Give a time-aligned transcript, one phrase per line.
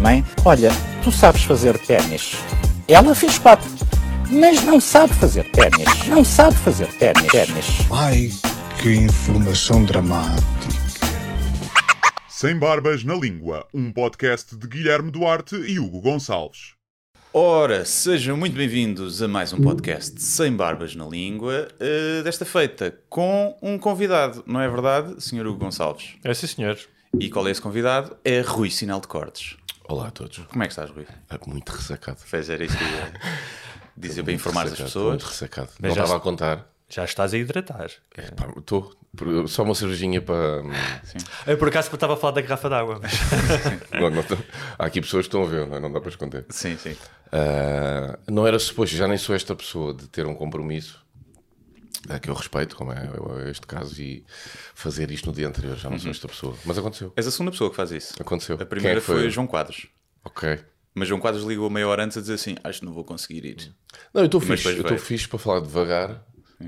[0.00, 0.70] Mãe, olha,
[1.02, 2.36] tu sabes fazer ténis.
[2.86, 3.68] Ela fez quatro,
[4.30, 6.06] mas não sabe fazer ténis.
[6.06, 7.26] Não sabe fazer ténis.
[7.26, 7.66] ténis.
[7.90, 8.30] Ai,
[8.80, 10.46] que informação dramática.
[12.28, 16.74] Sem Barbas na Língua, um podcast de Guilherme Duarte e Hugo Gonçalves.
[17.34, 22.96] Ora, sejam muito bem-vindos a mais um podcast Sem Barbas na Língua, eh, desta feita
[23.08, 25.48] com um convidado, não é verdade, Sr.
[25.48, 26.14] Hugo Gonçalves?
[26.22, 26.78] É sim, senhor.
[27.18, 28.16] E qual é esse convidado?
[28.24, 29.56] É Rui Sinal de Cortes.
[29.88, 30.38] Olá a todos.
[30.38, 31.06] Como é que estás, Rui?
[31.28, 32.18] Ah, Muito ressacado.
[32.20, 33.12] Fez era isso que eu ia
[33.96, 35.08] dizer para informar as pessoas.
[35.10, 35.68] Muito ressacado.
[35.80, 36.66] Mas não já estava a contar.
[36.88, 37.90] Já estás a hidratar.
[38.56, 38.94] Estou.
[39.46, 40.62] Só uma cervejinha para.
[41.46, 42.98] Eu por acaso estava a falar da garrafa d'água.
[43.02, 43.12] mas-
[44.00, 44.36] Não, não tô-
[44.78, 45.80] Há aqui pessoas que estão a ver, não, é?
[45.80, 46.46] não dá para esconder.
[46.48, 46.96] Sim, sim.
[47.30, 51.02] Ah, não era suposto, já nem sou esta pessoa de ter um compromisso
[52.20, 54.24] que eu respeito, como é este caso, e
[54.74, 55.76] fazer isto no dia anterior.
[55.76, 56.56] Já não sou esta pessoa.
[56.64, 57.12] Mas aconteceu.
[57.16, 58.14] És a segunda pessoa que faz isso.
[58.20, 58.56] Aconteceu.
[58.58, 59.30] A é primeira que foi?
[59.30, 59.86] João Quadros.
[60.24, 60.58] Ok.
[60.94, 63.44] Mas João Quadros ligou meia hora antes a dizer assim: Acho que não vou conseguir
[63.44, 63.74] ir.
[64.12, 64.68] Não, eu estou fixe.
[64.68, 66.22] Eu estou fixe para falar devagar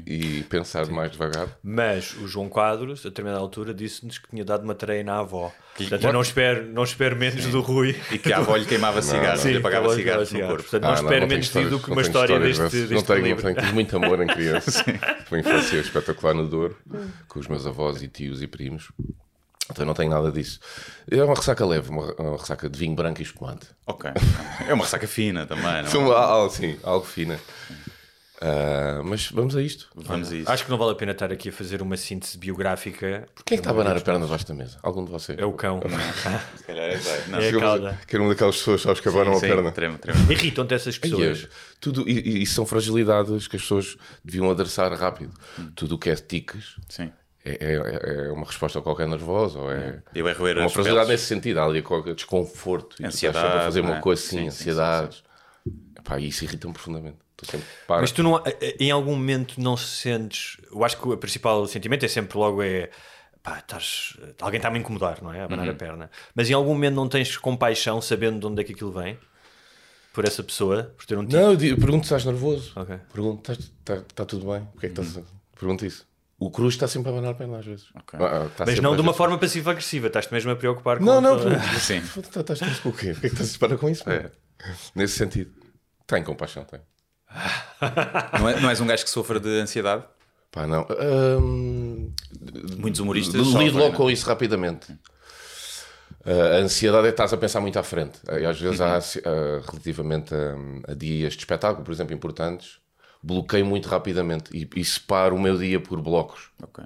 [0.06, 1.48] e pensar mais devagar.
[1.62, 5.52] Mas o João Quadros, a determinada altura, disse-nos que tinha dado uma tareia na avó.
[5.76, 7.96] Portanto, eu não espero, não espero menos do Rui.
[8.10, 10.62] E que a avó lhe queimava cigarros, Sim, lhe apagava que cigarros no corpo.
[10.62, 12.94] Portanto, Ah, não espero tenho menos de ti do que não uma história deste, deste
[12.94, 13.44] não tenho, calibre.
[13.44, 14.84] Não tenho, tive muito amor em criança.
[15.26, 16.76] Foi uma infância espetacular no Douro,
[17.28, 18.92] com os meus avós e tios e primos.
[19.70, 20.60] Então não tenho nada disso.
[21.10, 23.66] É uma ressaca leve, uma, uma ressaca de vinho branco e espumante.
[23.86, 24.10] Ok.
[24.68, 25.84] É uma ressaca fina também, não é?
[25.86, 27.40] São algo, sim, algo fina.
[28.46, 29.88] Ah, mas vamos a isto.
[29.94, 30.50] Vamos a isso.
[30.52, 33.26] Acho que não vale a pena estar aqui a fazer uma síntese biográfica.
[33.42, 34.78] Quem é que está a abanar a perna debaixo da mesa?
[34.82, 35.38] Algum de vocês?
[35.38, 35.80] É o cão.
[36.58, 37.28] Se calhar é vai.
[37.28, 37.98] Não, É a Eu- cauda.
[38.06, 39.72] Que era uma daquelas pessoas, sabes, que abanam sim, a perna.
[40.30, 41.44] Irritam-te essas Ai, pessoas.
[41.44, 41.48] é.
[41.80, 45.32] Tudo, e, e isso são fragilidades que as pessoas deviam adressar rápido.
[45.74, 47.10] Tudo o que é tiques Sim.
[47.44, 51.08] é, é, é uma resposta a qualquer nervoso ou é, Eu é roer uma fragilidade
[51.08, 51.60] nesse sentido.
[51.60, 54.00] Há ali qualquer desconforto e tu estás sempre Ansiedade, a fazer uma é?
[54.00, 54.70] coisa assim, Sim, sim,
[56.18, 57.23] e isso irrita-me profundamente.
[57.44, 58.00] Estou sempre para.
[58.00, 58.42] Mas tu não,
[58.80, 60.56] em algum momento não se sentes.
[60.70, 62.90] Eu acho que o principal sentimento é sempre logo é.
[63.42, 65.40] Pá, estás, alguém está-me a incomodar, não é?
[65.40, 66.10] A abanar a perna.
[66.34, 69.18] Mas em algum momento não tens compaixão sabendo de onde é que aquilo vem?
[70.14, 70.94] Por essa pessoa?
[70.96, 71.36] Por ter um tipo.
[71.36, 72.72] Não, eu digo- pergunto se estás nervoso.
[72.74, 72.98] Ok.
[73.12, 74.62] Pergunto, está, está tudo bem?
[74.74, 75.22] O que é que estás a...
[75.58, 76.06] Pergunto isso.
[76.38, 77.86] O Cruz está sempre a abanar a perna às vezes.
[77.94, 78.18] Ok.
[78.20, 80.06] Ah, ah, está Mas não de uma forma passiva-agressiva.
[80.06, 81.38] Estás-te mesmo a preocupar com Não, não,
[81.78, 81.98] Sim.
[81.98, 83.12] Estás com o quê?
[83.12, 84.08] O que é que estás a parar com isso?
[84.08, 84.30] É.
[84.94, 85.52] Nesse sentido.
[86.06, 86.80] Tem compaixão, tem.
[88.38, 90.04] Não, é- não és um gajo que sofra de ansiedade?
[90.50, 90.86] Pá, não.
[90.90, 92.12] Ahm,
[92.78, 93.46] Muitos humoristas.
[93.54, 94.12] lido logo com é?
[94.12, 94.96] isso rapidamente.
[96.24, 98.18] Ah, a ansiedade é que estás a pensar muito à frente.
[98.40, 99.00] E às vezes, há, ah,
[99.68, 102.78] relativamente a, a dias de espetáculo, por exemplo, importantes,
[103.22, 106.50] bloqueio muito rapidamente e, e separo o meu dia por blocos.
[106.62, 106.84] Ok.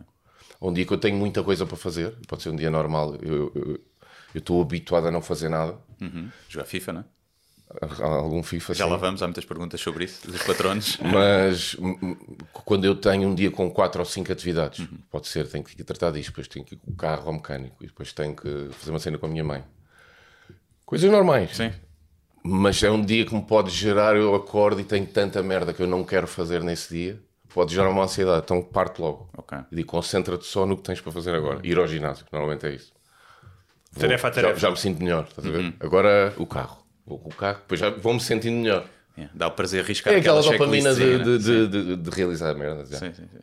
[0.60, 3.80] Um dia que eu tenho muita coisa para fazer, pode ser um dia normal, eu
[4.34, 5.76] estou habituado a não fazer nada.
[6.00, 6.30] Uhum.
[6.48, 7.04] Jogar FIFA, não é?
[8.00, 8.90] Algum FIFA Já sim.
[8.90, 10.96] lá vamos, há muitas perguntas sobre isso, dos patronos.
[11.04, 11.76] Mas
[12.52, 14.98] quando eu tenho um dia com quatro ou cinco atividades, Uhum.
[15.10, 17.76] pode ser, tenho que tratar disto, depois tenho que ir com o carro ao mecânico,
[17.84, 19.62] e depois tenho que fazer uma cena com a minha mãe.
[20.86, 21.56] Coisas normais.
[21.56, 21.70] Sim.
[22.42, 25.82] Mas é um dia que me pode gerar, eu acordo e tenho tanta merda que
[25.82, 27.20] eu não quero fazer nesse dia,
[27.52, 29.28] pode gerar uma ansiedade, então parte logo.
[29.70, 31.60] E digo, concentra-te só no que tens para fazer agora.
[31.62, 32.92] Ir ao ginásio, normalmente é isso.
[33.92, 34.60] Vou- Tarefa a já- tarefa.
[34.60, 35.60] Já, me sinto melhor, estás a ver?
[35.60, 35.72] Uhum.
[35.80, 36.87] Agora o carro.
[37.08, 38.86] Vou com o carro, depois já vou-me sentindo melhor.
[39.16, 39.32] Yeah.
[39.36, 41.66] Dá o prazer de arriscar É aquela aquela dopamina de, checklistzinha, de, né?
[41.66, 42.84] de, de, de realizar merda.
[42.86, 42.98] já.
[42.98, 43.38] Sim, sim, sim.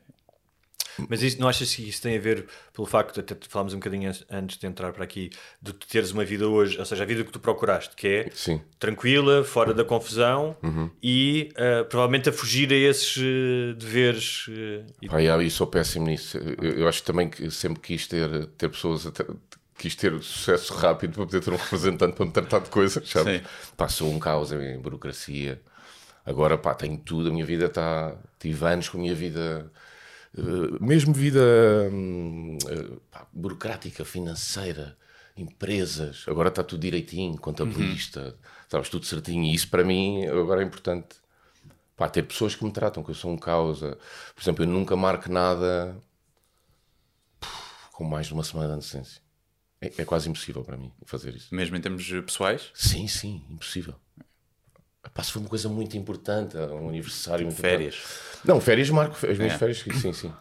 [1.10, 4.10] Mas isso, não achas que isso tem a ver pelo facto, até falámos um bocadinho
[4.10, 5.30] an- antes de entrar para aqui,
[5.62, 8.30] de tu teres uma vida hoje, ou seja, a vida que tu procuraste, que é
[8.34, 8.62] Sim.
[8.80, 10.56] tranquila, fora da confusão
[11.04, 14.46] e eh, provavelmente a fugir a esses eh, deveres.
[14.48, 16.38] eh, e- yeah, eu sou péssimo nisso.
[16.38, 19.28] Eu, eu acho também que sempre quis ter, ter pessoas, a ter-
[19.78, 23.42] quis ter sucesso rápido para poder ter um representante para me tratar de coisas, sabes?
[23.42, 23.46] Sim.
[23.76, 25.62] Pá, sou um caos em burocracia.
[26.26, 27.30] Agora, pá, tenho tudo.
[27.30, 28.16] A minha vida está.
[28.40, 29.72] Tive anos com a minha vida.
[30.38, 30.42] eh,
[30.82, 31.42] mesmo vida
[31.92, 34.98] hum, eh, pá, burocrática, financeira,
[35.38, 36.26] empresas.
[36.28, 38.36] Agora está tudo direitinho, contabilista,
[38.70, 39.44] sabes, tudo certinho.
[39.44, 41.18] E isso para mim agora é importante.
[41.96, 43.98] Pá, ter pessoas que me tratam, que eu sou um causa.
[44.36, 45.98] Por exemplo, eu nunca marco nada
[47.94, 49.25] com mais de uma semana de antecedência.
[49.82, 51.54] É, é quase impossível para mim fazer isso.
[51.54, 52.72] Mesmo em termos pessoais?
[52.74, 53.96] Sim, sim, impossível.
[55.06, 57.46] Epá, se for uma coisa muito importante, um aniversário.
[57.46, 57.96] muito Férias.
[57.96, 58.48] importante.
[58.48, 59.58] Não, férias marco, as minhas É.
[59.58, 60.34] férias, sim, sim.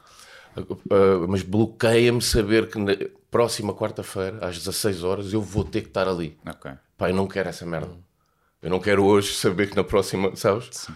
[0.57, 2.93] Uh, mas bloqueia-me saber que na
[3.31, 6.39] próxima quarta-feira, às 16 horas, eu vou ter que estar ali.
[6.49, 6.71] Ok.
[6.97, 7.91] Pá, eu não quero essa merda.
[8.63, 10.87] Eu não quero hoje saber que na próxima, sabes?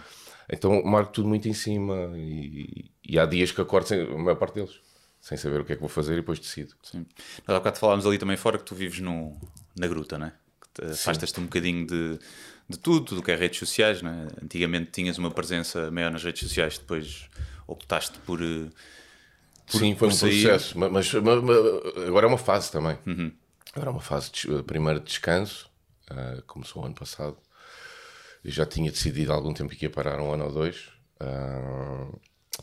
[0.51, 4.37] Então marco tudo muito em cima e, e há dias que acordo, sem, a maior
[4.37, 4.79] parte deles,
[5.21, 6.73] sem saber o que é que vou fazer e depois decido.
[6.83, 7.05] Sim.
[7.47, 9.37] Nós há bocado falámos ali também fora que tu vives no,
[9.77, 10.33] na gruta, né?
[10.81, 12.19] Afastas-te um bocadinho de,
[12.69, 14.27] de tudo, tudo o que é redes sociais, né?
[14.41, 17.27] Antigamente tinhas uma presença maior nas redes sociais, depois
[17.67, 18.41] optaste por.
[18.41, 18.69] eh,
[19.69, 20.41] por- Sim, foi um sair.
[20.43, 21.53] processo, ma- mas, ma- ma-
[22.07, 22.97] agora é uma fase também.
[23.75, 25.69] Agora é uma fase de, primeiro de descanso,
[26.09, 27.37] ah, começou o ano passado.
[28.43, 30.87] Eu já tinha decidido há algum tempo que ia parar um ano ou dois.
[31.19, 32.07] Ah,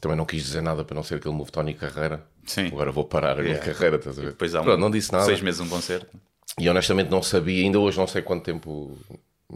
[0.00, 2.26] também não quis dizer nada para não ser aquele move Tony Carreira.
[2.46, 2.66] Sim.
[2.68, 3.72] Agora vou parar a minha Yeah.
[3.72, 4.28] carreira, estás a ver?
[4.30, 5.24] Depois há um, Pronto, não disse nada.
[5.24, 6.18] seis meses um concerto.
[6.58, 8.96] E honestamente não sabia, ainda hoje não sei quanto tempo,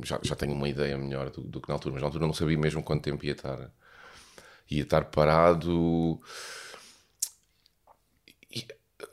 [0.05, 2.35] já, já tenho uma ideia melhor do, do que na altura, mas na altura não
[2.35, 3.71] sabia mesmo quanto tempo ia estar,
[4.71, 6.21] ia estar parado.
[8.55, 8.67] E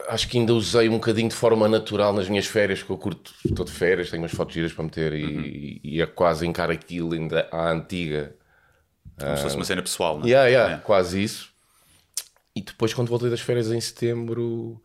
[0.10, 3.34] acho que ainda usei um bocadinho de forma natural nas minhas férias, que eu curto,
[3.46, 7.14] estou de férias, tenho umas fotos giras para meter e, e é quase encar aquilo
[7.14, 8.36] ainda à antiga.
[9.20, 10.28] Como se fosse uma cena pessoal, né?
[10.28, 10.78] Yeah, yeah, É.
[10.80, 11.50] quase isso.
[12.58, 14.82] E depois, quando voltei das férias em setembro,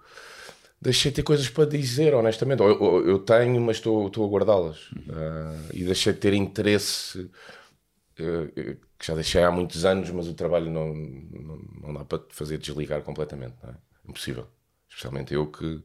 [0.81, 2.61] deixei de ter coisas para dizer, honestamente.
[2.63, 4.79] Eu, eu- eu tenho, mas estou, estou a guardá-las.
[5.11, 7.31] Ah, e deixei de ter interesse,
[8.19, 12.23] eh, que já deixei há muitos anos, mas o trabalho não, não, não dá para
[12.31, 13.57] fazer desligar completamente.
[13.65, 13.75] É?
[14.09, 14.47] Impossível.
[14.89, 15.83] Especialmente eu que,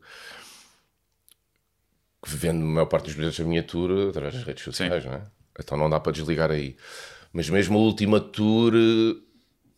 [2.24, 5.14] que vendo a maior parte dos bilhetes da minha tour através das redes sociais, não
[5.14, 5.24] é?
[5.60, 6.76] Então não dá para desligar aí.
[7.34, 8.74] Mas mesmo a última tour,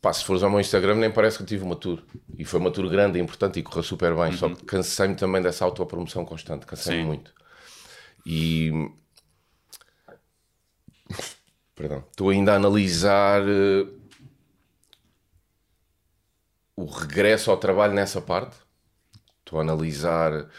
[0.02, 2.04] pá, se fores ao meu Instagram, nem parece que tive uma tour.
[2.38, 4.32] E foi uma tour grande e importante e correu super bem.
[4.34, 7.34] Só que cansei-me também dessa autopromoção constante, cansei-me muito.
[8.26, 8.72] E.
[11.76, 12.04] Perdão.
[12.10, 13.88] Estou ainda a analisar eh,
[16.76, 18.56] o regresso ao trabalho nessa parte.
[19.40, 20.50] Estou a analisar.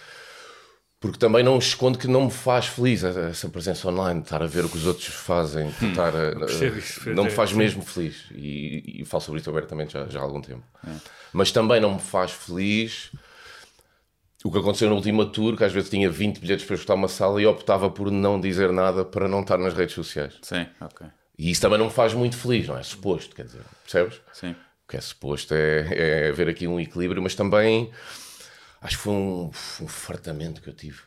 [1.01, 4.67] Porque também não escondo que não me faz feliz essa presença online, estar a ver
[4.67, 7.57] o que os outros fazem, estar a- isso, não me faz sim.
[7.57, 8.27] mesmo feliz.
[8.33, 10.63] E, e falo sobre isso abertamente já, já há algum tempo.
[11.33, 13.11] Mas também não me faz feliz
[14.45, 17.09] o que aconteceu na última tour, que às vezes tinha 20 bilhetes para escutar uma
[17.09, 20.35] sala e optava por não dizer nada para não estar nas redes sociais.
[20.43, 21.07] Sim, ok.
[21.39, 22.83] E isso também não me faz muito feliz, não é?
[22.83, 24.21] Suposto, quer dizer, percebes?
[24.35, 24.51] Sim.
[24.53, 27.91] O que é suposto é, é haver aqui um equilíbrio, mas também
[28.81, 29.51] acho que foi um,
[29.81, 31.01] um fartamento que eu tive.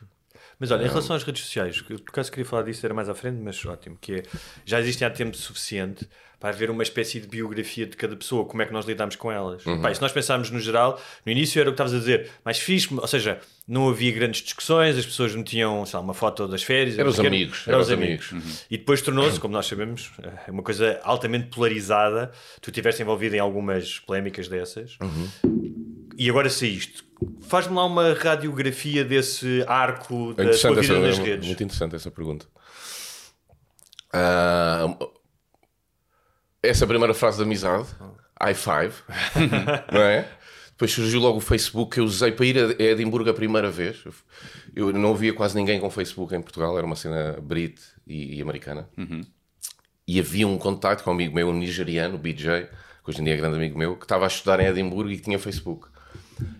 [0.58, 3.14] Mas olha, em relação às redes sociais, por acaso queria falar disso, era mais à
[3.14, 4.22] frente, mas ótimo, que é,
[4.64, 8.60] já existem há tempo suficiente para haver uma espécie de biografia de cada pessoa, como
[8.60, 9.64] é que nós lidamos com elas.
[9.64, 9.80] Uhum.
[9.80, 12.58] Pá, se nós pensarmos no geral, no início era o que estavas a dizer, mais
[12.58, 16.62] fixe, ou seja, não havia grandes discussões, as pessoas metiam, sei lá, uma foto das
[16.62, 16.98] férias.
[16.98, 18.32] Eram os não amigos, eram os os amigos.
[18.32, 18.66] amigos.
[18.70, 20.10] E depois tornou-se, como nós sabemos,
[20.46, 22.30] é uma coisa altamente polarizada.
[22.60, 24.98] Tu estiveste envolvido em algumas polémicas dessas.
[26.16, 27.04] E agora saíste.
[27.40, 31.46] Faz-me lá uma radiografia desse arco É da interessante vida essa, nas é redes.
[31.46, 32.46] Muito interessante essa pergunta.
[34.12, 34.96] Ah,
[36.62, 37.88] essa primeira frase de amizade,
[38.40, 38.94] high five,
[39.92, 40.28] não é?
[40.70, 44.02] Depois surgiu logo o Facebook que eu usei para ir a Edimburgo a primeira vez.
[44.74, 48.42] Eu não havia quase ninguém com Facebook em Portugal, era uma cena brit e, e
[48.42, 48.88] americana.
[50.06, 52.64] E havia um contacto com um amigo meu, um nigeriano, o BJ,
[53.04, 55.18] que hoje em dia é grande amigo meu, que estava a estudar em Edimburgo e
[55.18, 55.88] tinha Facebook.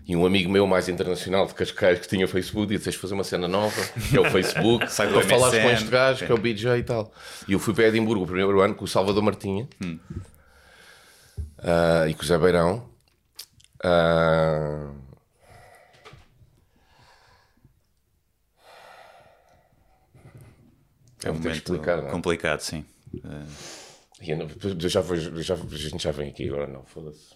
[0.07, 3.15] E um amigo meu mais internacional de Cascais que tinha Facebook disse: Tens de fazer
[3.15, 3.75] uma cena nova,
[4.11, 6.83] que é o Facebook, Sai para falar com este gajo, que é o BJ e
[6.83, 7.13] tal.
[7.49, 9.69] E eu fui para Edimburgo o primeiro ano com o Salvador Martinha
[11.59, 12.89] ah, e com o Zé Beirão.
[13.83, 14.91] Ah,
[21.25, 22.11] É um momento explicar, é?
[22.11, 22.85] complicado, sim.
[24.21, 27.34] E eu já, vou- já, a gente já vem aqui agora, não, foda-se.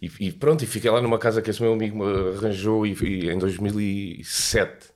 [0.00, 2.92] E, e pronto, e fiquei lá numa casa que esse meu amigo me arranjou e,
[3.02, 4.92] e em 2007.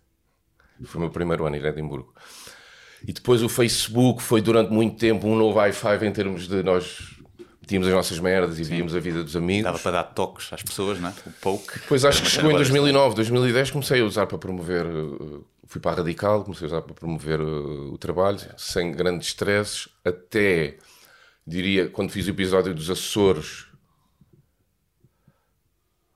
[0.85, 2.15] Foi o meu primeiro ano em Edimburgo.
[3.07, 7.19] E depois o Facebook foi durante muito tempo um novo i5 em termos de nós
[7.69, 9.65] tínhamos as nossas merdas e víamos a vida dos amigos.
[9.65, 11.13] Dava para dar toques às pessoas, não é?
[11.27, 11.79] O poke.
[11.81, 15.47] Depois acho que chegou em uma cena 2009, 2010 comecei a usar para promover, uh,
[15.67, 19.89] fui para a Radical, comecei a usar para promover uh, o trabalho, sem grandes stresses,
[20.03, 20.79] até,
[21.47, 23.67] diria, quando fiz o episódio dos Açores,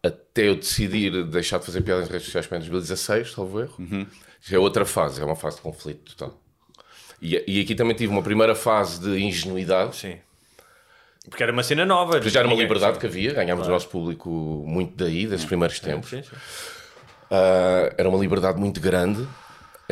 [0.02, 4.06] até eu decidir deixar de fazer piadas nas redes sociais em 2016, salvo erro.
[4.40, 6.38] Já é outra fase, é uma fase de conflito total.
[7.20, 9.94] E, e aqui também tive uma primeira fase de ingenuidade.
[9.94, 10.18] Sim.
[11.28, 12.20] Porque era uma cena nova.
[12.20, 14.28] Já era uma liberdade que havia, ganhámos o nosso público
[14.66, 16.10] muito daí, desses primeiros tempos.
[16.10, 16.36] Sim, sim.
[17.30, 19.26] Ah, era uma liberdade muito grande.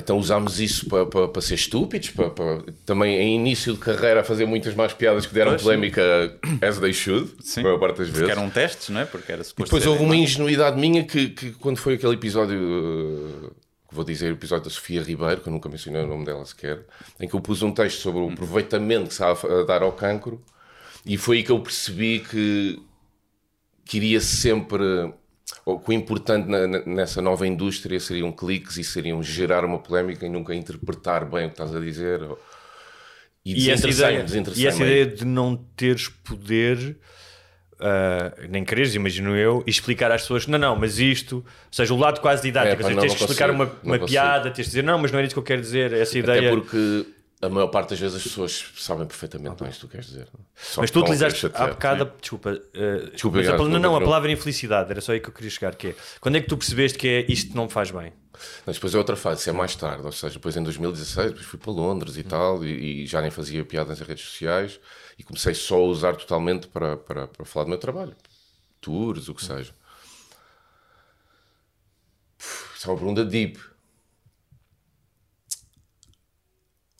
[0.00, 4.20] Então usámos isso para, para, para ser estúpidos, para, para- também em início de carreira
[4.20, 5.66] a fazer muitas mais piadas que deram Pois, sim.
[5.66, 6.02] polémica
[6.66, 7.60] as they should, Sim.
[7.60, 8.20] a maior parte das vezes.
[8.22, 9.04] Porque eram testes, não é?
[9.04, 12.14] Porque era E suposto depois ser houve uma ingenuidade minha que, que quando foi aquele
[12.14, 13.50] episódio, uh,
[13.88, 16.44] que vou dizer, o episódio da Sofia Ribeiro, que eu nunca mencionei o nome dela
[16.44, 16.84] sequer,
[17.20, 19.92] em que eu pus um texto sobre o aproveitamento que se há a dar ao
[19.92, 20.40] cancro,
[21.04, 22.78] e foi aí que eu percebi que
[23.84, 24.84] queria sempre,
[25.64, 30.24] ou que o importante na- nessa nova indústria seriam cliques e seriam gerar uma polémica
[30.26, 32.22] e nunca interpretar bem o que estás a dizer.
[32.22, 32.38] ou-
[33.44, 34.90] E, E essa, ideia, e essa aí.
[34.90, 36.98] ideia de não teres poder,
[37.80, 41.96] ah, nem quereres, imagino eu, explicar às pessoas: não, não, mas isto, ou seja, o
[41.96, 44.64] lado quase didático, É, pá, seja, não, tens não que explicar uma, uma piada, tens
[44.64, 46.38] de dizer: não, mas não é isso que eu quero dizer, essa ideia.
[46.40, 47.06] Até porque
[47.42, 50.06] a maior parte das vezes as pessoas sabem perfeitamente não é isso que tu queres
[50.06, 50.28] dizer.
[50.54, 54.30] Só Mas tu utilizaste há bocado, desculpa, uh, Desculpa, mas a, não, não a palavra
[54.30, 56.98] infelicidade, era só aí que eu queria chegar, que é, quando é que tu percebeste
[56.98, 58.12] que é isto não me faz bem?
[58.66, 61.58] Mas depois é outra fase, é mais tarde, ou seja, depois em 2016 depois fui
[61.58, 64.78] para Londres e tal, e, e já nem fazia piadas nas redes sociais
[65.18, 68.14] e comecei só a usar totalmente para, para, para falar do meu trabalho,
[68.82, 69.74] tours, o que seja.
[72.36, 73.69] Puf, Isso é uma pergunta deep.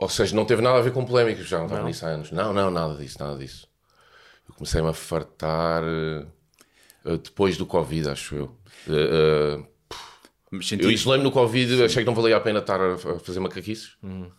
[0.00, 2.30] Ou seja, não teve nada a ver com polémicas, já não estava nisso há anos.
[2.32, 3.68] Não, não, nada disso, nada disso.
[4.48, 8.56] Eu comecei-me a fartar eh, depois do Covid, acho eu.
[8.88, 9.62] Eh,
[10.50, 13.40] Mas eu senti- isolei-me no Covid, achei que não valia a pena estar a fazer
[13.40, 13.96] macaquices.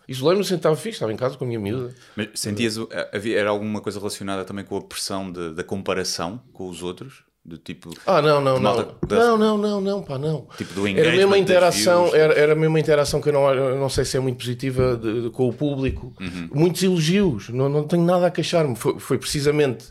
[0.07, 1.93] Isolei-me, assim, estava fixe, estava em casa com a minha miúda.
[2.15, 2.75] Mas sentias,
[3.13, 7.23] havia, era alguma coisa relacionada também com a pressão de- da comparação com os outros?
[7.43, 7.89] Do tipo.
[8.05, 8.75] Ah, não, não, não.
[9.07, 10.47] da- Não, não, não, não, pá, não.
[10.57, 12.13] Tipo do Era mesmo a interação, views.
[12.15, 14.95] era, era mesmo a interação que eu não, eu não sei se é muito positiva
[14.95, 16.13] de- de- com o público.
[16.21, 16.49] Uhum.
[16.53, 18.75] Muitos elogios, não, não tenho nada a queixar-me.
[18.75, 19.85] Foi, foi precisamente,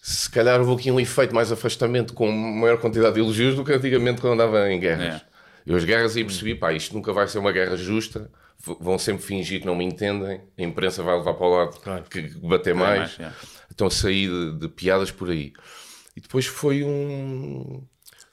[0.00, 3.72] se calhar houve aqui um efeito mais afastamento com maior quantidade de elogios do que
[3.72, 5.14] antigamente quando andava em guerras.
[5.14, 5.20] É.
[5.64, 8.28] Eu as guerras aí percebi, pá, isto nunca vai ser uma guerra justa,
[8.80, 12.22] vão sempre fingir que não me entendem, a imprensa vai levar para o lado que
[12.22, 13.16] que bater mais.
[13.16, 13.32] mais, é.
[13.72, 15.52] Então saí de, de piadas por aí.
[16.16, 17.82] E depois foi um,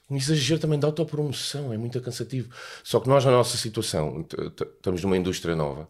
[0.09, 2.49] um exagero também de autopromoção, é muito cansativo.
[2.83, 4.25] Só que nós, na nossa situação,
[4.77, 5.87] estamos numa indústria nova,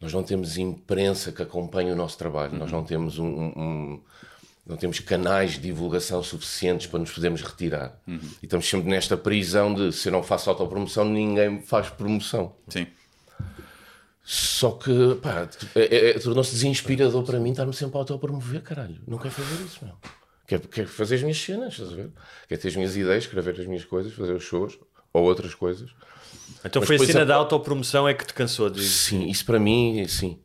[0.00, 4.02] nós não temos imprensa que acompanhe o nosso trabalho, nós não temos um, um-
[4.66, 8.00] não temos canais de divulgação suficientes para nos podermos retirar.
[8.08, 12.56] E estamos sempre nesta prisão de se eu não faço autopromoção, ninguém faz promoção.
[12.68, 12.86] Sim.
[14.24, 19.00] Só que, pá, é- é- tornou-se desinspirador para mim estar-me sempre a autopromover, caralho.
[19.06, 19.94] Não quero fazer isso, meu.
[20.46, 22.10] Quero, quero fazer as minhas cenas, estás a ver?
[22.48, 24.78] Quero ter as minhas ideias, escrever as minhas coisas, fazer os shows
[25.12, 25.90] ou outras coisas.
[26.64, 29.44] Então Mas foi a cena a- da autopromoção é que te cansou de Sim, isso
[29.44, 30.38] para mim, sim.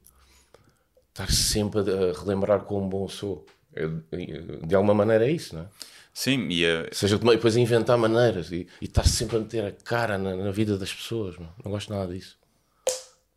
[1.10, 3.46] Estar sempre a, relembrar quão bom sou.
[3.75, 5.65] É, de- de alguma maneira é isso, não é?
[6.13, 9.72] Sim, e a, Ou seja, depois inventar maneiras e, e estar sempre a meter a
[9.72, 11.38] cara na, na vida das pessoas.
[11.38, 12.38] Não, não gosto nada disso.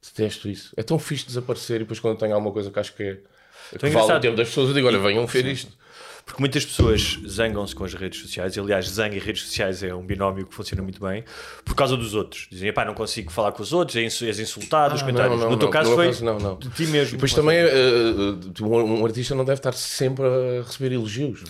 [0.02, 0.72] Detesto isso.
[0.76, 3.20] É tão fixe desaparecer e depois quando eu tenho alguma coisa que acho que é.
[3.78, 5.72] Que vale o tempo das pessoas, eu digo: olha, venham ver isto.
[6.26, 9.94] Porque muitas pessoas zangam-se com as redes sociais, e aliás, zanga e redes sociais é
[9.94, 11.22] um binómio que funciona muito bem,
[11.64, 12.46] por causa dos outros.
[12.50, 15.36] Dizem, pá, não consigo falar com os outros, és és insultado, os Ah, comentários.
[15.38, 16.56] não, não, no teu não, caso foi não, não.
[16.58, 17.10] de ti mesmo.
[17.10, 17.58] E depois também,
[18.62, 21.44] um, um artista não deve estar sempre a receber elogios.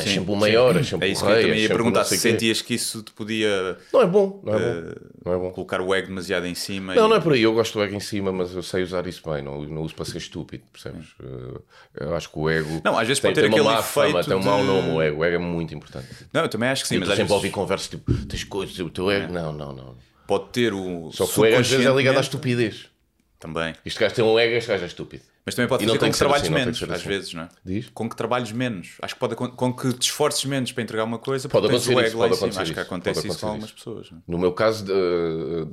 [0.00, 0.40] É Sim, sempre o sim.
[0.40, 1.42] maior, é sempre É o isso que eu rei.
[1.44, 4.56] também é ia perguntar se sentias que isso te podia Não é bom, não é
[4.56, 4.94] eh, bom.
[5.26, 5.50] Não é bom.
[5.52, 6.94] colocar o ego demasiado em cima.
[6.94, 7.42] Não, e- não é por aí.
[7.42, 9.42] Eu gosto do ego em cima, mas eu sei usar isso bem.
[9.42, 11.08] Não, não uso para ser estúpido, percebes?
[11.22, 12.80] Eh, Eu acho que o ego.
[12.84, 14.90] Não, às vezes tem, pode ter aquele má fama, efeito tem um mau de- nome.
[14.92, 15.20] O ego.
[15.20, 16.06] O ego é muito importante.
[16.32, 18.78] Não, eu também acho que sim, eu mas às sempre vezes conversas tipo: tens coisas,
[18.78, 19.32] o teu ego.
[19.32, 19.94] Não, não, não.
[20.26, 21.10] pode ter o.
[21.12, 22.86] Só que o ego às vezes é ligado à estupidez.
[23.40, 23.74] Também.
[23.86, 25.24] Este gajo tem um ego, este gajo é estúpido.
[25.46, 27.08] Mas também pode E fazer com que, que trabalhes assim, menos, que às assim.
[27.08, 27.48] vezes, não é?
[27.64, 27.88] Diz?
[27.94, 28.96] Com que trabalhes menos.
[29.00, 31.90] Acho que pode com que te esforces menos para entregar uma coisa, Pode tens o
[31.92, 32.46] acontecer ego isso, pode cima.
[32.46, 34.10] acontecer Acho que isso, acontece isso com acontecer algumas pessoas.
[34.12, 34.16] é?
[34.30, 35.66] No meu caso, eh,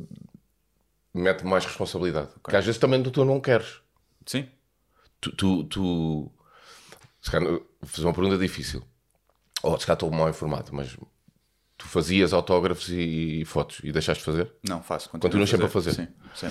[1.14, 2.30] mete mais responsabilidade.
[2.42, 3.82] Porque às vezes também tu não queres.
[4.26, 4.48] Sim.
[5.20, 5.32] Tu.
[5.36, 6.32] tu, tu
[7.22, 8.82] se calhar, fazer uma pergunta difícil.
[9.62, 10.96] Ou se calhar estou mal informado, mas
[11.78, 14.54] tu fazias autógrafos e, e fotos e deixaste de fazer?
[14.68, 15.10] Não, faço.
[15.10, 15.92] Continuas sempre a fazer?
[15.94, 16.48] Sim, sim.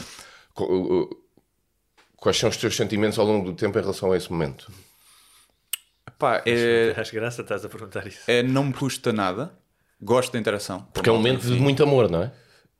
[2.16, 4.70] Quais são os teus sentimentos ao longo do tempo em relação a esse momento?
[6.18, 8.20] Pá, é, Acho graça estás a perguntar isso.
[8.26, 9.52] é, não me custa nada.
[10.00, 10.86] Gosto da interação.
[10.92, 12.32] Porque é um momento de muito amor, não é?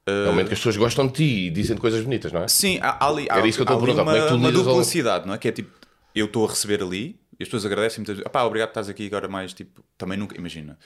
[0.07, 2.45] É Uh, um momento que as pessoas gostam de ti e dizem coisas bonitas, não
[2.45, 2.47] é?
[2.49, 4.17] Sim, há, ali, há, Era isso que eu estou há a ali perguntar, uma, como
[4.17, 5.39] é que tu uma lidas ao- duplicidade, não é?
[5.39, 5.71] Que é tipo,
[6.15, 8.31] eu estou a receber ali e as pessoas agradecem muitas vezes.
[8.31, 10.79] Pá, obrigado por estás aqui agora mais, tipo, também nunca, imagina.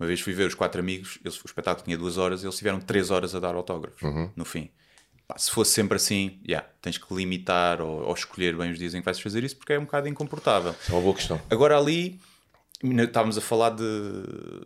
[0.00, 2.80] Uma vez fui ver os quatro amigos, eles, o espetáculo tinha duas horas, eles tiveram
[2.80, 4.30] três horas a dar autógrafos Uhum.
[4.34, 4.70] no fim.
[5.26, 8.94] Pá, se fosse sempre assim, yeah, tens que limitar ou, ou escolher bem os dias
[8.94, 10.74] em que vais fazer isso porque é um bocado incomportável.
[10.88, 11.40] É uma boa questão.
[11.50, 12.20] Agora ali
[12.82, 13.82] estávamos a falar de.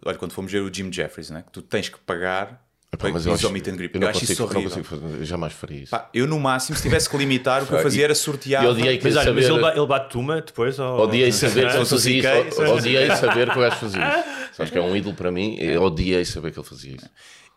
[0.05, 1.43] Olha, quando fomos ver o Jim Jeffries, né?
[1.43, 3.95] que tu tens que pagar Epá, mas eu, acho, meet and greet.
[3.95, 4.83] eu não Eu acho consigo, isso não horrível.
[4.85, 5.91] consigo fazer, eu jamais faria isso.
[5.91, 8.65] Pá, eu no máximo, se tivesse que limitar, o que eu fazia era sortear.
[8.65, 10.79] E odiei que Mas olha, mas saber, ele, ba- ele bate uma depois?
[10.79, 11.01] Ou...
[11.01, 12.63] odiei saber que ele fazia Fiquei, isso.
[12.63, 14.29] Odiei saber que o gajo fazia isso.
[14.55, 17.11] Sabes que é um ídolo para mim, eu odiei saber que ele fazia isso.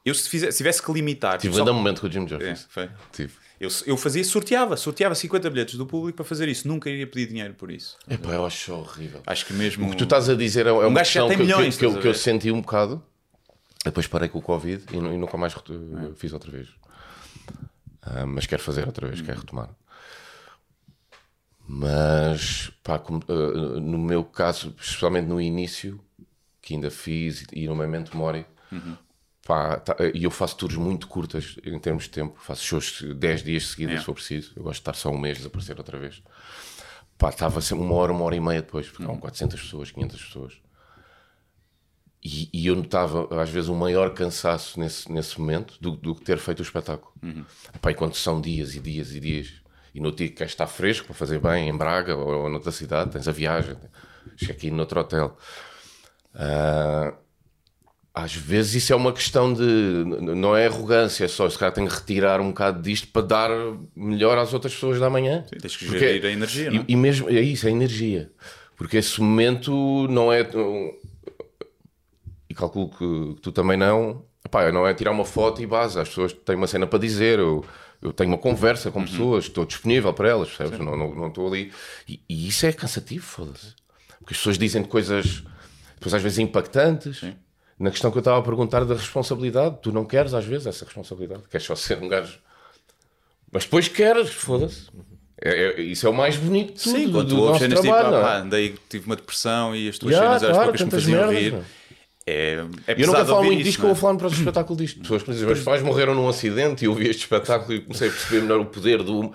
[0.09, 1.37] Eu se, fizesse, se tivesse que limitar.
[1.37, 2.67] Tive só- um momento com o Jim É, Jeffries.
[2.69, 2.89] foi.
[3.11, 3.33] Tive.
[3.59, 6.65] Eu, eu fazia, sorteava, sorteava 50 bilhetes do público para fazer isso.
[6.67, 7.97] Nunca iria pedir dinheiro por isso.
[8.09, 9.21] Epá, eu acho horrível.
[9.27, 9.85] Acho que mesmo.
[9.87, 11.79] O que tu estás a dizer é, é uma gajo já questão que, milhões, que,
[11.79, 13.03] que, eu- que eu senti um bocado.
[13.83, 16.67] Depois parei com o Covid e, e nunca mais retu- fiz outra vez.
[18.01, 19.69] Ah, mas quero fazer outra vez, quero retomar.
[21.67, 25.99] Mas, pá, como, ah, no meu caso, especialmente no início,
[26.61, 28.45] que ainda fiz e, e no Memento Mori,
[29.49, 33.41] pá, tá- e eu faço tours muito curtas em termos de tempo, faço shows 10
[33.41, 34.51] dias seguidos se for preciso.
[34.55, 36.21] Eu gosto de estar só um mês, desaparecer outra vez.
[37.17, 40.23] Pá, estava sempre uma hora, uma hora e meia depois, porque eram 400 pessoas, 500
[40.23, 40.53] pessoas.
[42.23, 46.21] E, e eu notava, às vezes, um maior cansaço nesse, nesse momento do, do que
[46.23, 47.11] ter feito o espetáculo.
[47.73, 49.51] Epá, e quando são dias e dias e dias,
[49.95, 52.71] e no dia que queres estar fresco para fazer bem, em Braga ou, ou noutra
[52.71, 53.75] cidade, tens a viagem,
[54.37, 55.35] check-in noutro hotel.
[56.35, 57.13] Ah,
[58.23, 59.61] às vezes isso é uma questão de.
[59.63, 63.49] Não é arrogância, é só esse cara tem que retirar um bocado disto para dar
[63.95, 65.43] melhor às outras pessoas da manhã.
[65.49, 66.85] Sim, tens que Porque- gerir a energia, não é?
[66.87, 68.31] E, e mesmo, é isso, é energia.
[68.77, 70.47] Porque esse momento não é.
[72.49, 74.23] E calculo que, que tu também não.
[74.45, 75.99] Epá, não é tirar uma foto e base.
[75.99, 77.39] As pessoas têm uma cena para dizer.
[77.39, 77.63] Eu,
[78.01, 80.79] eu tenho uma conversa com pessoas, estou disponível para elas, percebes?
[80.79, 81.71] Não, não, não estou ali.
[82.07, 83.73] E, e isso é cansativo, foda-se.
[84.19, 85.43] Porque as pessoas dizem coisas,
[85.95, 87.21] depois às vezes impactantes.
[87.79, 90.83] Na questão que eu estava a perguntar da responsabilidade, tu não queres às vezes essa
[90.83, 92.37] responsabilidade, queres só ser um gajo.
[93.51, 94.87] Mas depois queres, foda-se.
[95.41, 97.59] É, é- isso é o mais bonito de tudo Sim, do, quando do tu ouves
[97.59, 98.37] cenas tipo, ah, pá, é?
[98.41, 100.91] andei, tive uma depressão e as tuas Já, cenas eram as claro, poucas que me
[100.91, 101.51] faziam merdas, rir.
[101.53, 101.63] não é?
[102.27, 103.99] É, é eu falar ouvir muito disto, que eu vou é?
[103.99, 104.99] falar no próximo espetáculo disto.
[104.99, 107.79] Pessoas que me dizem, meus pais morreram num acidente e eu vi este espetáculo e
[107.81, 109.33] comecei a perceber melhor o poder do.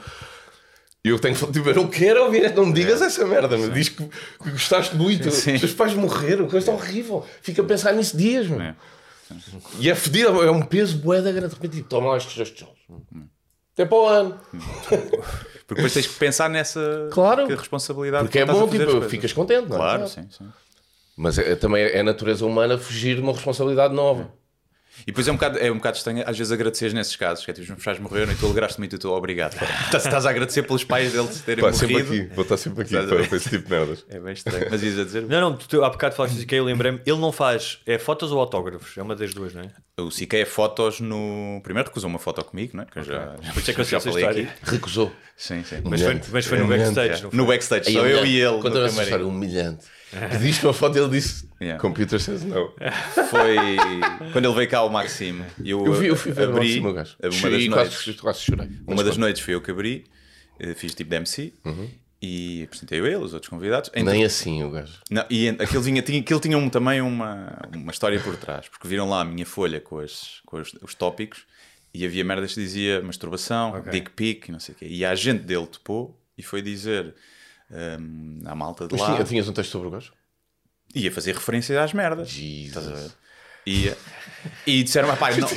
[1.05, 3.59] E eu tenho que falar, tipo, eu não quero ouvir, não me digas essa merda,
[3.59, 4.03] mas diz que,
[4.43, 5.29] que gostaste muito.
[5.29, 5.31] É.
[5.31, 5.55] Sim.
[5.55, 7.25] Os teus pais morreram, coisa horrível.
[7.43, 8.61] Fica a pensar nisso dias, meu.
[8.61, 8.75] É.
[9.79, 11.49] E é fedido, é um peso boeda grande.
[11.49, 12.79] De repente, tipo, toma lá estes dois tijolos.
[13.75, 14.41] Até para o ano.
[15.67, 17.47] Porque depois tens que pensar nessa Claro.
[17.47, 18.25] que responsabilidade.
[18.25, 19.79] Porque é bom, tipo, ficas contente, não é?
[19.79, 20.47] Claro, sim, sim.
[21.17, 24.33] Mas é, também é a natureza humana fugir de uma responsabilidade nova.
[25.03, 27.51] E depois é um bocado, é um bocado estranho, às vezes, agradeceres nesses casos, que
[27.51, 29.55] é tipo, os meus pais morreram e tu alegraste muito e tu obrigado.
[29.55, 32.25] Estás, estás a agradecer pelos pais deles terem Pá, sempre morrido.
[32.25, 34.05] aqui, vou estar sempre aqui a para, para esse tipo de merdas.
[34.09, 34.67] É bem estranho.
[34.71, 37.01] Mas ias a dizer, Não, não, tu, há bocado falaste de que eu lembrei-me.
[37.05, 38.97] Ele não faz é fotos ou autógrafos?
[38.97, 39.71] É uma das duas, não é?
[40.03, 41.61] o CK é fotos no.
[41.63, 42.87] Primeiro recusou uma foto comigo, não é?
[42.87, 44.43] Que eu já, Por isso é que eu já falei história.
[44.45, 44.71] aqui.
[44.71, 45.13] Recusou.
[45.37, 45.77] Sim, sim.
[45.85, 47.21] Mas foi, mas foi no backstage.
[47.21, 47.23] é.
[47.23, 47.39] não foi?
[47.39, 48.29] No backstage, só eu humilhante.
[48.29, 48.45] e ele.
[48.45, 49.03] Eu essa camarim.
[49.03, 49.85] história humilhante.
[50.31, 51.81] Pediste uma foto e ele disse: Yeah.
[51.81, 52.73] Computer says no.
[53.31, 53.57] Foi
[54.33, 55.45] quando ele veio cá, o Maxime.
[55.65, 57.17] Eu, Eu, vi, eu fui ver o abri Gajo.
[57.23, 57.69] Uma das E noites.
[58.05, 58.69] quase, quase chorei.
[58.87, 60.05] Uma das noites foi eu que abri,
[60.59, 61.53] eh, fiz tipo de MC
[62.21, 63.91] e apresentei eu ele, os outros convidados.
[63.95, 64.95] Nem assim o gajo.
[65.11, 68.89] Não, e aquilo tinha, tinha, aquilo tinha um- também uma, uma história por trás, porque
[68.89, 71.45] viram lá a minha folha com, as, com os, os tópicos
[71.93, 74.87] e havia merdas que dizia masturbação, dick pic, não sei o quê.
[74.89, 77.15] E a agente dele topou e foi dizer
[78.01, 79.15] hum, à malta de Mas lá.
[79.15, 80.13] tinha, tinhas um texto sobre o gajo?
[80.95, 82.29] Ia fazer referência às merdas.
[82.29, 82.69] Jesus.
[82.69, 83.11] Estás a ver?
[83.67, 83.97] Ia.
[84.67, 85.49] E disseram, pá, não,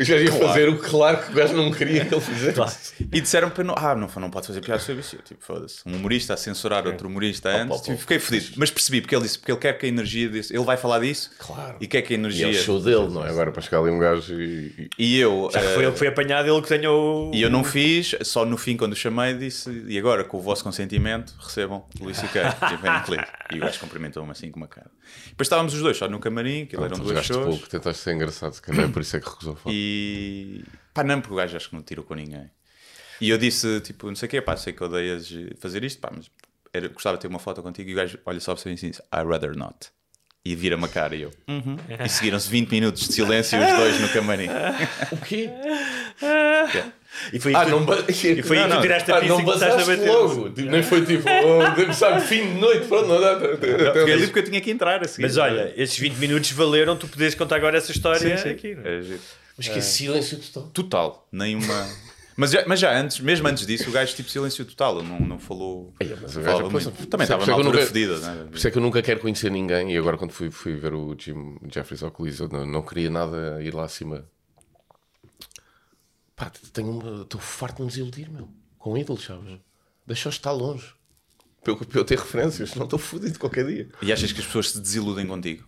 [0.00, 0.46] Eu já ia Claro.
[0.48, 2.92] fazer o claro que o gajo não queria que ele fizesse.
[3.00, 5.14] E disseram para não, ah, não, não pode fazer piadas sobre isso.
[5.14, 5.76] Eu, tipo, foda-se.
[5.86, 7.76] Um humorista a censurar outro humorista antes.
[7.78, 8.54] pá, tipo, fiquei fedido.
[8.56, 10.52] Mas percebi, porque ele disse, porque ele quer que a energia desse.
[10.52, 11.76] Ele vai falar disso Claro.
[11.80, 12.46] e quer que a E energia.
[12.48, 13.30] é o show dele, não é?
[13.30, 14.90] Agora para chegar ali um gajo e.
[14.98, 15.48] e- E eu.
[15.52, 17.30] Já que eh, foi ele que foi apanhado, ele que tenha o.
[17.32, 20.40] E eu não fiz, só no fim, quando o chamei, disse: e agora, com o
[20.40, 23.24] vosso consentimento, recebam o Luís e vem clipe.
[23.52, 24.90] E o gajo cumprimentou-me assim com uma cara.
[25.28, 27.46] Depois estávamos os dois só no camarim, que eram Então, dois jogaste shows.
[27.46, 29.72] pouco, tentaste ser engraçado, se calhar é por isso é que recusou a foto.
[29.74, 32.50] E pá, não, porque o gajo acho que não tirou com ninguém.
[33.20, 36.10] E eu disse, tipo, não sei o quê, pá, sei que odeias fazer isto, pá,
[36.14, 36.30] mas
[36.72, 37.88] era, gostava de ter uma foto contigo.
[37.88, 39.88] E o gajo olha só para mim e diz: I rather not.
[40.44, 41.30] E vira-me a cara e eu.
[41.48, 44.48] "Uhum." E seguiram-se 20 minutos de silêncio os dois no camarim.
[45.12, 45.48] O quê?
[47.32, 49.40] E foi, Ah, não, e foi aí que não, tu tiraste a ah, pista não
[49.40, 50.12] e começaste a basaste bater.
[50.12, 50.50] logo.
[50.50, 51.24] Tipo, nem foi tipo,
[51.88, 53.38] oh, sabe, fim de noite, pronto, não dá.
[53.40, 55.22] Fiquei ali porque eu tinha que entrar a seguir.
[55.22, 58.48] Mas olha, esses 20 minutos valeram tu poderes contar agora essa história Sim, sim.
[58.50, 58.74] aqui.
[58.74, 58.98] não é?
[58.98, 59.16] É.
[59.56, 60.70] Mas que silêncio total.
[60.72, 61.86] Total, nenhuma.
[62.36, 65.38] Mas já, mas já antes, mesmo antes disso, o gajo tipo silêncio total, não, não
[65.38, 65.94] falou.
[66.00, 68.18] Ei, mas o gajo- pois, Também é- estava na é que eu altura nunca- fedida,
[68.18, 68.46] né?
[68.50, 70.92] Por isso é que eu nunca quero conhecer ninguém e agora quando fui, fui ver
[70.94, 74.24] o Jim Jeffries ao Coliseu não, não queria nada ir lá acima.
[76.36, 78.48] Pá, tenho uma- estou farto de me desiludir, meu.
[78.78, 79.60] Com ídolos, sabes?
[80.06, 80.92] Deixa-os estar longe.
[81.62, 83.88] Para eu, para eu ter referências, não estou fodido qualquer dia.
[84.02, 85.66] E achas que as pessoas se desiludem contigo?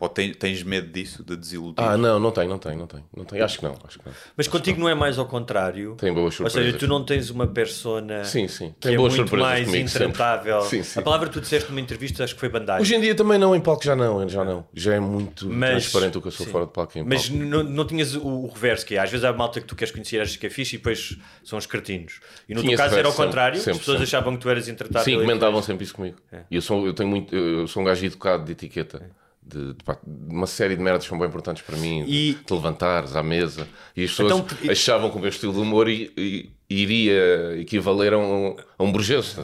[0.00, 1.82] Ou ten- tens medo disso, de desiludir?
[1.84, 3.04] Ah, não, não tem, não tem, não tem.
[3.16, 3.40] Não tem.
[3.40, 3.74] Acho que não.
[3.86, 4.12] Acho que não.
[4.36, 5.94] Mas contigo não é mais ao contrário.
[5.96, 6.64] Tem boas Ou surpresas.
[6.64, 8.70] seja, tu não tens uma persona Sim, sim.
[8.72, 10.60] que Tem é boas muito surpresas mais intratável.
[10.62, 10.98] Sim, sim.
[11.00, 12.82] A palavra que tu disseste numa entrevista acho que foi bandagem.
[12.82, 14.66] Hoje em dia também não, em palco já não, já não.
[14.74, 16.52] Já é muito Mas- transparente o que eu sou sim.
[16.52, 17.44] fora de palco em Mas palco.
[17.44, 19.92] não, não tinhas o, o reverso, que é às vezes há malta que tu queres
[19.92, 22.20] conhecer, achas que é fixe e depois são os cretinos.
[22.48, 24.16] E no Tinha teu caso era ao contrário, sempre, as pessoas sempre.
[24.16, 25.04] achavam que tu eras intratável.
[25.04, 26.16] Sim, comentavam sempre isso comigo.
[26.32, 26.40] É.
[26.50, 29.10] E eu sou, eu tenho muito, eu sou um gajo educado de etiqueta.
[29.46, 29.96] De, de, pá,
[30.28, 32.04] uma série de merdas que são bem importantes para mim.
[32.08, 33.68] E- De levantares à mesa.
[33.96, 37.56] E as pessoas Então, e- achavam que o meu estilo de humor i- i- iria
[37.60, 39.36] equivaler a um, a um burguês.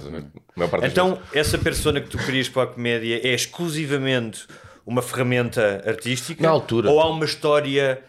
[0.84, 4.46] Então, essa persona que tu querias para a comédia é exclusivamente
[4.84, 6.42] uma ferramenta artística?
[6.42, 6.90] Na altura.
[6.90, 8.02] Ou há uma história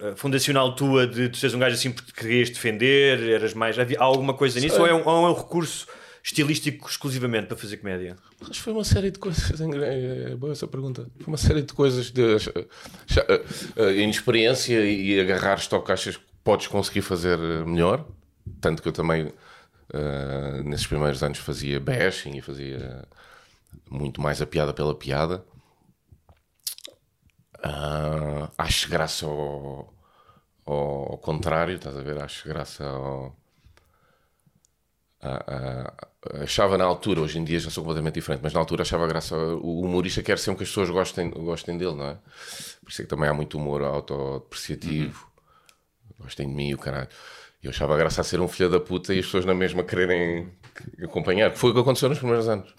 [0.00, 3.76] eh, fundacional tua de tu seres um gajo assim porque te querias defender, eras mais.
[3.78, 4.80] Há alguma coisa nisso?
[4.80, 5.86] Ou é, um, ou é um recurso
[6.22, 8.16] estilístico exclusivamente para fazer comédia?
[8.40, 9.50] Mas foi uma série de coisas.
[9.60, 11.06] É, é boa essa pergunta.
[11.18, 13.44] Foi uma série de coisas de já, eh,
[13.76, 18.06] eh, inexperiência e agarrar-te ao que achas que podes conseguir fazer eh, melhor.
[18.60, 19.32] Tanto que eu também,
[19.92, 23.06] eh, nesses primeiros anos, fazia bashing e fazia
[23.90, 25.44] muito mais a piada pela piada.
[27.62, 29.92] Ah, acho graça ao,
[30.66, 32.18] ao, ao contrário, estás a ver?
[32.22, 33.36] Acho graça ao.
[35.20, 36.07] a- a-
[36.42, 39.36] achava na altura, hoje em dia já sou completamente diferente, mas na altura achava graça.
[39.36, 42.14] O humorista quer sempre que as pessoas gostem, gostem dele, não é?
[42.82, 45.28] Por isso é que também há muito humor autodepreciativo.
[46.18, 47.08] Gostem de mim, o caralho.
[47.62, 50.52] Eu achava graça a ser um filho da puta e as pessoas na mesma quererem
[51.02, 52.72] acompanhar, que foi o que aconteceu nos primeiros anos.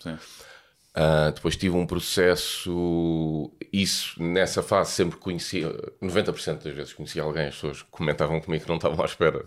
[0.93, 5.69] Ah, depois tive um processo, isso nessa fase sempre conhecia,
[6.01, 9.45] 90% das vezes conhecia alguém, as pessoas comentavam comigo que não estavam à espera.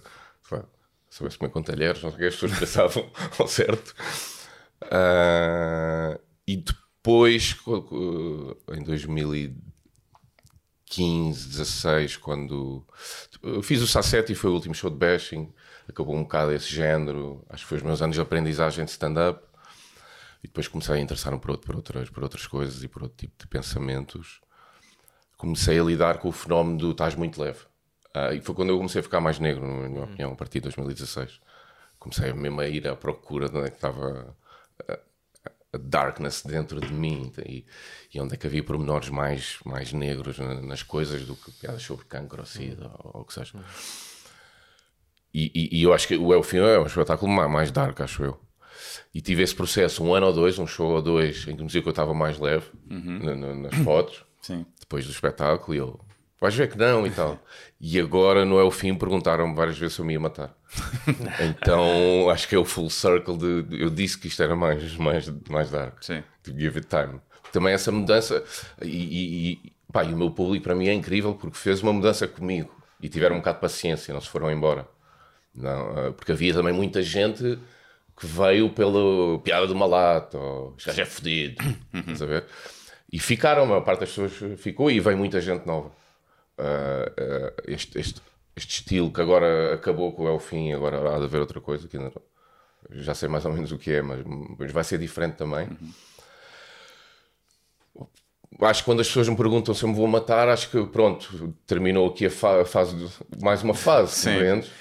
[1.12, 3.94] Soubesse comer com talheres, não sei o que, as pessoas pensavam ao certo.
[4.90, 7.56] Ah, e depois,
[8.74, 12.84] em 2015, 16, quando
[13.62, 15.52] fiz o Sassetti, foi o último show de bashing,
[15.88, 19.42] acabou um bocado esse género, acho que foi os meus anos de aprendizagem de stand-up.
[20.42, 23.16] E depois comecei a interessar-me por, outro- por outras, por outras coisas e por outro
[23.16, 24.40] tipo de pensamentos.
[25.36, 27.60] Comecei a lidar com o fenómeno do estás muito leve.
[28.14, 30.58] Ah, e foi quando eu comecei a ficar mais negro, na minha opinião, a partir
[30.58, 31.40] de 2016.
[31.98, 34.36] Comecei mesmo a ir à procura de onde é que estava
[34.88, 34.92] a,
[35.72, 37.64] a darkness dentro de mim e,
[38.12, 41.82] e onde é que havia pormenores mais, mais negros na- nas coisas do que piadas
[41.82, 43.58] sobre cancro ou sida ou, ou o que seja.
[45.34, 48.22] E, e- e eu acho que o Elfim é um espetáculo ma- mais dark, acho
[48.24, 48.38] eu.
[49.14, 51.66] E tive esse processo um ano ou dois, um show ou dois, em que me
[51.66, 52.66] dizia que eu estava mais leve
[53.24, 54.66] na- na- nas fotos, Sim.
[54.80, 56.00] depois do espetáculo, e eu,
[56.42, 57.38] vais ver que não e tal.
[57.80, 60.54] E agora no Elfim perguntaram-me várias vezes se eu me ia matar.
[61.40, 63.80] então acho que é o full circle de.
[63.80, 66.02] Eu disse que isto era mais, mais, mais dark.
[66.02, 66.22] Sim.
[66.42, 67.20] To give it time.
[67.52, 68.42] Também essa mudança,
[68.80, 71.92] e, e, e, pá, e o meu público para mim é incrível porque fez uma
[71.92, 74.88] mudança comigo e tiveram um bocado de paciência, não se foram embora.
[75.54, 77.58] Não, ah, porque havia também muita gente
[78.18, 82.46] que veio pela piada do malato, ou este gajo é fodido, estás a ver?
[83.12, 85.92] E ficaram, a maior parte das pessoas ficou e veio muita gente nova.
[86.58, 88.20] Ah, ah, este, este,
[88.54, 91.96] este estilo que agora acabou com o fim, agora há de haver outra coisa que
[91.96, 92.12] ainda
[92.90, 94.20] já sei mais ou menos o que é, mas,
[94.58, 95.68] mas vai ser diferente também.
[98.60, 101.54] Acho que quando as pessoas me perguntam se eu me vou matar, acho que pronto,
[101.66, 104.14] terminou aqui a, fa- a fase, de- mais uma fase?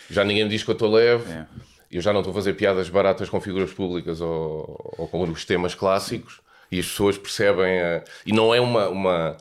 [0.10, 1.46] Já ninguém me diz que eu estou leve, É.
[1.90, 5.46] eu já não estou a fazer piadas baratas com figuras públicas ou, ou com os
[5.46, 7.74] temas clássicos e as pessoas percebem.
[7.80, 9.38] eh, e não é uma, uma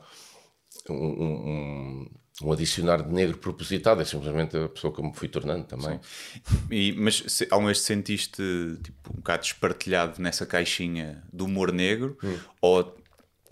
[0.89, 2.09] um, um,
[2.43, 5.99] um adicionar de negro propositado, é simplesmente a pessoa que eu me fui tornando também.
[6.69, 8.41] E, mas se, vez te sentiste
[8.83, 12.17] tipo, um bocado espartilhado nessa caixinha do humor negro?
[12.23, 12.37] Hum.
[12.61, 12.95] Ou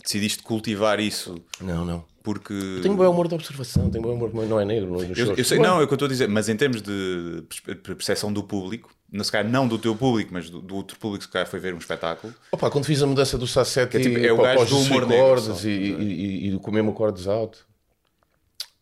[0.02, 2.04] decidiste cultivar isso Não, não.
[2.22, 2.52] porque.
[2.52, 4.90] Eu tenho bom humor de observação, tenho bom humor, mas não é negro.
[4.92, 6.82] Não, Eu, eu sei, não, é o que eu estou a dizer, mas em termos
[6.82, 7.44] de
[7.82, 11.20] percepção do público, não, se calhar não do teu público, mas do, do outro público
[11.20, 13.96] que se calhar foi ver um espetáculo, Opa, quando fiz a mudança do Sasset Que
[13.96, 15.68] é tipo- e é o gajo do humor negro só.
[15.68, 17.69] e, e, e, e do comer cordes alto.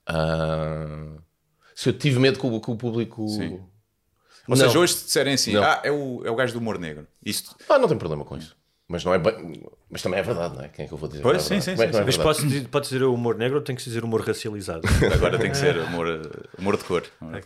[0.08, 1.18] Ah,
[1.74, 3.28] se eu tive medo que o, que o público.
[3.28, 3.50] Sim.
[3.50, 3.68] Não.
[4.48, 5.62] ou seja, hoje se disserem assim, Não.
[5.62, 7.06] ah, é o, é o gajo do humor negro.
[7.24, 8.56] Isto, Ah, não tem problema com isso.
[8.90, 9.62] Mas, não é bem...
[9.90, 10.68] Mas também é verdade, não é?
[10.68, 11.20] Quem é que eu vou dizer?
[11.22, 13.02] Pois, Não é sim, sim, Como é que não é Mas posso dizer, pode dizer
[13.04, 14.80] humor negro ou tem que se dizer humor racializado?
[15.12, 16.06] agora tem que ser humor,
[16.58, 17.04] humor de cor.
[17.20, 17.42] não é?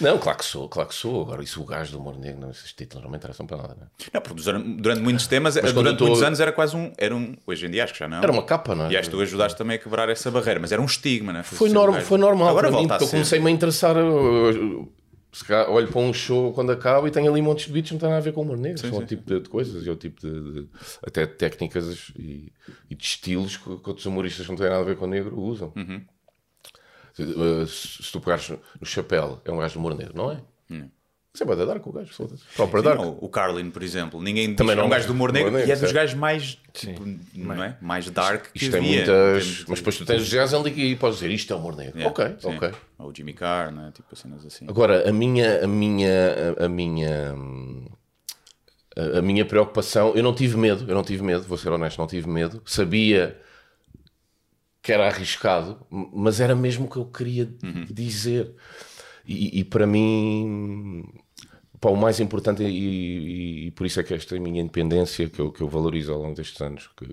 [0.00, 1.22] Não, claro que sou, claro que sou.
[1.22, 3.76] Agora, isso o gajo do humor negro, não, esses títulos não me interessam para nada.
[3.78, 3.88] Não é?
[4.14, 7.36] Não, porque durante, muitos temas, quando durante tô- muitos anos era quase um, era um.
[7.46, 8.18] Hoje em dia acho que já não.
[8.22, 8.92] Era uma capa, não é?
[8.92, 11.40] E acho que tu ajudaste também a quebrar essa barreira, mas era um estigma, não
[11.40, 11.42] é?
[11.42, 13.96] Foi, Ser norm, gajo- foi normal Agora para mim, porque eu comecei-me a interessar.
[13.96, 14.92] eu- eu-
[15.34, 17.94] se calhar olho para um show quando acaba e tenho ali montes de beats que
[17.94, 18.78] não têm nada a ver com o humor negro.
[18.78, 19.04] Sim, São sim.
[19.04, 20.68] o tipo de, coisas, é o tipo de, de-
[21.06, 22.52] até de técnicas e,
[22.90, 25.08] e de estilos que, que outros humoristas que não têm nada a ver com o
[25.08, 25.72] negro usam.
[25.74, 26.02] Uhum.
[27.14, 30.30] Se, uh, se- se tu pegares no, chapéu, é um gajo de humor negro, não
[30.32, 30.38] é?
[31.34, 32.42] Sempre vai dar com o gajo, foda-se.
[32.54, 33.00] Próprio Sim, Dark.
[33.00, 35.48] não, o Carlin, por exemplo, ninguém Também que é um não- gajo do humor negro
[35.48, 37.02] humor negro, e é dos gajos mais, tipo,
[37.34, 37.74] não é?
[37.80, 38.96] mais dark que Isto tem havia.
[38.98, 39.46] muitas.
[39.56, 41.98] Tem- Mas depois tu tens jazz ali e podes dizer isto é humor negro.
[41.98, 42.54] Yeah, ok, sim.
[42.54, 42.70] ok.
[42.98, 43.90] Ou o Jimmy Carr, né?
[43.94, 44.66] tipo cenas assim.
[44.68, 47.34] Agora, a minha, a minha, a, a minha,
[48.94, 51.98] a, a minha preocupação, eu não tive medo, eu não tive medo, vou ser honesto,
[51.98, 52.60] não tive medo.
[52.66, 53.40] Sabia
[54.82, 57.46] que era arriscado, mas era mesmo o que eu queria
[57.88, 58.54] dizer.
[59.26, 61.04] E, e para mim,
[61.80, 65.28] pá, o mais importante, e, e- por isso é que esta é a minha independência,
[65.28, 67.06] que eu, que eu valorizo ao longo destes anos, que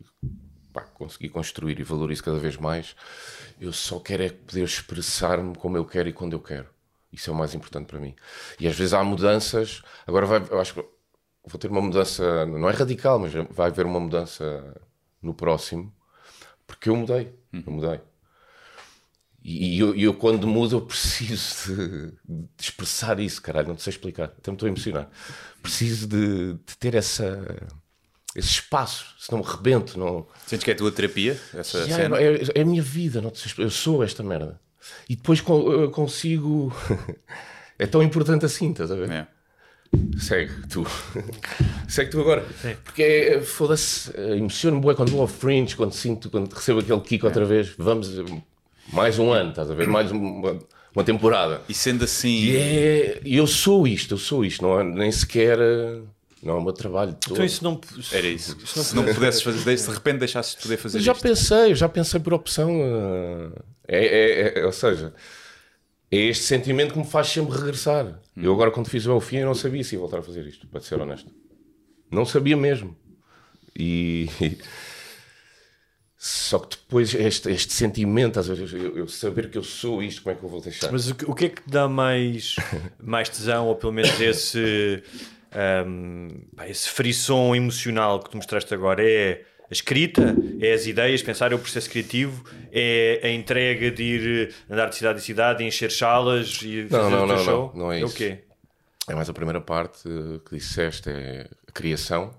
[0.73, 2.95] pá, consegui construir e valorizo cada vez mais,
[3.59, 6.67] eu só quero é poder expressar-me como eu quero e quando eu quero.
[7.11, 8.15] Isso é o mais importante para mim.
[8.59, 10.85] E às vezes há mudanças, agora vai, eu acho que
[11.45, 14.75] vou ter uma mudança, não é radical, mas vai haver uma mudança
[15.21, 15.93] no próximo,
[16.69, 17.99] porque eu mudei, eu mudei.
[19.43, 23.91] E, eu, eu, quando mudo, eu preciso de, de expressar isso, caralho, não te sei
[23.91, 25.09] explicar, até me estou a emocionar.
[25.63, 27.57] Preciso de, de ter essa,
[28.35, 29.97] esse espaço, senão me rebento.
[29.97, 30.27] Não...
[30.45, 32.21] Sentes que é a tua terapia, essa Já, cena?
[32.21, 34.61] é, é a minha vida, não sei eu sou esta merda.
[35.09, 36.71] E depois eu consigo.
[37.79, 39.09] é tão importante assim, estás a ver?
[39.09, 39.27] É.
[40.19, 40.85] Segue tu.
[41.87, 42.45] Segue tu agora.
[42.83, 47.01] Porque é, foda-se, eh, emociono-me bué quando vou ao Fringe, quando sinto, quando recebo aquele
[47.01, 47.73] kick outra vez.
[47.77, 48.11] Vamos,
[48.93, 49.87] mais um ano, estás a ver?
[49.87, 50.59] Mais uma,
[50.93, 51.61] uma temporada.
[51.67, 55.57] E sendo assim, E é, eu sou isto, eu sou isto, não é, nem sequer.
[55.59, 55.99] eh,
[56.43, 57.33] Não é o meu trabalho todo.
[57.33, 57.79] Então isso não.
[58.11, 58.55] era isso.
[58.65, 61.21] Se não pudesses fazer, se de repente deixasses de poder fazer Mas já isto.
[61.23, 62.69] pensei, eu já pensei por opção.
[62.71, 65.11] eh, É, é- é- ou seja,
[66.11, 68.19] é este sentimento que me faz sempre regressar.
[68.35, 70.67] Eu agora, quando fiz o Fim, eu não sabia se ia voltar a fazer isto,
[70.67, 71.31] para ser honesto.
[72.11, 72.97] Não sabia mesmo.
[73.77, 74.27] E.
[76.21, 80.21] Só que depois este, este sentimento, às vezes, eu, eu saber que eu sou isto,
[80.21, 80.91] como é que eu vou deixar?
[80.91, 82.57] Mas o que, o que é que te dá mais,
[83.01, 85.01] mais tesão, ou pelo menos esse,
[85.53, 89.01] ahm, pá, esse frisson emocional que tu mostraste agora?
[89.01, 90.35] É a escrita?
[90.59, 91.21] É as ideias?
[91.21, 92.43] Pensar é o processo criativo?
[92.71, 97.09] É a entrega de ir andar de cidade em cidade, encher salas e fazer Não,
[97.11, 97.71] não, o não, show?
[97.75, 98.15] não, não é o isso.
[98.15, 98.39] quê?
[99.07, 102.33] É mais a primeira parte eh, que disseste, é a criação.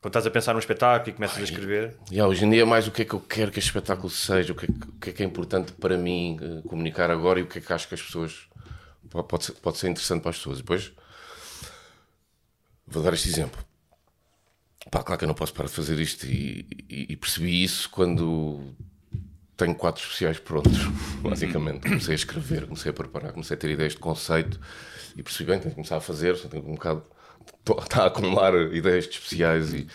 [0.00, 1.96] Quando estás a pensar num espetáculo e começas a escrever?
[2.10, 4.08] E hoje em dia é mais o que é que eu quero que este espetáculo
[4.08, 7.10] seja, o que é que, o que, é, que é importante para mim eh, comunicar
[7.10, 8.48] agora e o que é que acho que as pessoas
[9.10, 10.58] po- pode ser, pode ser interessante para as pessoas.
[10.58, 10.92] Depois
[12.86, 13.60] vou dar este exemplo.
[14.90, 17.90] Pá, claro que eu não posso parar de fazer isto e, e- e percebi isso
[17.90, 18.72] quando
[19.56, 20.78] tenho quatro especiais prontos,
[21.20, 21.80] basicamente.
[21.82, 24.58] Comecei a escrever, comecei a preparar, comecei a ter ideias de conceito
[25.16, 27.02] e percebi bem, tenho que começar a fazer, só tenho um bocado.
[27.82, 29.86] Está a acumular ideias de especiais e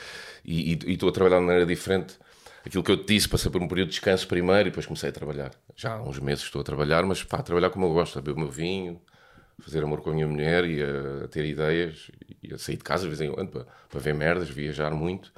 [0.45, 2.15] e- e- estou a trabalhar de maneira diferente.
[2.65, 5.09] Aquilo que eu te disse, passei por um período de descanso primeiro e depois comecei
[5.09, 5.51] a trabalhar.
[5.75, 8.21] Já há uns meses estou a trabalhar, mas pá, a trabalhar como eu gosto, a
[8.21, 9.01] beber o meu vinho,
[9.63, 12.83] fazer amor com a minha mulher e a, a ter ideias e a sair de
[12.83, 15.31] casa de vez em quando para, para ver merdas, viajar muito.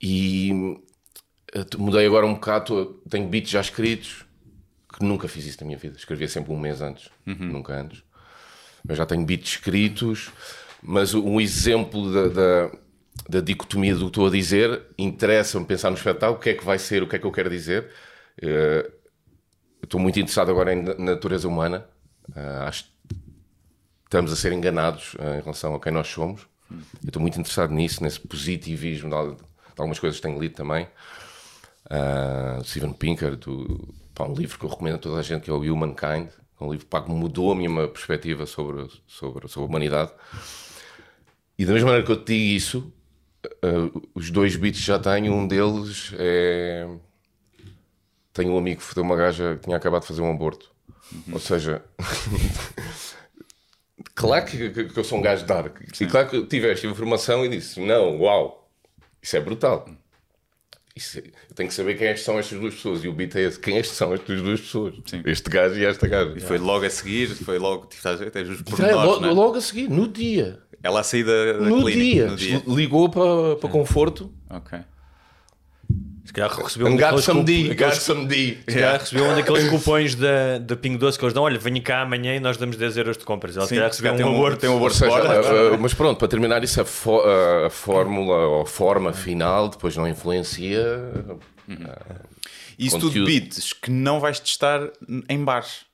[0.00, 0.78] E
[1.54, 4.24] eh, mudei agora um bocado, tenho beats já escritos,
[4.92, 5.96] que nunca fiz isso na minha vida.
[5.96, 7.08] Escrevia sempre um mês antes,
[7.52, 8.02] nunca antes.
[8.86, 10.30] Mas já tenho beats escritos,
[10.82, 12.70] mas um exemplo da, da,
[13.28, 16.64] da dicotomia do que estou a dizer, interessa-me pensar no espetáculo, o que é que
[16.64, 17.88] vai ser, o que é que eu quero dizer.
[18.36, 18.92] Eu
[19.84, 21.86] estou muito interessado agora em na- natureza humana.
[22.34, 23.16] Ah, acho que
[24.04, 26.46] estamos a ser enganados ah, em relação a quem nós somos.
[26.70, 29.42] Eu estou muito interessado nisso, nesse positivismo de, de
[29.76, 30.88] algumas coisas que tenho lido também.
[31.90, 35.50] Ah, Steven Pinker, do, pá, um livro que eu recomendo a toda a gente, que
[35.50, 36.28] é o Humankind.
[36.60, 40.12] Um livro pá, que mudou a minha perspectiva sobre, sobre, sobre a humanidade.
[41.58, 42.92] E da mesma maneira que eu te digo isso,
[43.62, 46.88] ah, os dois beats já tenho, um deles é.
[48.32, 50.71] Tenho um amigo que foi uma gaja que tinha acabado de fazer um aborto.
[51.32, 51.82] Ou seja,
[54.14, 55.78] claro que, que- eu sou um gajo dark.
[56.00, 58.70] E claro que tive esta informação e disse: Não, uau,
[59.22, 59.88] isso é brutal.
[60.94, 63.04] Isso é- eu tenho que saber quem é que são estas duas pessoas.
[63.04, 64.94] E o beat é esse: quem é que são estas duas pessoas?
[65.06, 65.22] Sim.
[65.24, 66.34] Este gajo e esta gaja.
[66.36, 68.96] E foi logo a seguir, foi logo, tipo, estás a ver, tens os é pormenores,
[69.10, 69.32] logo, não é?
[69.32, 70.60] logo a seguir, no dia.
[70.82, 72.02] Ela a sair da, da No clínica.
[72.02, 72.26] dia.
[72.26, 72.62] No dia.
[72.66, 74.32] Ligou para, para conforto.
[74.50, 74.78] Ok.
[76.24, 77.62] Se calhar recebeu um And got daqueles some cup- D.
[77.64, 77.98] Got aqueles-.
[78.02, 81.42] Se calhar recebeu um daqueles cupões da, da Pingo Doce que eles dão.
[81.42, 83.56] Olha, venha cá amanhã e nós damos 10 euros de compras.
[83.56, 84.58] Ela se calhar recebeu um tem um- aborto.
[84.60, 85.70] tem um aborto seja, fora.
[85.70, 87.22] uh, uh, mas pronto, para terminar isso, a, fo-
[87.66, 90.86] a fórmula ou a forma final depois não influencia.
[92.78, 94.90] Isso tudo beats que não vais testar
[95.28, 95.84] em bares.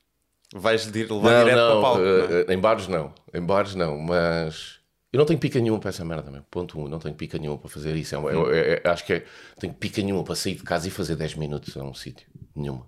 [0.54, 1.98] Vais levar Não, direto para o não, palco.
[1.98, 2.40] não é?
[2.48, 3.12] eh, em bares não.
[3.34, 4.77] Em bares não, mas
[5.12, 6.42] eu não tenho pica nenhuma para essa merda, meu.
[6.50, 8.14] Ponto um, não tenho pica nenhuma para fazer isso.
[8.14, 9.24] É uma- eu- eu- eu acho que é,
[9.58, 12.26] tenho pica nenhuma para sair de casa e fazer 10 minutos a um sítio.
[12.54, 12.86] Nenhuma.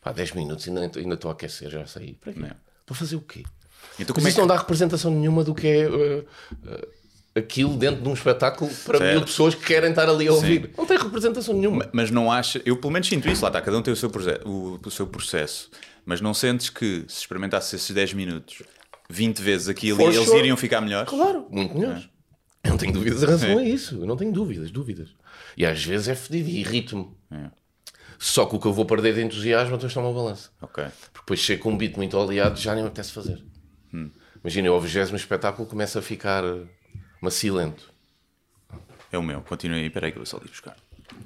[0.00, 2.14] Pá, 10 minutos ainda ainda estou a aquecer, já saí.
[2.14, 2.32] Para.
[2.86, 3.42] Para fazer o quê?
[3.98, 6.24] Então, Mas como é isso que- não dá representação nenhuma do que é eh,
[6.66, 6.88] eh,
[7.40, 9.12] aquilo dentro de um espetáculo para Certo.
[9.16, 10.70] mil pessoas que querem estar ali a ouvir.
[10.76, 11.88] Não tem representação nenhuma.
[11.92, 14.10] Mas não acha, eu pelo menos sinto isso, lá está, cada um tem o seu,
[14.44, 15.70] o, o seu processo,
[16.04, 18.62] mas não sentes que se experimentasse esses 10 minutos
[19.10, 20.38] 20 vezes aqui e ali, For eles sure.
[20.38, 21.08] iriam ficar melhores?
[21.08, 22.08] Claro, muito melhores.
[22.62, 23.94] Eu não tenho dúvidas em relação a isso.
[23.96, 25.10] Eu não tenho dúvidas, dúvidas.
[25.56, 27.14] E às vezes é fedido e irrito-me.
[27.30, 27.50] É.
[28.18, 30.50] Só que o que eu vou perder de entusiasmo, então está uma balança.
[30.62, 30.82] Ok.
[31.12, 33.44] Porque depois chego com um beat muito oleado já nem me apetece fazer.
[33.92, 34.10] Hum.
[34.42, 36.62] Imagina, eu ao vigésimo espetáculo começa a ficar eh,
[37.20, 37.92] macilento.
[39.12, 40.76] É o meu, continua aí, peraí que eu vou só ir buscar.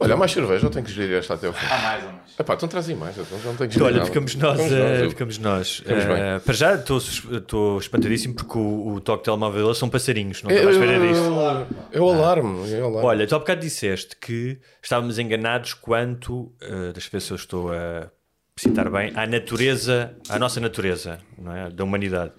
[0.00, 1.66] Olha, há mais cerveja, eu tenho que gerir esta até o fim.
[1.66, 2.38] Há mais ou mais.
[2.38, 4.06] Epá, então trazem mais, então não tenho que Então, gerir olha, nada.
[4.06, 4.60] ficamos nós.
[4.60, 5.76] Ficamos eh, eu- ficamos nós.
[5.78, 6.14] Ficamos bem.
[6.16, 10.68] Eh, para já estou espantadíssimo porque o, o toque de telemóvel são passarinhos, não estava
[10.68, 11.20] à espera disso.
[11.20, 13.06] é o alarme, é o alarme.
[13.06, 17.36] Olha, tu há bocado disseste que estávamos enganados quanto, uh, deixa eu ver se eu
[17.36, 18.08] estou a
[18.56, 21.70] citar bem, à natureza, à nossa natureza, não é?
[21.70, 22.32] Da humanidade.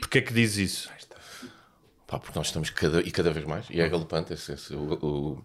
[0.00, 0.90] Porquê é que dizes isso?
[2.06, 4.94] Pá, porque nós estamos cada, e cada vez mais, e é galopante esse, esse- o-
[5.04, 5.44] o-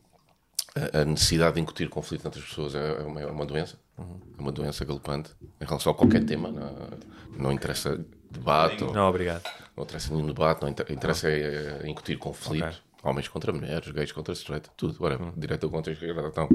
[0.76, 3.78] a- a necessidade de incutir conflito entre as pessoas é é uma, é uma doença.
[3.98, 5.30] É uma doença galopante
[5.62, 6.52] em relação a qualquer tema.
[6.52, 6.90] Não,
[7.38, 9.44] não interessa debate, Não, obrigado.
[9.78, 12.66] não interessa nenhum debate, não inter- interessa é, é incutir conflito.
[12.66, 12.78] Ok.
[13.04, 14.96] Homens contra mulheres, gays contra straight, tudo.
[15.02, 16.48] Ora, direita contra esquerda, então.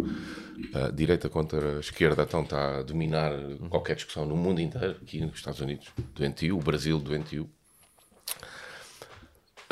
[0.74, 3.30] a direita contra a esquerda, então, está a dominar
[3.68, 7.48] qualquer discussão no mundo inteiro, aqui nos Estados Unidos, doentio, o Brasil, doentio.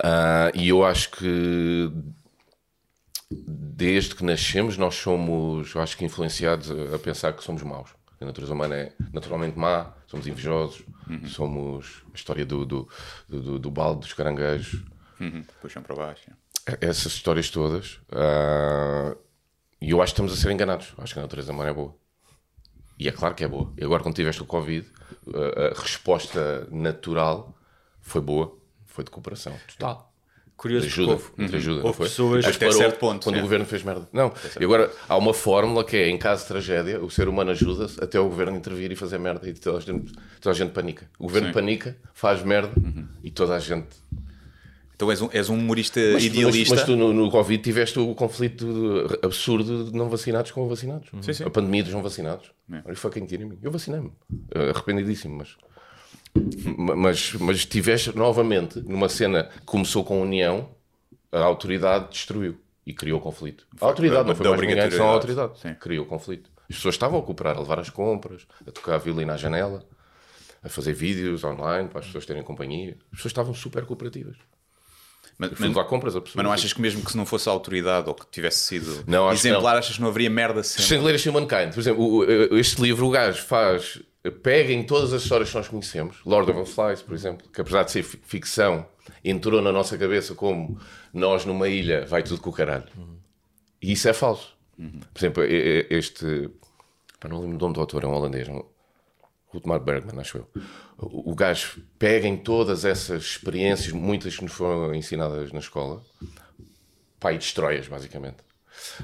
[0.03, 1.91] Ah, e eu acho que
[3.31, 7.91] desde que nascemos nós somos, eu acho que influenciados a, pensar que somos maus.
[8.21, 10.83] A natureza humana é naturalmente má, somos invejosos,
[11.29, 12.89] somos a história do, do,
[13.29, 14.83] do, do- balde dos caranguejos,
[15.19, 15.43] Uhum.
[15.63, 16.31] Puxam para baixo.
[16.79, 17.99] essas histórias todas.
[18.13, 19.17] ah,
[19.81, 20.93] e eu acho que estamos a ser enganados.
[20.99, 21.95] Acho que a natureza humana é boa.
[22.99, 23.73] E é claro que é boa.
[23.79, 24.87] E agora, quando tiveste o Covid,
[25.35, 27.57] a, a resposta natural
[28.01, 30.15] foi boa, foi de cooperação total.
[30.57, 33.41] Curioso ajuda, houve, ajuda, houve pessoas Até parou certo ponto, Quando sim.
[33.41, 34.09] o governo fez merda.
[34.11, 37.51] Não, e agora há uma fórmula que é em caso de tragédia, o ser humano
[37.51, 40.71] ajuda-se até o governo intervir e fazer merda e toda a gente, toda a gente
[40.71, 41.11] panica.
[41.19, 41.55] O governo Sim.
[41.55, 42.73] panica, faz merda
[43.23, 43.89] e toda a gente.
[44.95, 46.75] Então és um, és um humorista Mas, idealista.
[46.75, 48.67] mas, mas tu no, no Covid tiveste o conflito
[49.23, 51.11] absurdo de não vacinados com vacinados.
[51.21, 51.45] Sim, sim.
[51.45, 52.51] A pandemia dos não vacinados.
[52.73, 52.77] É.
[52.77, 53.59] Are you fucking kidding me?
[53.63, 54.11] Eu vacinei-me.
[54.55, 55.55] Arrependidíssimo, mas.
[56.77, 60.69] Mas, mas tiveste novamente numa cena que começou com a união,
[61.33, 63.67] a autoridade destruiu e criou conflito.
[63.81, 65.59] A autoridade da- não foi da mais ninguém, só a autoridade.
[65.61, 65.75] Sim.
[65.75, 66.51] Criou conflito.
[66.69, 69.85] As pessoas estavam a cooperar, a levar as compras, a tocar a violina à janela,
[70.63, 72.97] a fazer vídeos online para as pessoas terem companhia.
[73.13, 74.37] As pessoas estavam super cooperativas.
[75.39, 76.37] mas, fui levar compras a pessoas.
[76.37, 79.05] mas não achas que mesmo que se não fosse a autoridade ou que tivesse sido
[79.07, 79.79] Não, exemplar, não.
[79.79, 80.85] achas que não haveria merda sempre?
[80.85, 85.51] Chandelier Humankind, por exemplo, o- este livro o gajo faz, pega em todas as histórias
[85.51, 88.87] que nós conhecemos, Lord of the Flies, por exemplo, que apesar de ser fi- ficção,
[89.25, 90.79] entrou na nossa cabeça como
[91.13, 92.87] nós numa ilha vai tudo com o caralho.
[93.83, 94.57] E isso é falso.
[94.77, 96.51] Por exemplo, este.
[97.21, 98.63] Pá, não lembro o nome do autor, é um holandês, um,
[99.49, 100.49] Rutmar Bergman, acho eu.
[100.99, 106.03] O, o gajo pega em todas essas experiências, muitas que nos foram ensinadas na escola,
[107.19, 108.39] pá, e destrói-as, basicamente.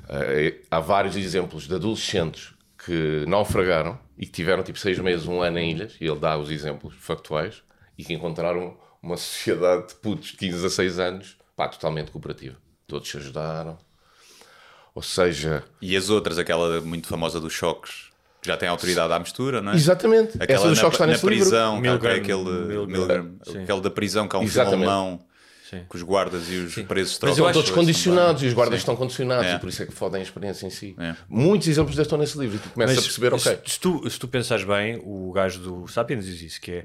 [0.08, 2.52] Eh, há vários exemplos de adolescentes
[2.84, 6.36] que naufragaram e que tiveram tipo seis meses, um ano em ilhas, e ele dá
[6.36, 7.62] os exemplos factuais,
[7.96, 12.56] e que encontraram uma sociedade de putos de 15 a 6 anos, pá, totalmente cooperativa.
[12.86, 13.78] Todos se ajudaram.
[14.94, 19.18] Ou seja, E as outras, aquela muito famosa dos choques, que já tem autoridade à
[19.18, 19.74] mistura, não é?
[19.76, 20.30] Exatamente.
[20.34, 21.44] Essa Aquela dos na, choques está na nesse livro.
[21.48, 24.88] prisão, que é Milgram, aquele, Milgram, Milgram, aquele da prisão, que há um filme Exatamente.
[24.88, 25.20] alemão,
[25.72, 25.84] Sim.
[25.88, 28.74] que os guardas e os presos Mas eu Estão acho- todos condicionados e os guardas
[28.78, 28.82] Sim.
[28.82, 29.54] estão condicionados É.
[29.54, 30.94] e por isso é que fodem a experiência em si.
[30.98, 31.14] É.
[31.28, 33.60] Muitos exemplos destes estão nesse livro e tu começas a perceber, se, ok.
[33.66, 36.84] se tu, se tu pensares bem, o gajo do Sapiens diz isso, que é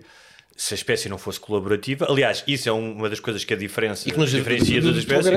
[0.56, 3.58] se a espécie não fosse colaborativa, aliás, isso é um- uma das coisas que a
[3.58, 5.32] diferença E que nos diferencia das espécies.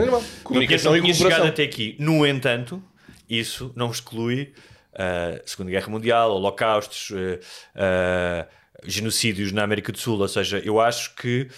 [0.45, 1.97] Comunicação e chegado até aqui.
[1.99, 2.83] No entanto,
[3.29, 4.53] isso não exclui
[4.95, 7.39] a Segunda Guerra Mundial, holocaustos, eh,
[7.75, 8.47] eh,
[8.85, 10.19] genocídios na América do Sul.
[10.19, 11.49] Ou seja, eu acho que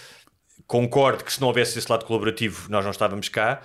[0.67, 3.61] concordo que se não houvesse esse lado colaborativo nós não estávamos cá,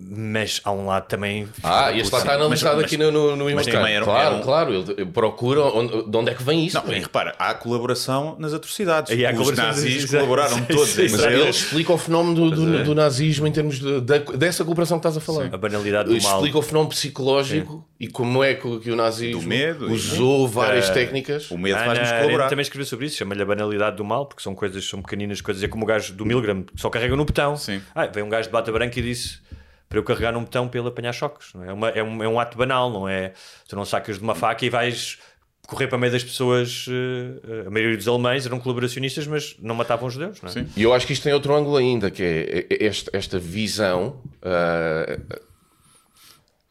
[0.00, 1.48] Mas há um lado também.
[1.62, 3.76] Ah, e este lá está analisado mas- aqui no, no, no mas Imagine.
[3.76, 6.80] também era- claro, era um- claro, ele procura onde, de onde é que vem isso.
[6.82, 9.12] Não, e repara, há colaboração nas atrocidades.
[9.14, 10.24] E há Os nazis Exato.
[10.24, 13.78] colaboraram Sim, todos sim, Mas ele explica o fenómeno do, do, do nazismo em termos
[13.80, 15.52] de, da- dessa cooperação que estás a falar.
[15.52, 16.36] A banalidade do mal.
[16.36, 20.88] Explica o fenómeno psicológico e como é que, que o nazismo Do medo usou várias
[20.88, 21.50] Eh, técnicas.
[21.50, 22.48] O medo faz-nos colaborar.
[22.48, 25.62] também escreveu sobre isso, chama-lhe a banalidade do mal, porque são coisas, são pequeninas coisas.
[25.62, 27.56] É como o gajo do Milgram, só carrega no botão.
[27.56, 27.82] Sim.
[27.94, 29.40] Ah, veio um gajo de bata branca e disse
[29.88, 31.52] para eu carregar num botão para ele apanhar choques.
[31.54, 31.68] Não é?
[31.68, 33.32] É, uma- é um, é um ato banal, não é?
[33.68, 35.18] Tu não sacas de uma faca e vais
[35.66, 36.86] correr para meio das pessoas.
[36.88, 40.52] eh, a maioria dos alemães eram colaboracionistas, mas não matavam judeus, não é?
[40.52, 40.68] Sim.
[40.76, 44.22] E eu acho que isto tem outro ângulo ainda, que é é- esta, esta visão
[44.42, 45.18] ah,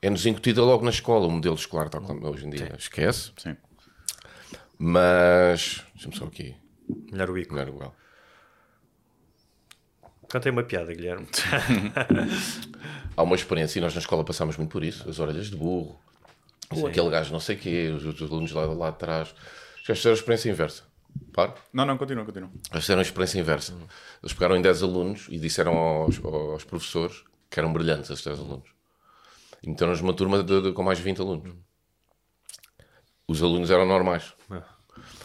[0.01, 2.73] é-nos incutida logo na escola, o modelo escolar tal como é hoje em dia.
[2.77, 3.31] Esquece.
[3.37, 3.55] Sim.
[4.79, 5.83] Mas.
[5.95, 6.55] Deixa-me só aqui.
[7.11, 7.53] Melhor o bico.
[7.53, 7.95] Melhor igual.
[10.31, 11.25] Contei uma piada, Guilherme.
[13.17, 15.99] Há uma experiência, e nós na escola passámos muito por isso, as orelhas de burro,
[16.69, 19.33] ou aquele gajo não sei o quê, os, os alunos lá, lá atrás.
[19.83, 20.83] Já fizeram a experiência inversa.
[21.33, 21.55] Para.
[21.73, 22.49] Não, não, continua, continua.
[22.71, 23.73] Eles fizeram a experiência inversa.
[24.21, 28.39] Eles pegaram em 10 alunos e disseram aos, aos professores que eram brilhantes esses 10
[28.39, 28.69] alunos.
[29.63, 31.55] E meteram-nos numa turma de- de- com mais de 20 alunos.
[33.27, 34.33] Os alunos eram normais.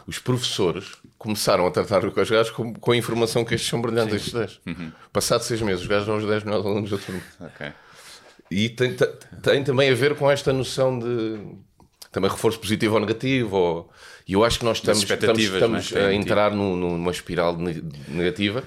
[0.06, 4.14] Os professores começaram a tratar os gajos com, com a informação que estes são brilhantes,
[4.16, 4.60] estes 10.
[5.12, 7.22] Passados 6 meses, os gajos são os 10 melhores alunos da turma.
[7.40, 7.72] Ok.
[8.50, 9.08] E tem, tem-
[9.42, 11.38] tem também a ver com esta noção de
[12.10, 13.56] também reforço positivo ou negativo.
[13.56, 13.92] Ou,
[14.28, 16.06] e eu acho que nós estamos, estamos, expectativas, estamos é?
[16.08, 18.62] a entrar num- numa espiral ne- negativa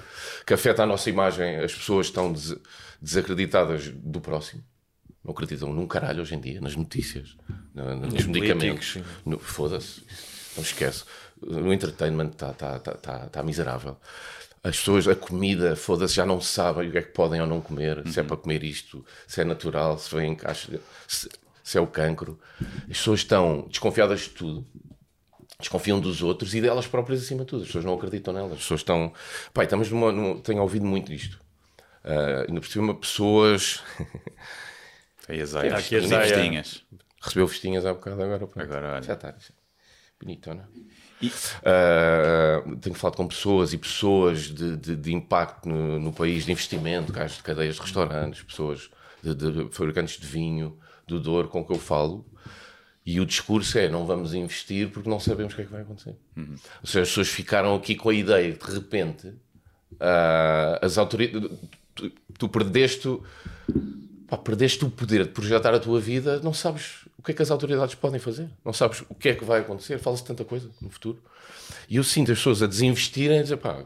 [0.46, 1.56] que afeta a nossa imagem.
[1.56, 2.56] As pessoas estão des-
[3.00, 4.62] desacreditadas do próximo.
[5.24, 7.36] Não acreditam num caralho hoje em dia, nas notícias,
[7.74, 8.98] nos Nos medicamentos.
[9.24, 10.02] No- Foda-se,
[10.56, 11.04] não esquece.
[11.42, 13.96] No entertainment está tá, tá, tá, tá miserável.
[14.64, 17.60] As pessoas, a comida, foda-se, já não sabem o que é que podem ou não
[17.60, 21.28] comer, se é para comer isto, se é natural, se vem em caixa, se,
[21.62, 22.40] se é o cancro.
[22.82, 24.66] As pessoas estão desconfiadas de tudo,
[25.60, 27.60] desconfiam dos outros e delas próprias acima de tudo.
[27.62, 28.52] As pessoas não acreditam nelas.
[28.52, 29.12] As pessoas estão.
[29.54, 30.10] Pai, estamos numa.
[30.10, 31.38] numa- tenho ouvido muito isto.
[32.02, 33.82] Ah, ainda por cima, pessoas.
[35.28, 35.74] Aí as aias.
[35.74, 36.84] Aqui as vestinhas.
[37.20, 38.60] Recebeu vestinhas há bocado, agora pronto.
[38.60, 39.02] Agora, olha.
[39.02, 39.34] Já está.
[40.20, 40.68] Bonitona.
[41.64, 46.52] Ah, tenho falado com pessoas e pessoas de, de- de impacto no, no país, de
[46.52, 48.90] investimento, gajos de cadeias de restaurantes, pessoas
[49.22, 52.26] de, de fabricantes de vinho, do Douro, com que eu falo.
[53.04, 55.82] E o discurso é: não vamos investir porque não sabemos o que é que vai
[55.82, 56.16] acontecer.
[56.36, 56.46] Ou
[56.86, 59.32] seja, as pessoas ficaram aqui com a ideia de, repente,
[60.00, 61.50] ah, as autoridades.
[61.94, 63.18] Tu, tu perdeste.
[64.26, 67.34] O- Pá, perdeste o poder de projetar a tua vida, não sabes o que é
[67.34, 70.44] que as autoridades podem fazer, não sabes o que é que vai acontecer, fala-se tanta
[70.44, 71.18] coisa no futuro.
[71.88, 73.84] E eu sinto as pessoas a desinvestirem, a dizer, pá,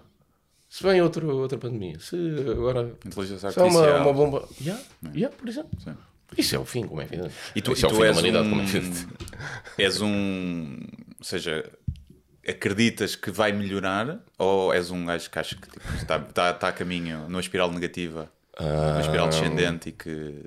[0.68, 2.16] se vem outro, outra pandemia, se
[2.51, 4.03] agora Inteligência há uma, artificial.
[4.03, 4.82] uma bomba, yeah,
[5.14, 5.70] yeah, por exemplo.
[6.38, 7.34] Isso é o fim, como é evidente.
[7.57, 9.07] E tu, Isso é e o tu fim da és, humanidade, um, como é evidente.
[9.76, 10.76] és um.
[11.18, 11.68] Ou seja,
[12.47, 16.68] acreditas que vai melhorar ou és um gajo que acha que tipo, está, está, está
[16.68, 18.30] a caminho numa espiral negativa,
[18.62, 20.44] numa espiral descendente e que.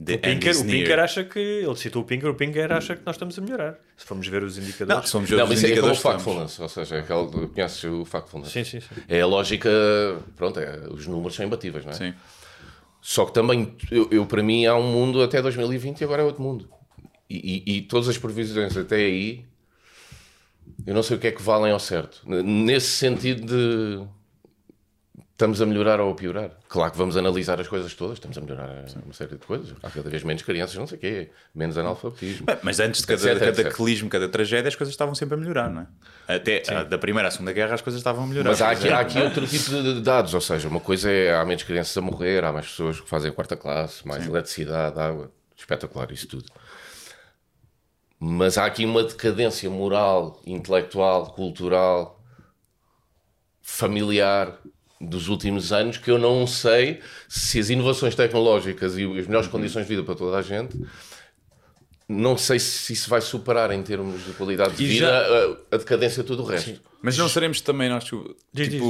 [0.00, 0.64] de- O Pinker, o?
[0.64, 1.38] Pinker acha que.
[1.38, 3.78] Ele citou o Pinker, o Pinker acha que nós estamos a melhorar.
[3.96, 5.02] Se formos ver os indicadores.
[5.02, 6.22] Não, somos Não, os é indicadores estamos.
[6.22, 8.50] factfulness, ou seja, é aquele, conheces o factfulness.
[8.52, 8.88] Sim, sim, sim.
[9.08, 9.68] É a lógica,
[10.36, 11.94] pronto, é, os números são imbatíveis, não é?
[11.94, 12.14] Sim.
[13.00, 16.24] Só que também, eu, eu, para mim, há um mundo até 2020 e agora é
[16.24, 16.68] outro mundo.
[17.28, 19.44] E, e- e todas as previsões até aí,
[20.86, 22.20] eu não sei o que é que valem ao certo.
[22.26, 24.06] Nesse sentido de
[25.32, 26.50] estamos a melhorar ou a piorar.
[26.68, 29.74] Claro que vamos analisar as coisas todas, estamos a melhorar uma série de coisas.
[29.82, 32.46] Há cada vez menos crianças, não sei o quê, menos analfabetismo.
[32.46, 33.64] Bem, Mas antes de cada Etc, etc.
[33.64, 35.82] cataclismo, cada tragédia, as coisas estavam sempre a melhorar, não
[36.28, 36.34] é?
[36.36, 38.50] Até ah, da Primeira à Segunda Guerra as coisas estavam a melhorar.
[38.50, 41.34] Mas há aqui, há aqui outro tipo de de dados, ou seja, uma coisa é
[41.34, 45.30] há menos crianças a morrer, há mais pessoas que fazem quarta classe, mais eletricidade, água,
[45.56, 46.44] espetacular isso tudo.
[48.18, 52.22] Mas há aqui uma decadência moral, intelectual, cultural,
[53.60, 54.56] familiar
[55.02, 59.82] dos últimos anos que eu não sei se as inovações tecnológicas e as melhores condições
[59.82, 60.78] de vida para toda a gente
[62.08, 65.18] não sei se isso vai superar em termos de qualidade de E vida já-
[65.72, 66.80] a, a decadência de tudo o resto.
[67.00, 68.82] Mas não seremos também nós, tipo, Diz, diz,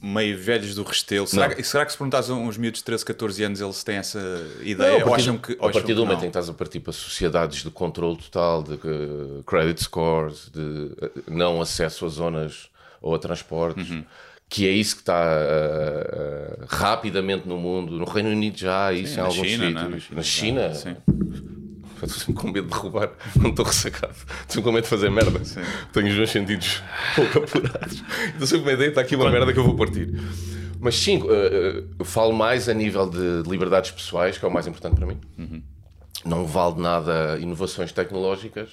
[0.00, 1.26] meio velhos do restelo?
[1.26, 3.96] Será, que- será que se perguntares a uns miúdos de 13, 14 anos eles têm
[3.96, 4.18] essa
[4.62, 4.92] ideia?
[4.92, 5.52] Não, ou a partir, acham do- que.
[5.52, 8.16] a ou acham partir do momento em que estás a partir para sociedades de controle
[8.16, 12.68] total, de eh, credit scores, de eh, não acesso a zonas
[13.02, 14.04] ou a transportes, Uhum.
[14.48, 17.92] Que é isso que está eh, eh, rapidamente no mundo.
[17.92, 19.82] No Reino Unido já há isso Sim, em na alguns China, sítios.
[19.82, 20.14] não é?
[20.16, 20.96] Na China, Sim.
[22.02, 24.14] estou com medo de roubar, não estou ressacado.
[24.48, 25.40] Estou com medo de fazer merda.
[25.92, 26.82] Tenho os meus sentidos
[27.14, 28.04] pouco apurados.
[28.32, 30.08] Estou sempre com a ideia, está aqui uma merda que eu vou partir.
[30.78, 34.52] Mas sim, uh, uh, eu falo mais a nível de liberdades pessoais, que é o
[34.52, 35.18] mais importante para mim.
[36.24, 38.68] Não vale nada inovações tecnológicas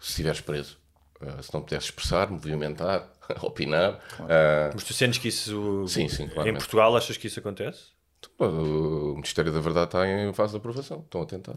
[0.00, 0.76] se estiveres preso.
[1.20, 3.08] Uh, se não puderes expressar, movimentar,
[3.42, 3.94] opinar.
[4.20, 5.86] Uh, Mas tu sentes que isso.
[5.88, 6.54] Sim, sim, Em.
[6.54, 7.92] Portugal achas que isso acontece?
[8.38, 11.00] O Ministério da Verdade está em fase de aprovação.
[11.00, 11.56] Estão a tentar.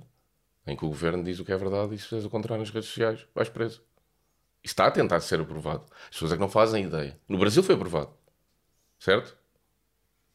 [0.66, 2.70] Em que o governo diz o que é verdade e se fez o contrário nas
[2.74, 3.82] redes sociais, vais preso.
[4.64, 5.86] Isso está a tentar ser aprovado.
[6.03, 7.18] As pessoas é que não fazem ideia.
[7.28, 8.10] No Brasil foi aprovado.
[8.99, 9.38] Certo?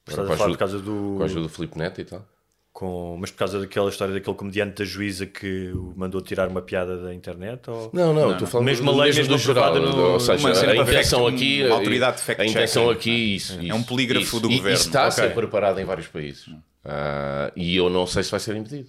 [0.06, 1.14] Com a ajuda- do.
[1.16, 2.26] Com a ajuda do Filipe Neto e tal.
[2.72, 6.62] Com- Mas por causa daquela história daquele comediante da juíza que o mandou tirar uma
[6.62, 7.68] piada da internet?
[7.70, 7.90] Ou...
[7.92, 9.74] Não, não, estou falando Mesmo a do- lei, mesmo mesmo do geral.
[9.78, 11.62] no- Ou seja, a intenção fact- aqui.
[11.64, 12.50] uma autoridade de A fact-checking.
[12.50, 14.40] intenção aqui, isso, É isso, um polígrafo isso.
[14.40, 14.76] do E- governo.
[14.78, 15.14] Isso está a Ok.
[15.24, 16.46] ser preparado em vários países.
[16.84, 18.88] Ah, e eu não sei se vai ser impedido.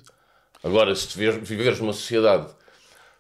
[0.64, 2.48] Agora, se viveres numa sociedade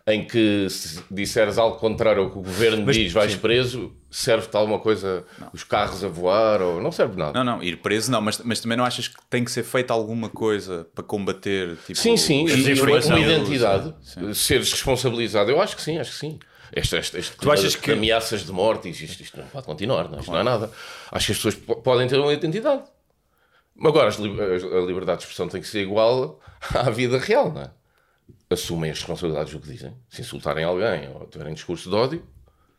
[0.06, 3.38] em que se disseres algo contrário ao que o governo Mas- diz, vais sim.
[3.38, 7.32] preso, serve-te alguma coisa, os carros a voar, ou não serve nada.
[7.42, 9.94] Não, não, ir preso não, mas, mas também não achas que tem que ser feita
[9.94, 11.78] alguma coisa para combater?
[11.88, 14.34] Tipo, Sim, sim, uma, identidade, Sim.
[14.34, 16.40] seres responsabilizado, eu acho que sim, acho que sim.
[16.76, 20.10] Este, este, este Tu achas de que- ameaças de morte, isto, isto não pode continuar,
[20.10, 20.70] não, isto não é nada.
[21.12, 22.82] Acho que as pessoas po- podem ter uma identidade.
[23.82, 26.40] Agora, as li- a liberdade de expressão tem que ser igual
[26.76, 27.72] à vida real, não é?
[28.50, 29.94] Assumem as responsabilidades do que dizem.
[30.10, 32.24] Se insultarem alguém ou tiverem discurso de ódio,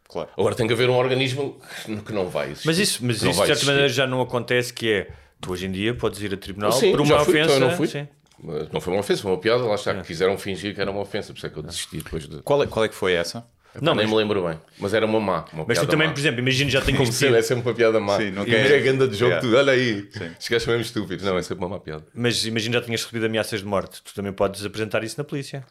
[0.09, 0.29] Claro.
[0.37, 2.67] agora tem que haver um organismo que que não vai existir.
[2.67, 3.67] Mas isso, mas isso de certa existir.
[3.67, 6.91] maneira já não acontece, que é tu hoje em dia podes ir a tribunal Sim,
[6.93, 7.55] por uma já fui, ofensa.
[7.55, 7.87] então eu não fui.
[7.89, 8.07] sim.
[8.39, 9.65] Mas Não foi uma ofensa, foi uma piada.
[9.65, 12.29] Lá está, quiseram fingir que era uma ofensa, por isso é que eu desisti depois
[12.29, 12.43] de.
[12.43, 13.47] Qual é, qual é que foi essa?
[13.81, 15.45] Não, nem mas- me lembro bem, mas era uma má.
[15.53, 16.13] Uma Mas tu também, má.
[16.15, 17.37] por exemplo, imagina já sempre, cometido.
[17.37, 18.17] é sempre uma piada má.
[18.19, 19.41] Sim, não e quer- é ganda de jogo, Yeah.
[19.49, 19.57] tudo.
[19.59, 20.31] Olha aí, Sim.
[20.39, 21.25] os gajos são mesmo estúpidos.
[21.25, 22.05] Não, é sempre uma má piada.
[22.15, 24.03] Mas imagina já tinhas recebido ameaças de morte.
[24.03, 25.65] Tu também podes apresentar isso na polícia.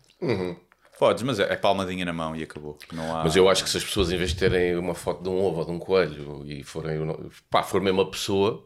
[0.99, 2.77] Podes, mas é, é palmadinha na mão e acabou.
[2.91, 3.23] Não há...
[3.23, 5.37] Mas eu acho que se as pessoas, em vez de terem uma foto de um
[5.43, 6.99] ovo ou de um coelho e forem,
[7.49, 8.63] pá, for mesmo uma pessoa.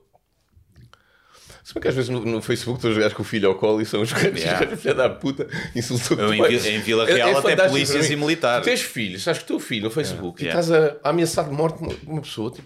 [1.68, 3.82] Se bem que às vezes no, no Facebook tu jogas com o filho ao colo
[3.82, 4.62] e são os coelhos, Yeah.
[4.62, 4.78] yeah.
[4.78, 8.14] filha da puta, insultam Eu em Vi- em Vila Real até fantástico polícias para mim.
[8.14, 8.66] e militares.
[8.66, 10.58] Tu tens filhos, sabes que o teu filho no Facebook Yeah.
[10.58, 12.66] e estás a, a ameaçar de morte uma, pessoa, tipo,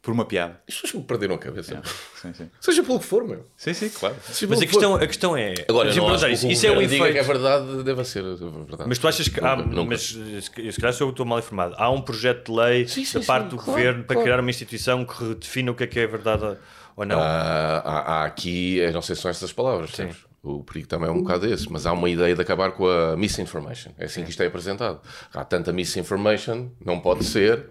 [0.00, 0.60] Por uma piada.
[0.68, 1.72] as pessoas me perderam a cabeça.
[1.72, 1.90] Yeah.
[2.22, 2.50] Sim, sim.
[2.60, 3.44] Seja pelo que for, meu.
[3.56, 4.14] Sim, sim, claro.
[4.22, 5.54] Seja Mas a questão, a questão é.
[5.68, 6.46] Agora, não acho isso.
[6.48, 7.26] Isso é um diga que é efeito.
[7.26, 8.84] verdade, deve ser verdade.
[8.86, 9.56] Mas tu achas que há.
[9.56, 9.90] Nunca, nunca.
[9.90, 10.16] Mas
[10.56, 11.74] eh, se calhar sou eu estou mal informado.
[11.76, 14.22] Há um projeto de lei Sim, da parte do claro, governo para claro.
[14.22, 16.56] criar uma instituição que redefina o que é que é verdade
[16.98, 17.20] ou não.
[17.20, 20.16] Ah, há, há aqui, eu não sei se são estas palavras, sabes?
[20.42, 23.16] o perigo também é um bocado esse, mas há uma ideia de acabar com a
[23.16, 23.90] misinformation.
[23.98, 25.00] É assim que isto é apresentado.
[25.32, 27.66] Há tanta misinformation, não pode ser,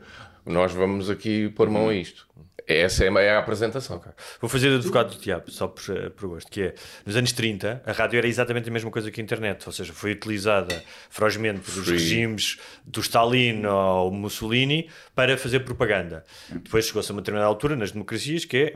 [0.45, 2.27] nós vamos aqui pôr mão a isto.
[2.67, 4.01] Essa é a- é a apresentação.
[4.41, 7.81] Vou fazer advogado do diabo, só por, eh, por gosto, que é, nos anos 30,
[7.85, 11.61] a rádio era exatamente a mesma coisa que a internet, ou seja, foi utilizada ferozmente
[11.61, 11.93] pelos Free.
[11.97, 16.25] regimes do Stalin ou Mussolini para fazer propaganda.
[16.51, 18.73] Depois chegou-se a uma determinada altura nas democracias, que é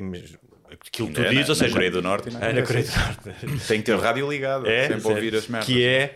[0.73, 1.67] aquilo que tu É, dizes, ou seja...
[1.67, 2.53] na Coreia do Norte, é?
[2.53, 3.57] Na Coreia do Norte.
[3.67, 4.67] Tem que ter rádio ligado.
[4.67, 5.15] É, sempre certo.
[5.15, 5.65] ouvir as merdas.
[5.67, 6.15] que é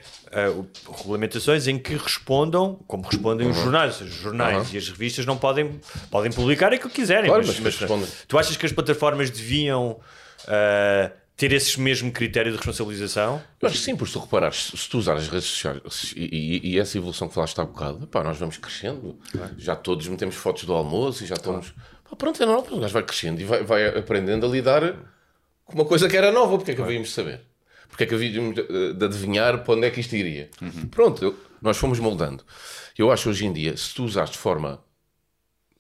[0.50, 0.66] o-
[0.98, 3.54] regulamentações em que respondam, como respondem Uhum.
[3.54, 5.80] os jornais, seja, os jornais e as revistas não podem,
[6.10, 7.26] podem publicar aquilo que quiserem.
[7.30, 8.08] Claro, mas, mas respondem.
[8.28, 10.00] tu achas que as plataformas deviam
[10.48, 13.42] eh, ter esse mesmo critério de responsabilização?
[13.62, 16.62] Eu acho que sim, porque se tu reparares, se tu usar as redes sociais e,
[16.64, 19.18] e- e essa evolução que falaste há bocado, pá, nós vamos crescendo.
[19.58, 21.70] Já todos metemos fotos do almoço e já estamos.
[21.70, 21.76] Pá,
[22.16, 24.96] pronto, é normal, o gajo vai crescendo e vai, vai aprendendo a lidar
[25.66, 26.58] com uma coisa que era nova.
[26.58, 27.42] Porque é que havíamos de saber?
[27.88, 30.50] Porque é que havíamos de, adivinhar para onde é que isto iria?
[30.92, 32.44] Pronto, eu- nós fomos moldando.
[32.98, 34.84] Eu acho hoje em dia, se tu usares de forma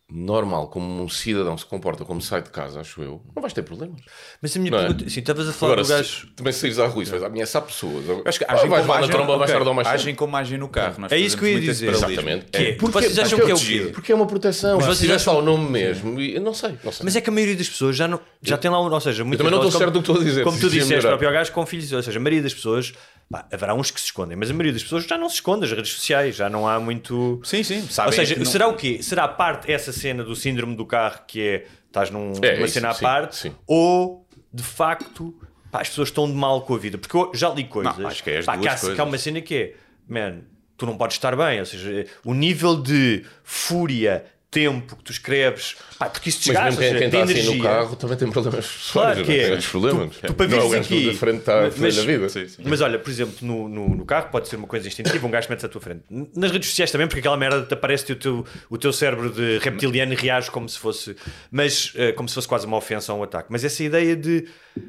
[0.08, 3.64] normal, como um cidadão se comporta como sai de casa, acho eu, não vais ter
[3.64, 4.02] problemas.
[4.40, 4.82] Mas a minha Não é?
[4.84, 6.28] pergunta, sim, estavas a falar Agora, do se gajo.
[6.36, 9.00] também saís à rua e vais ameaçar pessoas, Acho que Ah, agem vais levar na
[9.00, 9.88] agem- tromba mais ok, tarde ou mais.
[9.88, 10.96] Agem como agem no carro.
[11.00, 11.90] Nós É isso que eu ia muito dizer.
[11.90, 12.46] Exatamente.
[12.52, 12.72] Que é?
[12.76, 13.92] Porque- Vocês acham porque que é o quê?
[13.94, 14.78] Porque é uma proteção.
[14.78, 16.78] Mas Mas vocês se lá acham- o nome mesmo, e eu não sei.
[16.84, 17.04] Não sei.
[17.04, 18.92] Mas é que a maioria das pessoas já, não, já tem lá um.
[18.92, 20.70] Ou seja, muitas também não estou certo do que estou a dizer, Como se tu
[20.70, 21.92] disseste, próprio gajo com filhos.
[21.92, 22.94] Ou seja, a maioria das pessoas.
[23.30, 25.66] Pá, haverá uns que se escondem, mas a maioria das pessoas já não se esconde.
[25.66, 27.40] As redes sociais já não há muito.
[27.44, 27.82] Sim, sim.
[27.88, 29.02] Sabem Ou seja, que não- será o quê?
[29.02, 32.74] Será parte, essa cena do síndrome do carro que é estás num- É, numa isso,
[32.74, 33.56] cena à sim, parte sim.
[33.68, 35.34] ou de facto
[35.72, 36.98] pá, as pessoas estão de mal com a vida?
[36.98, 37.98] Porque eu já li coisas.
[37.98, 38.96] Não, acho que é as pá, duas há, coisas.
[38.96, 39.74] que há uma cena que é,
[40.08, 40.42] man,
[40.78, 41.60] tu não podes estar bem.
[41.60, 44.26] Ou seja, o nível de fúria,
[44.56, 47.56] tempo que tu escreves, pá, porque isso Mas desgasta, mesmo quem, quem está assim energia.
[47.58, 48.92] no carro também tem problemas pessoais.
[48.92, 49.44] Claro não que é?
[49.44, 49.50] é.
[49.58, 50.16] Tem problemas.
[50.16, 52.30] Tu, tu para não aqui, da frente está mas- fazer a vida.
[52.30, 52.64] Sim, sim.
[52.66, 55.48] Mas olha, por exemplo, no, no, no carro pode ser uma coisa instintiva, um gajo
[55.50, 56.04] mete-se à tua frente.
[56.36, 59.58] Nas redes sociais também, porque aquela merda te aparece o teu, o teu cérebro de
[59.60, 61.16] reptiliano reage como se fosse,
[61.52, 63.48] mas eh, como se fosse quase uma ofensa ou um ataque.
[63.50, 64.46] Mas essa ideia de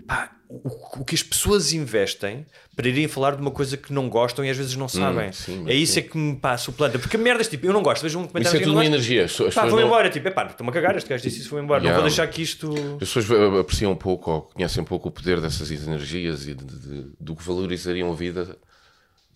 [0.07, 4.09] pá, o, o que as pessoas investem para irem falar de uma coisa que não
[4.09, 5.33] gostam e às vezes não sabem.
[5.33, 6.99] sim, é isso é que me passa o planta.
[6.99, 8.47] Porque merdas, tipo, eu não gosto, vejo um comentário.
[8.49, 9.25] Isso é tudo não uma gosto, energia.
[9.49, 11.51] As Pá, vou não- embora, tipo, é pá, estou-me a cagar, este gajo disse isso,
[11.51, 11.81] vou embora.
[11.81, 12.01] Não Yeah.
[12.03, 12.73] vou deixar que isto.
[13.01, 13.31] As pessoas
[13.61, 17.13] apreciam um pouco ou conhecem um pouco o poder dessas energias e de- de- de-
[17.19, 18.57] do que valorizariam a vida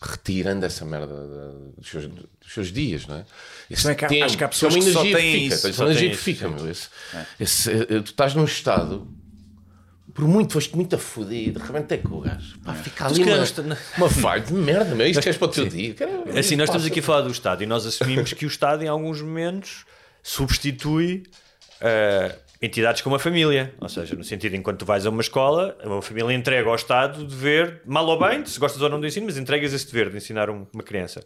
[0.02, 3.24] retirando essa merda da- dos seus, dos seus dias, não é?
[3.70, 5.32] Esse Também que há- tempo, acho que há isso é pessoas que só energia têm
[5.42, 6.70] fica, isso, só é têm energia que fica, meu.
[6.70, 6.88] Esse,
[7.38, 9.06] esse, eh, tu estás num estado,
[10.20, 13.22] por muito foste muito a fodido, de repente é que o gajo pá, fica ali
[13.22, 15.06] uma, não- uma vibe de merda, meu.
[15.06, 15.94] Isto queres para o teu dia?
[15.94, 18.84] Quero- Assim, nós estamos aqui a falar do Estado e nós assumimos que o Estado,
[18.84, 19.86] em alguns momentos,
[20.22, 21.22] substitui
[21.80, 23.72] eh, entidades como a família.
[23.80, 27.22] Ou seja, no sentido, enquanto tu vais a uma escola, uma família entrega ao Estado
[27.22, 30.10] o dever, mal ou bem, se gostas ou não do ensino, mas entregas esse dever
[30.10, 31.22] de ensinar um- uma criança.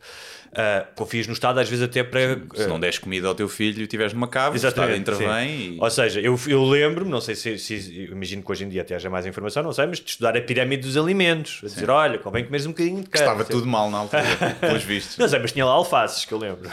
[0.57, 2.37] Eh, confias no Estado, às vezes até para.
[2.55, 5.75] Se eh, não des comida ao teu filho e estiveres numa cave, o Estado intervém
[5.75, 5.79] e.
[5.81, 8.95] Ou seja, eu, eu lembro-me, não sei se, se- imagino que hoje em dia até
[8.95, 11.59] haja mais informação, não sei, mas de estudar a pirâmide dos alimentos.
[11.65, 13.27] A dizer, olha, convém comeres um bocadinho de carne.
[13.29, 14.23] estava tudo mal na altura,
[14.61, 15.19] pelos vistos.
[15.19, 16.71] Não sei, mas tinha lá alfaces que eu lembro.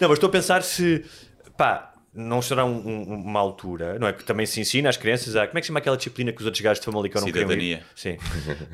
[0.00, 1.04] não, mas estou a pensar se
[1.56, 4.12] pá, não será um- um- uma altura, não é?
[4.12, 6.38] Que também se ensina às crianças a como é que se chama aquela disciplina que
[6.40, 7.76] os outros gajos de Famalicão não queriam Cidadania.
[7.76, 7.86] ir?
[7.94, 8.16] Sim.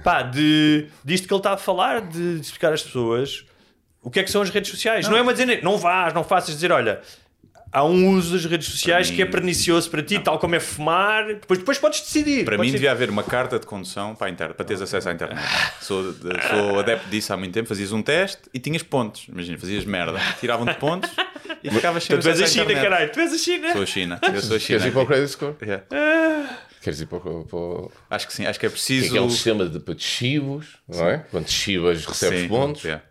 [0.04, 3.44] pá, de, disto que ele está a falar, de explicar às pessoas
[4.02, 5.08] o que é que são as redes sociais.
[5.08, 7.00] Não, é uma dizer, não vás, não faças dizer, olha.
[7.72, 10.54] Há um uso das redes sociais Para que é mim- pernicioso para ti, tal como
[10.54, 11.26] é fumar.
[11.26, 12.44] Depois, depois podes decidir.
[12.44, 12.72] Para Podes mim decidir.
[12.72, 14.52] devia haver uma carta de condução para, a inter...
[14.52, 15.40] para teres acesso à internet.
[15.80, 17.66] Sou, sou adepto disso há muito tempo.
[17.68, 19.24] Fazias um teste e tinhas pontos.
[19.28, 20.18] Imagina, fazias merda.
[20.38, 21.10] Tiravam-te pontos
[21.64, 22.82] e ficavas sem Então, tu és a China, internet.
[22.90, 23.10] caralho.
[23.12, 23.72] Tu és a China.
[23.72, 24.20] Sou a China.
[24.22, 24.78] Eu sou a China.
[24.78, 25.54] Queres ir para o credit score?
[25.62, 25.84] Yeah.
[26.82, 27.44] Queres ir para o...
[27.44, 28.16] Para.
[28.16, 29.06] Acho que sim, acho que é Que é preciso.
[29.16, 31.24] aquele sistema de, de chibos, não é?
[31.30, 32.82] Quando chibas recebes Sim, pontos.
[32.84, 33.02] yeah.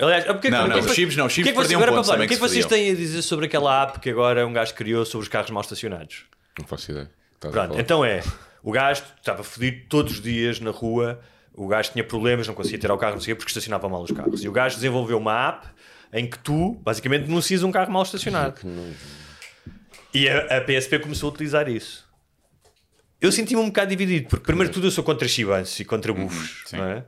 [0.00, 2.28] Aliás, porque, Não, não, porque- os chibos não, os é vocês, perdiam pontos também o
[2.28, 5.04] que é que vocês têm a dizer sobre aquela app que agora um gajo criou
[5.04, 6.24] sobre os carros mal estacionados?
[6.58, 7.10] Não faço ideia.
[7.34, 8.22] Estás Pronto, então é,
[8.62, 11.20] o gajo estava fodido todos os dias na rua,
[11.52, 14.12] o gajo tinha problemas, não conseguia tirar o carro, não sei porque estacionava mal os
[14.12, 14.44] carros.
[14.44, 15.66] E o gajo desenvolveu uma app
[16.12, 18.60] em que tu, basicamente, denuncias um carro mal estacionado.
[20.14, 22.08] E a, a PSP começou a utilizar isso.
[23.20, 26.12] Eu senti-me um bocado dividido, porque primeiro de tudo eu sou contra chibanços e contra
[26.12, 26.76] bufos, sim.
[26.76, 27.04] não é?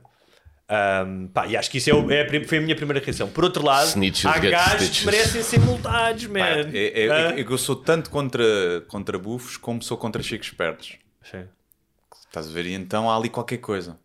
[0.73, 3.27] Ahm, pá, e acho que isso é, o- é a foi a minha primeira reação.
[3.27, 6.39] Por outro lado, Snitches há gajos que merecem ser multados, man.
[6.39, 7.39] Pá, é, é- Ah.
[7.39, 8.45] é que eu sou tanto contra,
[8.87, 10.93] contra bufos como sou contra chicos espertos.
[11.29, 11.43] Sim.
[12.25, 12.65] Estás a ver?
[12.67, 13.99] E então há ali qualquer coisa.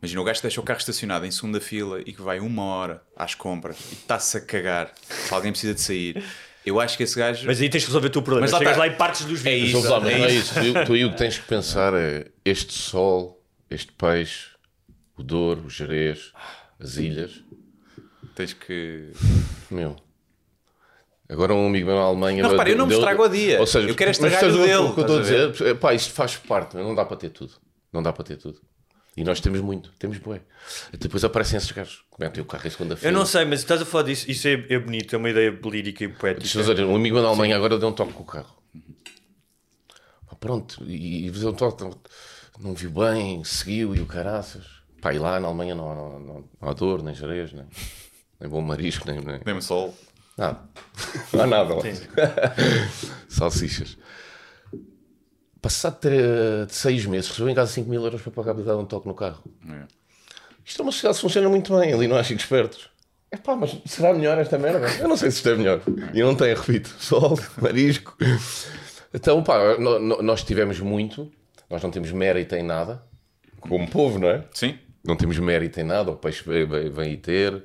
[0.00, 3.02] Imagina, o gajo deixa o carro estacionado em segunda fila e que vai uma hora
[3.14, 6.24] às compras e está-se a cagar se alguém precisa de sair.
[6.64, 7.46] Eu acho que esse gajo.
[7.46, 8.44] Mas aí tens que resolver o teu problema.
[8.46, 8.86] Mas lá Chegas está.
[8.86, 9.84] lá e partes dos É vídeos.
[9.84, 10.58] É é isso.
[10.58, 10.72] isso.
[10.74, 14.55] Tu, tu aí o que tens que pensar é este sol, este peixe,
[15.16, 16.32] o Douro, o Jerez,
[16.78, 17.42] as ilhas.
[18.34, 19.12] Tens que.
[19.70, 19.96] Meu.
[21.28, 22.42] Agora um amigo meu na Alemanha.
[22.42, 23.58] Não, repara, eu não me estrago o dia.
[23.58, 25.74] Ou seja, Eu quero estragar o a dele, O que eu estou a a dizer,
[25.78, 27.54] pá, isto faz parte, não dá para ter tudo.
[27.92, 28.60] Não dá para ter tudo.
[29.16, 30.42] E nós temos muito, temos bué.
[30.92, 33.80] Depois aparecem esses gajos metem o carro em segunda feira Eu não sei, mas estás
[33.80, 34.30] a falar disso.
[34.30, 36.42] Isso é, é bonito, é uma ideia lírica e poética.
[36.46, 38.54] Dizer, um amigo meu na Alemanha agora deu um toque com o carro.
[40.26, 41.98] Pá, pronto, e, e deu um toque, não,
[42.60, 44.75] não viu bem, seguiu e o caraças.
[45.00, 47.64] Pá, e lá na Alemanha não, há- não, não, não há dor, nem jerez, nem,
[48.40, 49.94] nem bom marisco, nem, nem Mesmo sol.
[50.36, 50.60] nada.
[51.32, 51.82] Não há nada lá.
[53.28, 53.96] Salsichas.
[55.60, 58.84] Passado de seis meses, recebeu em casa 5 mil euros para pagar para dar um
[58.84, 59.42] toque no carro.
[59.68, 59.82] É.
[60.64, 62.90] Isto é uma sociedade que funciona muito bem, ali não há chicos espertos.
[63.30, 64.86] É pá, mas será melhor esta merda?
[65.00, 65.80] Eu não sei se isto é melhor.
[66.14, 68.16] E não tem, repito, sol, marisco.
[69.12, 71.30] Então, pá, no- no- nós tivemos muito,
[71.68, 73.02] nós não temos mérito em nada,
[73.60, 74.44] como povo, não é?
[74.52, 74.78] Sim.
[75.06, 77.62] Não temos mérito em nada, o peixe vem, vem, aí ter,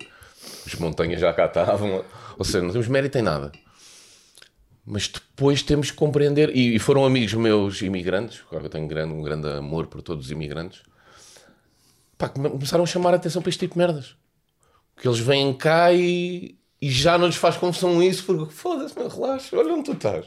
[0.66, 2.04] as montanhas já cá estavam,
[2.38, 3.52] ou seja, não temos mérito em nada.
[4.86, 8.86] Mas depois temos que compreender, e, e foram amigos meus imigrantes, claro que eu tenho
[8.86, 10.82] um grande, um grande amor por todos os imigrantes,
[12.18, 14.16] pá, come- começaram a chamar a atenção para este tipo de merdas.
[15.00, 19.08] Que eles vêm cá e, e já não lhes faz confusão isso, porque foda-se, meu,
[19.08, 20.26] relaxa, olha onde tu estás.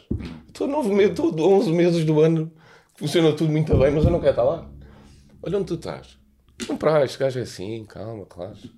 [0.48, 2.50] Estou nove meses, estou 11 meses do ano,
[2.96, 4.68] funciona tudo muito bem, mas eu não quero estar lá.
[5.42, 6.18] Olha onde tu estás.
[6.68, 8.68] Não para, este gajo é assim, calma, relaxa.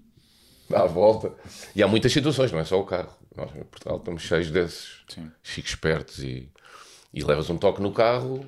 [0.69, 1.33] Dá a volta.
[1.75, 3.15] E há muitas situações, não é só o carro.
[3.37, 5.31] Nós em Portugal estamos cheios desses Sim.
[5.43, 6.51] chicos espertos e,
[7.13, 8.47] e levas um toque no carro,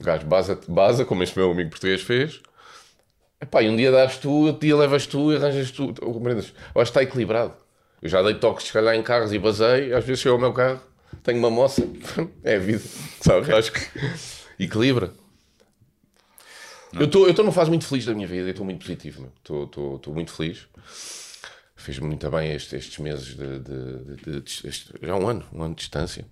[0.00, 2.40] o gajo baza, baza como este meu amigo português fez.
[3.40, 5.92] Epá, e um dia dás tu, outro dia levas tu e arranjas tu.
[5.94, 6.54] Compreendes?
[6.74, 7.54] Eu acho que está equilibrado.
[8.00, 9.92] Eu já dei toques, se calhar, em carros e basei.
[9.92, 10.80] Às vezes chego ao meu carro,
[11.22, 11.82] tenho uma moça.
[12.44, 12.82] É a vida,
[13.20, 13.52] sabe?
[13.52, 13.80] Acho que
[14.58, 15.12] equilibra.
[16.98, 19.32] Eu estou eu estou numa fase muito feliz da minha vida, estou muito positivo.
[19.38, 20.66] Estou- muito feliz.
[21.76, 25.62] Fez-me muito bem este- estes meses de, de- de- de- este- já um ano, um
[25.62, 26.24] ano de distância.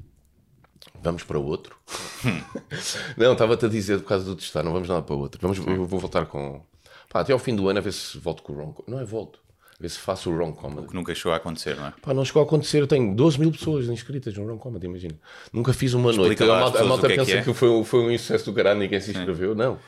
[1.02, 1.76] Vamos para outro?
[3.16, 5.40] não, estava-te a dizer por causa do testar, não vamos nada para outro.
[5.40, 6.62] Vamos, eu vou voltar com.
[7.08, 8.74] Pá, até ao fim do ano a ver se volto com o wrong.
[8.88, 9.38] Não é volto.
[9.78, 10.88] A ver se faço o wrong comedy.
[10.88, 11.92] Que nunca chegou a acontecer, não é?
[12.00, 12.80] Pá, não chegou a acontecer.
[12.80, 15.14] Eu tenho 12 mil pessoas inscritas no wrong comedy, imagina.
[15.52, 16.42] Nunca fiz uma noite.
[16.44, 17.42] lá A malta, a malta o que é que pensa é.
[17.42, 19.54] que, foi, foi um sucesso do caralho, ninguém se inscreveu.
[19.54, 19.78] Não.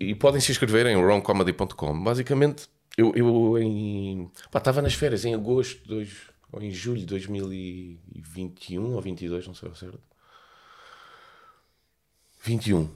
[0.00, 2.02] E, podem se inscrever em wrongcomedy.com.
[2.02, 4.30] Basicamente, eu, eu em.
[4.54, 6.10] Estava nas férias em agosto, dois,
[6.52, 10.00] ou em julho de 2021 ou 22, não sei ao certo.
[12.42, 12.88] 21.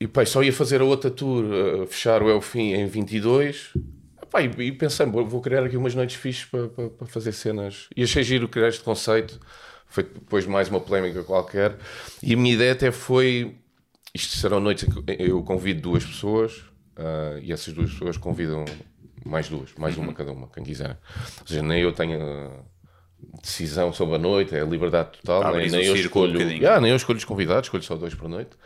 [0.00, 1.44] E pá, só ia fazer a outra tour,
[1.86, 3.72] fechar o Elfim em 22.
[4.30, 7.88] Pá, e, e pensei, vou, criar aqui umas noites fixes para, para, fazer cenas.
[7.96, 9.40] E achei giro criar este conceito.
[9.86, 11.76] Foi depois de mais uma polémica qualquer.
[12.22, 13.56] E a minha ideia até foi.
[14.16, 16.64] Isto serão noites em que eu convido duas pessoas
[16.96, 18.64] ah, e essas duas pessoas convidam
[19.24, 20.98] mais duas, mais uma cada uma, quem quiser.
[21.40, 22.50] Ou seja, nem eu tenho ah,
[23.42, 26.32] decisão sobre a noite, é liberdade total, nem, Abris nem eu um escolho.
[26.32, 26.70] bocadinho.
[26.70, 28.56] Ah, nem eu escolho os convidados, escolho só dois por noite.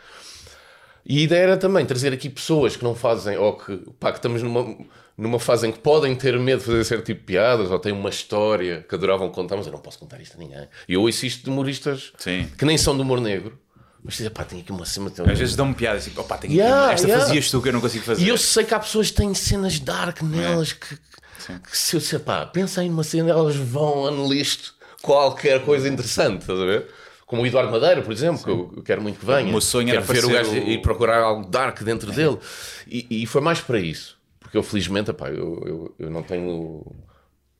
[1.05, 4.19] E a ideia era também trazer aqui pessoas que não fazem, ou que, pá, que
[4.19, 4.77] estamos numa,
[5.17, 7.91] numa fase em que podem ter medo de fazer certo tipo de piadas, ou têm
[7.91, 10.65] uma história que adoravam contar, mas eu não posso contar isto a ninguém.
[10.87, 12.47] E eu ouço isto de humoristas Sim.
[12.57, 13.59] que nem são de humor negro,
[14.03, 15.11] mas dizem, pá, tenho aqui uma cena.
[15.31, 17.25] Às vezes dão-me piadas assim, opá, tenho Yeah, aqui, esta yeah.
[17.25, 18.23] fazias tu que eu não consigo fazer.
[18.23, 21.99] E eu sei que há pessoas que têm cenas dark nelas que, que se eu
[21.99, 24.71] disser, pá, pensa aí numa cena, elas vão unleashed
[25.01, 26.87] qualquer coisa interessante, estás a ver?
[27.25, 29.47] Como o Eduardo Madeira, por exemplo, que eu, quero muito que venha.
[29.47, 32.37] O meu sonho quero era ver o gajo o- e procurar algo dark dentro dele.
[32.85, 34.17] E, e foi mais para isso.
[34.39, 36.85] Porque eu, felizmente, epá, eu, eu, eu não tenho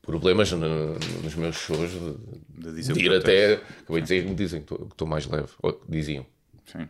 [0.02, 3.54] problemas no- nos meus shows de, De de ir até.
[3.54, 5.48] Acabei de dizer que me dizem que estou- mais leve.
[5.62, 6.26] Ou diziam.
[6.66, 6.88] Sim.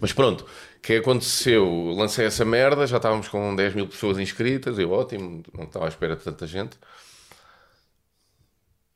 [0.00, 1.66] Mas pronto, o que aconteceu?
[1.96, 5.88] Lancei essa merda, já estávamos com 10 mil pessoas inscritas, eu ótimo, não estava à
[5.88, 6.76] espera de tanta gente.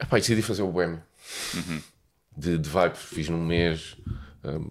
[0.00, 1.02] Epá, decidi fazer o Boêmio.
[2.36, 3.96] De, de vibe, fiz num mês,
[4.44, 4.68] hum,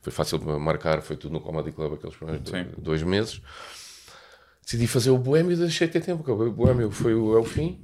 [0.00, 2.66] foi fácil de marcar, foi tudo no Comedy Club aqueles primeiros Sim.
[2.78, 3.40] dois meses.
[4.64, 7.44] Decidi fazer o Boêmio e deixei ter tempo, acabou o Boêmio, foi o, é o
[7.44, 7.82] fim.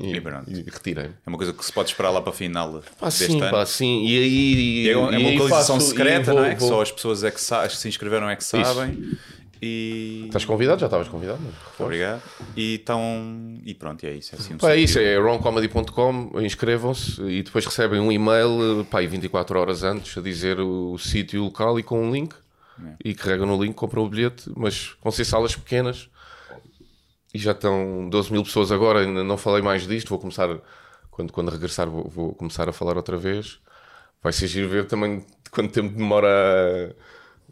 [0.00, 0.50] E, E pronto.
[0.50, 1.14] e retirei-me.
[1.24, 3.50] É uma coisa que se pode esperar lá para a final Pá, deste sim, ano.
[3.50, 4.04] pá, sim.
[4.06, 4.54] E aí.
[4.84, 6.54] E é, é uma localização secreta, vou- não é?
[6.54, 9.16] Que vou- só as pessoas é que, que se inscreveram é que sabem.
[9.64, 10.24] E...
[10.26, 10.80] Estás convidado?
[10.80, 11.38] Já estavas convidado?
[11.40, 11.82] reforço.
[11.84, 12.20] Obrigado.
[12.56, 14.34] E, então, e pronto, é isso.
[14.34, 18.98] É assim um Pá, é isso, é wrongcomedy.com, inscrevam-se e depois recebem um e-mail pá,
[18.98, 22.12] aí 24 horas antes a dizer o, o sítio e o local e com um
[22.12, 22.34] link
[23.04, 26.08] e carregam no link, compram o bilhete, mas vão ser salas pequenas
[27.34, 30.48] e já estão 12 mil pessoas agora, ainda não falei mais disto, vou começar,
[31.10, 33.58] quando, quando regressar vou, vou começar a falar outra vez.
[34.22, 36.94] Vai ser giro ver também quanto tempo demora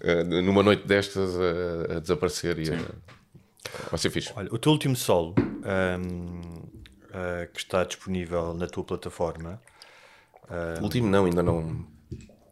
[0.05, 4.33] a- a- numa noite destas a, a desaparecer e a- vai ser fixe.
[4.37, 6.63] Olha, o teu último solo hum,
[7.13, 9.61] ah, que está disponível na tua plataforma.
[10.81, 11.87] O último não, ainda não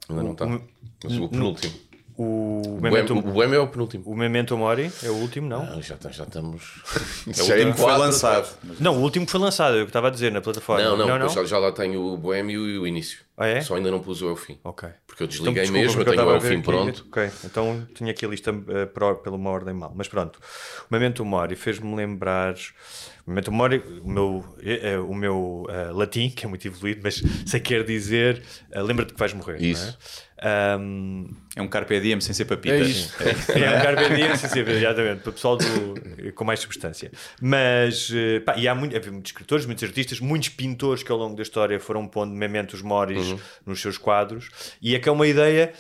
[0.09, 0.47] ainda não está.
[0.47, 1.75] Mas o penúltimo.
[2.21, 4.03] O O Memento, o Boêmio é o penúltimo.
[4.05, 5.65] o Memento Mori é o último, não?
[5.65, 6.83] Não, já, tá- já estamos.
[7.29, 8.49] É o já último que foi lançado.
[8.81, 10.83] Não, o último que foi lançado, é o que estava a dizer na plataforma.
[10.83, 11.19] Não, não, não.
[11.29, 13.21] depois Já, já lá tenho o Boêmio e o início.
[13.41, 13.61] Ah, é?
[13.61, 14.59] Só ainda não pus o Elfim.
[14.65, 14.89] Ok.
[15.07, 17.07] Porque eu Então, desliguei desculpa, mesmo, eu tenho o estava a ver Elfim aqui- pronto.
[17.09, 18.53] Ok, então tinha aqui a lista
[18.93, 19.93] pro- pela uma ordem mal.
[19.97, 22.55] Mas pronto, o Memento Mori fez-me lembrar.
[23.25, 27.17] O Memento Mori, o meu, eh, o meu eh, latim, que é muito evoluído, mas
[27.47, 28.43] sei que quer dizer
[28.75, 29.61] lembra-te que vais morrer.
[29.63, 29.85] Isso.
[29.87, 30.29] Não é?
[30.41, 31.27] Ahm,
[31.57, 32.77] É um carpe diem sem ser papita.
[32.77, 33.13] É isso.
[33.21, 33.31] é
[33.79, 37.11] um carpe diem, sim, sim, exatamente, para o pessoal do- com mais substância.
[37.43, 38.11] Mas,
[38.47, 41.43] pá, e há muito, havia muitos escritores, muitos artistas, muitos pintores que ao longo da
[41.43, 43.28] história foram pondo mementos moris
[43.67, 44.49] nos seus quadros,
[44.81, 45.73] e é que é uma ideia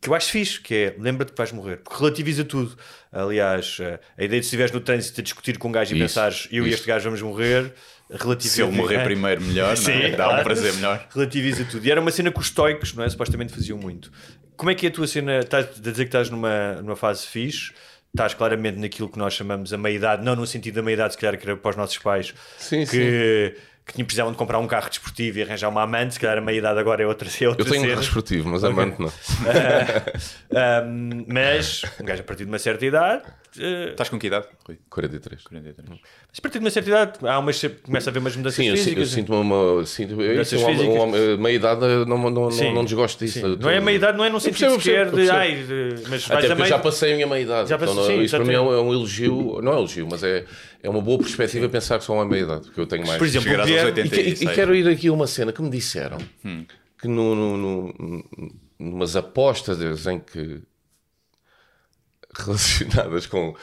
[0.00, 2.74] que eu acho fixe, que é lembra-te que vais morrer, porque relativiza tudo.
[3.12, 5.98] Aliás, eh, a ideia de se estiveres no trânsito a discutir com um gajo e
[5.98, 6.76] Isso, pensares eu e isso.
[6.78, 7.72] este gajo vamos morrer,
[8.10, 8.54] relativiza.
[8.54, 9.04] Se ele morrer É.
[9.04, 9.66] primeiro, melhor.
[9.66, 9.76] não é?
[9.76, 10.44] Sim, Dá um claro.
[10.44, 11.06] prazer melhor.
[11.14, 11.84] relativiza tudo.
[11.86, 13.08] E era uma cena que os estoicos, não é?
[13.10, 14.10] Supostamente faziam muito.
[14.56, 15.40] Como é que é a tua cena?
[15.40, 17.72] Estás a dizer que estás numa, numa fase fixe,
[18.14, 21.38] estás claramente naquilo que nós chamamos a meia-idade, não no sentido da meia-idade, se calhar
[21.38, 23.54] que era para os nossos pais Sim, que,
[23.92, 26.78] que precisavam de comprar um carro desportivo e arranjar uma amante, se calhar a meia-idade
[26.78, 29.12] agora é outra, é outra Eu tenho um carro esportivo, mas amante não.
[30.54, 33.24] Ahm, mas um gajo a partir de uma certa idade.
[33.58, 34.46] Eh, Estás com que idade?
[34.66, 34.78] Rui?
[34.88, 35.42] 43.
[35.42, 35.88] 43.
[35.88, 38.68] mas a partir de uma certa idade há umas, começa a haver umas mudanças Sim,
[38.68, 39.08] eu, si- eu físicas.
[39.10, 39.84] sinto-me uma.
[39.86, 41.02] Sinto, eu, sou um homem- um físicas.
[41.02, 43.38] homem- meia idade, não, não, não, Sim, não desgosto disso.
[43.40, 43.44] sim.
[43.44, 45.30] Eu Não é tô- meia idade, não é num Eu sentido percebo, sequer eu de
[45.30, 46.68] ai, de- mas Até porque eu meio.
[46.68, 47.68] já passei a minha meia idade.
[47.70, 49.78] Já então, não- sim, isso para mim é um, é um elogio, não é um
[49.78, 50.44] elogio, mas é,
[50.82, 53.18] é uma boa perspectiva pensar que sou uma meia idade, porque eu tenho mais.
[53.18, 54.42] Por exemplo, Chegarás aos Pierre- E, que- 86.
[54.42, 56.64] e quero ir aqui a uma cena que me disseram Hum.
[57.00, 58.24] que no, no, no,
[58.78, 60.60] numas apostas em que
[62.34, 63.54] relacionadas com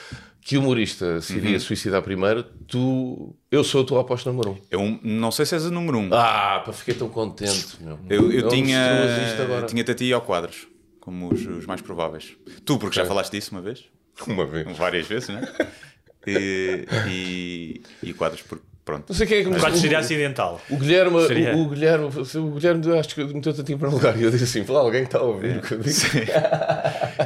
[0.41, 1.59] que humorista se iria Uhum.
[1.59, 3.35] suicidar primeiro, tu.
[3.51, 4.57] Eu sou a tua aposta número um.
[4.71, 6.09] Eu não sei se és o número um.
[6.13, 7.99] Ah, pá, fiquei tão contente, meu.
[8.09, 9.65] eu eu Não tinha, destruas isto agora.
[9.65, 10.67] tinha-te a ti ao quadros,
[11.01, 12.33] como os, os mais prováveis.
[12.65, 13.09] Tu, porque já Ok.
[13.09, 13.85] falaste disso uma vez,
[14.25, 14.77] Uma vez.
[14.77, 15.41] várias vezes, né?
[16.29, 19.05] E, e, e quadros, porque pronto.
[19.09, 20.59] Não sei quem é que me Quase seria acidental.
[20.69, 21.55] O Guilherme, Seria.
[21.55, 24.17] o, o Guilherme, o Guilherme, acho que meteu-te a ti para um lugar.
[24.17, 26.07] E eu disse assim: fala, alguém que está a ouvir o que eu disse.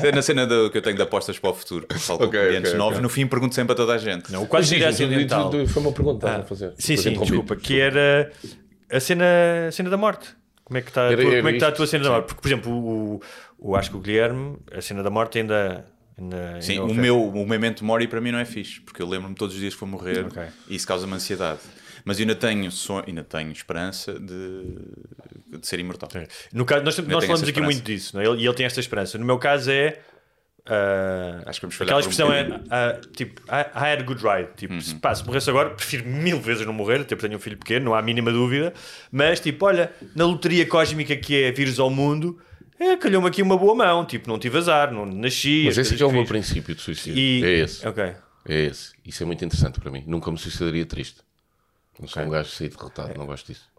[0.04, 2.26] É na cena do, que eu tenho de apostas para o futuro, que falo com
[2.26, 3.04] Ok, clientes ok, novos, ok.
[3.04, 4.32] no fim pergunto sempre a toda a gente.
[4.32, 5.50] Não, o quase seria acidental.
[5.50, 6.66] tu- tu- Foi uma pergunta que estava a fazer.
[6.68, 8.32] Ah, Sim, sim, desculpa, que era
[8.92, 9.26] a cena,
[9.68, 10.30] a cena da morte.
[10.64, 12.26] Como é que está, a tua- como é que está a tua cena da morte?
[12.28, 13.22] Porque, por exemplo, o,
[13.60, 15.86] o, acho que o Guilherme, a cena da morte ainda.
[16.18, 19.08] Ainda Sim, ainda o meu o memento mori para mim não é fixe, porque eu
[19.08, 20.44] lembro-me todos os dias que vou morrer Ok.
[20.70, 21.60] e isso causa-me ansiedade.
[22.04, 26.10] Mas eu ainda tenho, sonho, ainda tenho esperança de, de ser imortal.
[26.52, 28.26] No caso, nós, nós falamos aqui muito disso, é?
[28.26, 29.18] Ele- e ele tem esta esperança.
[29.20, 30.00] No meu caso é.
[30.66, 34.04] ah, Acho que vamos aquela por um expressão é ah, tipo, I, I had a
[34.04, 34.50] good ride.
[34.58, 34.82] Tipo, Uhum.
[34.82, 37.58] se, pá, se morresse agora, prefiro mil vezes não morrer, até porque tenho um filho
[37.58, 38.74] pequeno, não há a mínima dúvida.
[39.12, 42.40] Mas, tipo, olha, na loteria cósmica que é vires ao mundo,
[42.82, 44.06] é, calhou-me aqui uma boa mão.
[44.06, 45.64] Tipo, não tive azar, não nasci.
[45.66, 47.18] Mas as esse é que é o meu princípio de suicídio.
[47.18, 47.86] E- É esse.
[48.48, 48.92] É esse.
[49.06, 50.04] Isso é muito interessante para mim.
[50.08, 51.18] Nunca me suicidaria triste.
[52.00, 53.70] Não sou um gajo de sair derrotado, não gosto disso.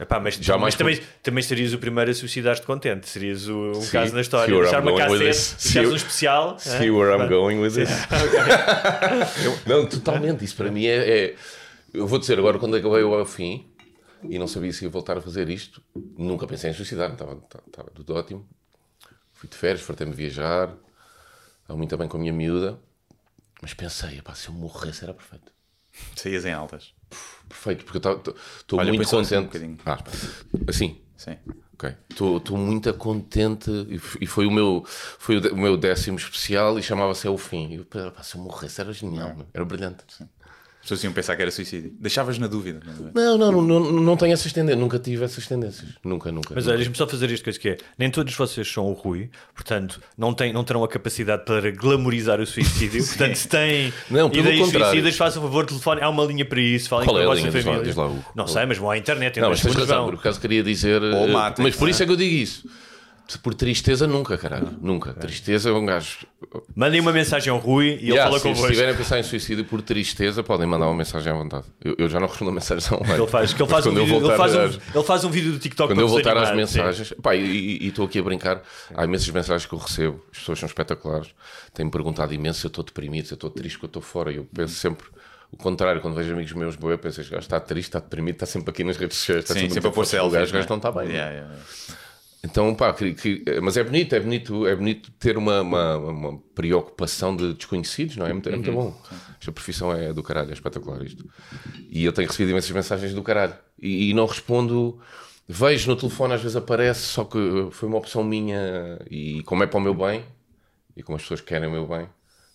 [0.00, 3.08] Epá, mas Jamais mas também, também serias o primeiro a suicidar-te contente.
[3.08, 4.54] Serias o, um See- caso na história.
[4.54, 6.56] Deixar uma cassete, um especial.
[6.58, 6.90] See é?
[6.90, 7.88] where I'm going with this.
[9.66, 10.44] não, totalmente.
[10.44, 10.96] Isso para mim é,
[11.26, 11.34] é-
[11.92, 13.66] Eu vou dizer agora, quando acabei o ao fim
[14.22, 15.82] e não sabia se ia voltar a fazer isto,
[16.16, 17.12] nunca pensei em suicidar.
[17.12, 18.48] Estava, estava tudo ótimo.
[19.32, 20.74] Fui de férias, fartei-me viajar.
[21.62, 22.78] Estava muito bem com a minha miúda.
[23.60, 25.52] Mas pensei, epá, se eu morresse era perfeito.
[26.16, 26.94] Saías em altas.
[27.48, 28.22] Perfeito, porque eu
[28.60, 29.80] estou Olha, muito põe só assim um contente.
[29.84, 29.98] ah,
[30.68, 31.00] assim.
[31.16, 31.36] Sim.
[31.74, 31.94] Ok.
[32.10, 37.26] Estou muito contente e e foi o meu, foi o, meu décimo especial e chamava-se
[37.26, 37.68] É o Fim.
[37.70, 37.86] E eu,
[38.22, 39.46] se eu morresse era genial, meu.
[39.54, 40.04] era brilhante.
[40.08, 40.26] As
[40.88, 41.92] pessoas iam pensar que era suicídio.
[42.00, 42.80] Deixavas na dúvida.
[42.84, 43.12] não é?
[43.14, 45.90] Não, não, não, não, tenho essas tendências, nunca tive essas tendências.
[46.02, 46.54] Nunca, nunca.
[46.54, 47.76] Mas olha, deixa-me só fazer isto que é.
[47.98, 52.40] Nem todos vocês são o Rui, portanto, não, têm, não terão a capacidade para glamorizar
[52.40, 53.04] o suicídio.
[53.06, 54.88] portanto, se têm Não, pelo ideias contrário.
[54.88, 56.00] suicidas, façam favor, telefone.
[56.00, 56.88] Há uma linha para isso.
[56.88, 57.50] Falem Qual com é a linha?
[57.50, 59.38] Diz lá, diz lá, não sei, mas vão à internet.
[59.40, 60.10] Não, mas tens razão, vão.
[60.10, 61.02] por acaso queria dizer.
[61.02, 62.04] Ou mas por não isso é?
[62.04, 62.68] é que eu digo isso.
[63.42, 64.74] Por tristeza, nunca, caralho.
[64.80, 65.12] Nunca.
[65.12, 66.26] Tristeza é um gajo.
[66.74, 68.66] Mandem uma mensagem ao Rui e ele Yeah, fala se, convosco.
[68.68, 71.66] estiverem a pensar em suicídio por tristeza, podem mandar uma mensagem à vontade.
[71.84, 73.14] Eu, eu já não respondo a mensagens online.
[73.20, 75.04] Ele faz, que ele, Mas faz um quando eu vídeo, ele, voltar faz um, ele
[75.04, 76.78] faz um vídeo do TikTok Quando para eu vos voltar às animar, sim.
[76.78, 78.62] mensagens, pá, e- e e estou aqui a brincar,
[78.94, 81.28] há imensas mensagens que eu recebo, as pessoas são espetaculares,
[81.74, 84.32] têm-me perguntado imenso se eu estou deprimido, se eu estou triste, se eu estou fora,
[84.32, 85.06] e eu penso sempre
[85.52, 88.36] o contrário, quando vejo amigos meus, boa, eu penso, este gajo está triste, está deprimido,
[88.36, 90.30] está sempre aqui nas redes sociais, está Sim, sempre, a pôr selfies.
[90.32, 90.66] o gajo, o gajo né?
[90.70, 91.08] não está bem.
[91.10, 91.98] Yeah, yeah, yeah.
[92.44, 96.38] Então, pá, que- que- mas é bonito, é bonito, é bonito ter uma, uma, uma
[96.54, 98.30] preocupação de desconhecidos, não é?
[98.30, 99.02] É muito, é muito bom.
[99.40, 101.28] Esta profissão é do caralho, é espetacular isto.
[101.90, 103.54] E eu tenho recebido imensas mensagens do caralho.
[103.80, 105.00] E, e não respondo,
[105.48, 107.38] vejo no telefone, às vezes aparece, só que
[107.72, 110.24] foi uma opção minha e como é para o meu bem,
[110.96, 112.08] e como as pessoas querem o meu bem,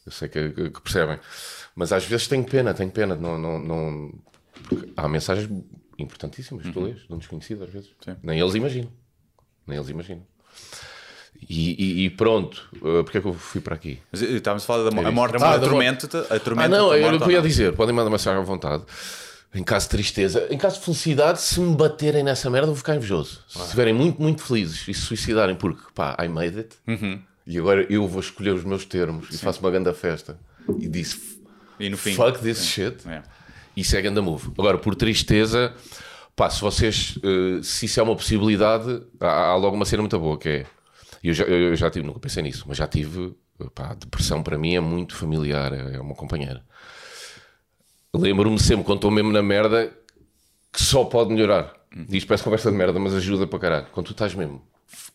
[0.05, 1.19] eu sei que, que- percebem.
[1.75, 4.13] Mas às vezes tenho pena, tenho pena, não, não, não...
[4.95, 5.49] há mensagens
[5.99, 7.89] importantíssimas que tu lês, de um desconhecido às vezes.
[8.23, 8.89] Nem eles imaginam.
[9.67, 10.23] Nem eles imaginam.
[11.49, 13.99] E, e- e pronto, uh, porque é que eu fui para aqui?
[14.11, 16.69] Mas, eh, Estávamos a falar da a morte, Ah, a tormenta, a Ah, tormenta.
[16.69, 17.47] não, a eu não ia não?
[17.47, 18.83] dizer, podem mandar mensagem à vontade.
[19.53, 22.77] Em caso de tristeza, em caso de felicidade, se me baterem nessa merda, eu vou
[22.77, 23.41] ficar invejoso.
[23.47, 27.21] Se estiverem muito, muito felizes e se suicidarem porque, pá, I made it, Uhum.
[27.45, 30.39] e agora eu vou escolher os meus termos e faço uma grande festa
[30.79, 31.39] e disse
[31.79, 32.15] E no fim.
[32.15, 33.21] fuck this shit, É.
[33.75, 34.49] isso é grande move.
[34.57, 35.73] Agora, por tristeza,
[36.35, 40.19] pá, se vocês, eh, se isso é uma possibilidade, há, há logo uma cena muito
[40.19, 40.65] boa que é.
[41.23, 43.33] Eu já, eu já tive, nunca pensei nisso, mas já tive,
[43.73, 46.63] pá, depressão para mim é muito familiar, é é uma companheira.
[48.13, 49.91] Lembro-me sempre, quando estou mesmo na merda,
[50.71, 51.73] que só pode melhorar.
[51.95, 53.87] Diz, parece conversa de merda, mas ajuda para caralho.
[53.91, 54.61] Quando tu estás mesmo,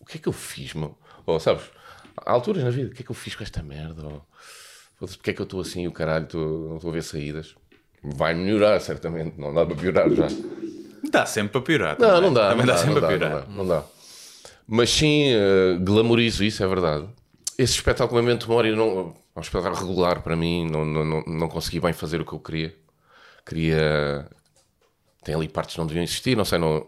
[0.00, 0.96] o que é que eu fiz, meu?
[1.26, 1.64] Ou sabes,
[2.16, 4.04] há alturas na vida, o que é que eu fiz com esta merda?
[4.04, 4.22] Ou,
[4.98, 7.54] foda-se, porque é que eu estou assim, o caralho, estou- não estou a ver saídas?
[8.02, 10.26] Vai melhorar, certamente, não dá para piorar já.
[11.10, 11.96] Dá sempre para piorar.
[11.98, 12.22] Não, também.
[12.22, 12.48] não dá.
[12.50, 13.48] Também não dá, dá, sempre não para dá, piorar.
[13.48, 13.84] Não dá, não dá.
[14.66, 17.08] Mas sim, eh, glamorizo isso, é verdade.
[17.56, 21.48] Esse espetáculo Memento Mori não, é um espetáculo regular para mim, não, não, não, não
[21.48, 22.76] consegui bem fazer o que eu queria.
[23.46, 24.28] Queria.
[25.24, 26.86] Tem ali partes que não deviam existir, não sei, não,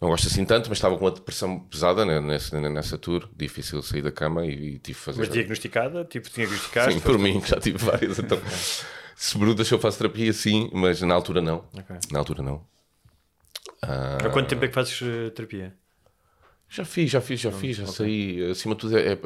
[0.00, 3.82] não gosto assim tanto, mas estava com uma depressão pesada né, nessa, nessa tour, difícil
[3.82, 5.20] sair da cama e, e tive que fazer.
[5.20, 6.94] Mas diagnosticada, tipo, diagnosticaste.
[6.94, 8.18] Sim, por mim, já tive várias.
[8.18, 8.40] Então,
[9.14, 11.64] se perguntas se eu faço terapia, sim, mas na altura não.
[11.72, 11.96] Ok.
[12.10, 12.64] Na altura não.
[13.82, 15.74] Há quanto tempo é que fazes eh, terapia?
[16.68, 18.50] Já fiz, já fiz, já fiz, já saí.
[18.50, 19.18] Acima de tudo, é, é-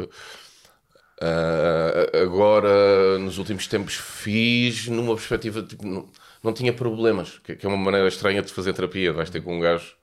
[1.19, 6.07] Uh, agora, nos últimos tempos, fiz numa perspectiva tipo, não,
[6.43, 9.15] não tinha problemas, que, que é uma maneira estranha de fazer terapia.
[9.15, 9.95] Vais ter com um gajo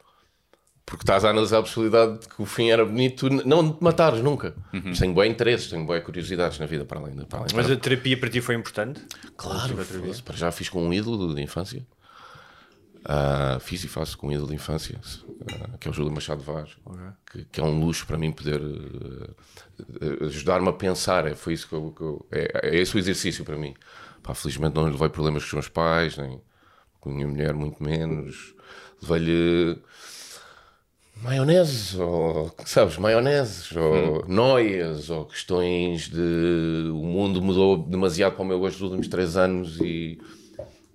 [0.85, 3.83] porque estás a analisar a possibilidade de que o fim era bonito, não de te
[3.83, 4.53] matares nunca.
[4.73, 4.81] Uhum.
[4.85, 7.15] Mas tenho bem interesses, tenho bem curiosidades na vida para além.
[7.25, 7.75] Para além Mas para...
[7.75, 9.01] a terapia para ti foi importante?
[9.37, 9.75] Claro,
[10.25, 11.85] para já fiz com um ídolo de infância.
[13.03, 16.41] Uh, fiz e faço com um ídolo de infância, uh, que é o Júlio Machado
[16.41, 17.05] Vaz, okay.
[17.29, 21.27] que, que, é um luxo para mim poder uh, ajudar-me a pensar.
[21.27, 23.73] É, foi isso que eu, que eu é, é, esse o exercício para mim.
[24.21, 26.41] Pá, felizmente não levei problemas com os meus pais, nem
[27.01, 28.55] com a minha mulher, muito menos.
[29.01, 29.77] Levei-lhe
[31.21, 34.23] maionese, ou sabes, maioneses, ou hum.
[34.29, 39.35] noias, ou questões de o mundo mudou demasiado para o meu gosto nos últimos três
[39.35, 40.21] anos e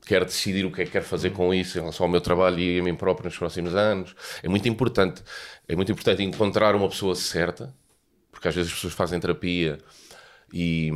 [0.09, 2.59] quero decidir o que é que quero fazer com isso em relação ao meu trabalho
[2.59, 4.15] e a mim próprio nos próximos anos.
[4.43, 5.23] É muito importante,
[5.69, 7.75] é muito importante encontrar uma pessoa certa,
[8.33, 9.79] porque às vezes as pessoas fazem terapia
[10.51, 10.91] e,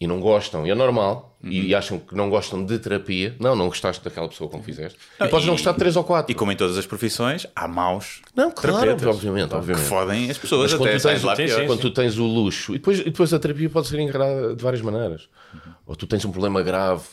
[0.00, 1.50] e não gostam, e é normal, uhum.
[1.50, 3.36] e acham que não gostam de terapia.
[3.38, 4.98] Não, não gostaste daquela pessoa como fizeste.
[5.20, 6.32] Não, e podes não gostar de três ou quatro.
[6.32, 8.22] E como em todas as profissões, há maus.
[8.34, 9.84] Não, claro, obviamente, obviamente.
[9.84, 12.24] Que fodem as pessoas Mas até quando, tu tens, lá pior, quando tu tens o
[12.24, 15.28] luxo, e depois, e depois a terapia pode ser encarada de várias maneiras.
[15.52, 15.72] Uhum.
[15.86, 17.04] Ou tu tens um problema grave,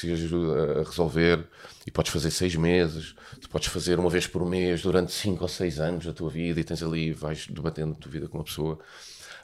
[0.00, 1.44] precisas ajuda a resolver,
[1.86, 5.48] e podes fazer seis meses, tu podes fazer uma vez por mês durante cinco ou
[5.48, 8.44] seis anos da tua vida, e tens ali, vais debatendo a tua vida com uma
[8.44, 8.78] pessoa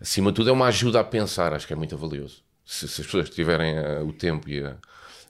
[0.00, 2.42] acima de tudo, é uma ajuda a pensar, acho que é muito valioso.
[2.64, 4.76] Se, se as pessoas tiverem uh, o tempo e, a,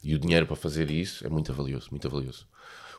[0.03, 2.47] e, o dinheiro para fazer isso, é muito valioso, muito valioso.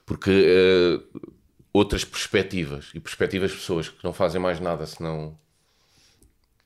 [0.05, 1.31] Porque uh,
[1.71, 5.37] outras perspectivas, e perspectivas de pessoas que não fazem mais nada senão.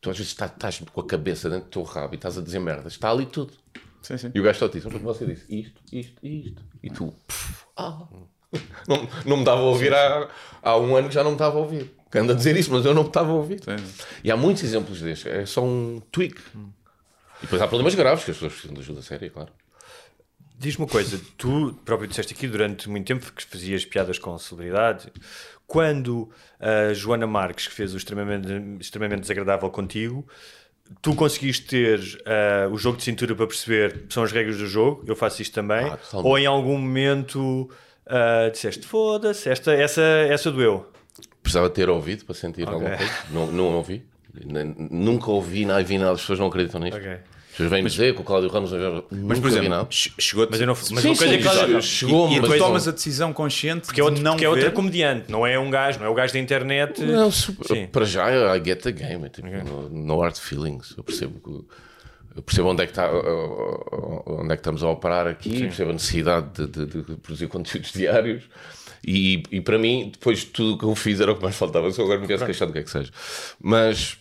[0.01, 2.41] Tu às vezes estás, estás com a cabeça dentro do teu rabo e estás a
[2.41, 3.53] dizer merda, está ali tudo.
[4.01, 4.31] Sim, sim.
[4.33, 6.63] E o gajo só porque você disse isto, isto, isto.
[6.81, 8.07] E tu, pff, ah.
[8.87, 10.27] Não, não me dava a ouvir há,
[10.63, 12.71] há um ano que já não me estava a ouvir que anda a dizer isso,
[12.71, 13.61] mas eu não estava a ouvir.
[13.63, 13.75] Sim.
[14.23, 15.31] E há muitos exemplos destes.
[15.31, 16.39] É só um tweak.
[16.55, 16.71] Hum.
[17.37, 19.51] E depois há problemas graves que as pessoas precisam de ajuda séria, claro.
[20.57, 25.11] Diz-me uma coisa, tu próprio disseste aqui durante muito tempo que fazias piadas com celebridade.
[25.65, 26.29] Quando
[26.59, 30.27] a Joana Marques, que fez o extremamente, extremamente desagradável contigo,
[31.01, 35.03] tu conseguiste ter uh, o jogo de cintura para perceber são as regras do jogo,
[35.07, 37.69] eu faço isto também, ah, ou em algum momento
[38.07, 40.91] uh, disseste foda-se, essa, essa, essa doeu
[41.49, 42.73] precisava ter ouvido para sentir okay.
[42.73, 43.13] alguma coisa.
[43.31, 44.05] Não, não ouvi.
[44.91, 46.97] Nunca ouvi nada, vi nada, as pessoas não acreditam nisto.
[46.97, 47.17] Okay.
[47.59, 48.71] Pessoas vêm dizer que o Cláudio Ramos
[49.11, 52.41] mas, por exemplo, chegou mas eu não, mas sim, sim, sim, sim, chegou, e, e
[52.41, 55.59] tu tomas a decisão consciente porque é, outro, não porque é outra comediante, não é
[55.59, 57.01] um gajo, não é o gajo da internet.
[57.03, 57.29] Não,
[57.91, 59.61] para já, I get the game, é tipo, okay.
[59.61, 60.93] no, no hard feelings.
[60.97, 61.79] Eu percebo que
[62.37, 65.59] eu percebo onde é que, está, onde é que estamos a operar aqui, Sim.
[65.63, 68.43] percebo a necessidade de, de, de, produzir conteúdos diários.
[69.05, 71.57] E, e para mim, depois de tudo o que eu fiz era o que mais
[71.57, 71.91] faltava.
[71.91, 73.11] Se eu agora me quero queixar do que é que seja.
[73.61, 74.17] Mas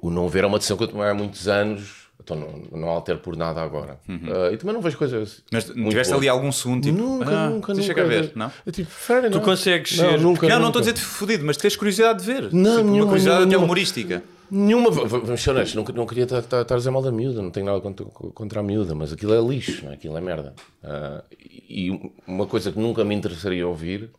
[0.00, 2.01] o não ver é uma decisão que eu tomei há muitos anos.
[2.22, 3.98] Então não, não altero por nada agora.
[4.08, 4.16] Uhum.
[4.16, 5.42] Uh, e também não vejo coisas.
[5.50, 6.96] Mas tiveste ali algum segundo tipo.
[6.96, 8.04] Nunca, ah, nunca, nunca.
[8.04, 8.50] ver, não?
[8.64, 9.40] Eu, tipo, fair, tu não.
[9.40, 10.20] consegues não, ser.
[10.20, 12.42] Nunca, não, não estou a dizer-te fodido, mas tens curiosidade de ver.
[12.52, 14.22] Não, tipo, nenhuma, uma curiosidade nenhuma, até humorística.
[14.50, 17.64] Nenhuma, vamos ser honestos, não, não queria estar a dizer mal da miúda, não tenho
[17.64, 19.94] nada contra, contra a miúda, mas aquilo é lixo, é?
[19.94, 20.54] aquilo é merda.
[20.84, 24.10] Uh, e uma coisa que nunca me interessaria ouvir,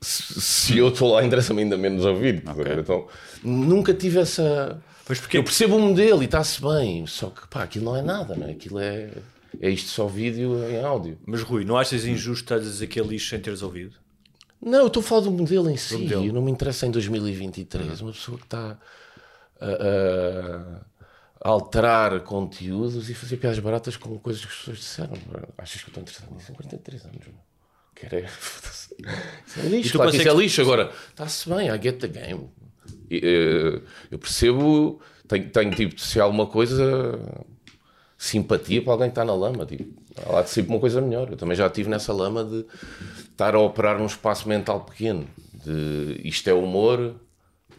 [0.00, 2.42] se, se eu estou lá, interessa-me ainda menos ouvir.
[2.48, 2.80] Okay.
[2.80, 3.06] Então,
[3.44, 4.82] nunca tive essa.
[5.06, 5.38] Pois porque...
[5.38, 8.48] Eu percebo o modelo e está-se bem, só que pá, aquilo não é nada, não
[8.48, 8.50] é?
[8.50, 9.12] aquilo é,
[9.60, 11.16] é isto só vídeo em áudio.
[11.24, 13.94] Mas Rui, não achas injusto estar a dizer que é lixo sem teres ouvido?
[14.60, 16.32] Não, eu estou a falar do modelo em si, modelo.
[16.32, 18.06] não me interessa em 2023, uhum.
[18.08, 18.76] uma pessoa que está
[19.60, 25.12] a, a, alterar conteúdos e fazer piadas baratas com coisas que as pessoas disseram.
[25.56, 26.50] Achas que eu estou interessado nisso?
[26.50, 27.26] Em 43 anos.
[27.94, 28.22] Quero é.
[29.46, 30.60] Isso é lixo, claro isso é lixo.
[30.62, 32.50] Agora, está-se bem, I get the game.
[33.10, 33.80] Eh,
[34.10, 37.18] eu percebo, tenho, tenho tipo, se há alguma coisa,
[38.16, 39.66] simpatia para alguém que está na lama.
[39.66, 39.84] Tipo,
[40.24, 41.30] há lá de ser uma coisa melhor.
[41.30, 42.64] Eu também já estive nessa lama de
[43.30, 45.26] estar a operar num espaço mental pequeno.
[45.64, 47.14] De isto é humor,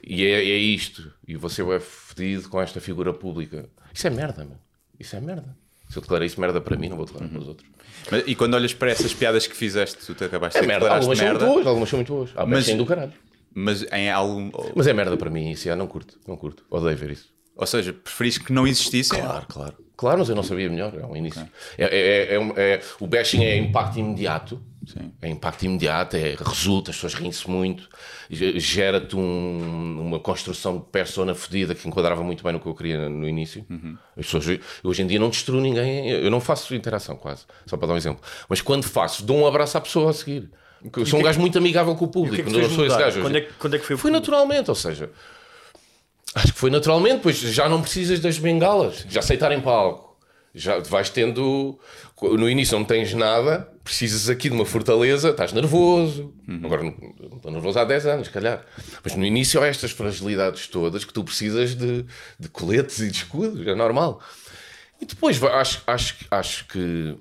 [0.04, 1.12] e é, é isto.
[1.28, 3.70] E você é fedido com esta figura pública.
[3.94, 4.60] Isso é merda, mano.
[4.98, 5.56] Isso é merda.
[5.90, 7.32] Se eu declarei isso merda para mim, não vou declarar uhum.
[7.32, 7.70] para os outros.
[8.12, 10.94] Mas, e quando olhas para essas piadas que fizeste, tu te acabaste é de merda.
[10.94, 11.40] Algumas merda.
[11.40, 12.30] são muito boas, algumas são muito boas.
[12.36, 13.14] Há mas do caralho.
[13.60, 14.52] Mas em algum.
[14.76, 16.20] Mas é merda para mim, isso não curto.
[16.28, 16.64] Não curto.
[16.70, 17.34] Odeio ver isso.
[17.56, 19.10] Ou seja, preferis que não existisse?
[19.10, 19.74] Claro, claro.
[19.96, 20.94] Claro, mas eu não sabia melhor.
[20.94, 21.42] É um início.
[21.42, 21.86] Okay.
[21.86, 24.62] É, é, é, é, o bashing é impacto imediato.
[24.86, 25.12] Sim.
[25.24, 27.90] É impacto imediato, é, resulta, as pessoas riem-se muito,
[28.30, 33.10] gera-te um, uma construção de persona fedida que enquadrava muito bem no que eu queria
[33.10, 33.66] no início.
[33.70, 33.98] Uhum.
[34.16, 37.88] As pessoas, hoje em dia não destruo ninguém, eu não faço interação quase, só para
[37.90, 38.22] dar um exemplo.
[38.48, 40.50] Mas quando faço, dou um abraço à pessoa a seguir.
[40.96, 42.36] Eu sou um gajo muito amigável com o público.
[42.36, 43.22] Que é que não sou esse gajo.
[43.22, 43.98] Quando é, quando é que foi?
[43.98, 45.10] Foi naturalmente, ou seja,
[46.38, 50.06] Acho que foi naturalmente, pois já não precisas das bengalas, já aceitarem palco.
[50.54, 51.80] Já vais tendo.
[52.22, 56.34] No início não tens nada, precisas aqui de uma fortaleza, estás nervoso.
[56.64, 56.94] Agora não
[57.30, 58.64] não estou nervoso há 10 anos, se calhar.
[59.04, 62.06] Mas no início há estas fragilidades todas que tu precisas de,
[62.40, 64.22] de coletes e de escudos, é normal.
[65.00, 67.16] E depois acho, acho, acho que.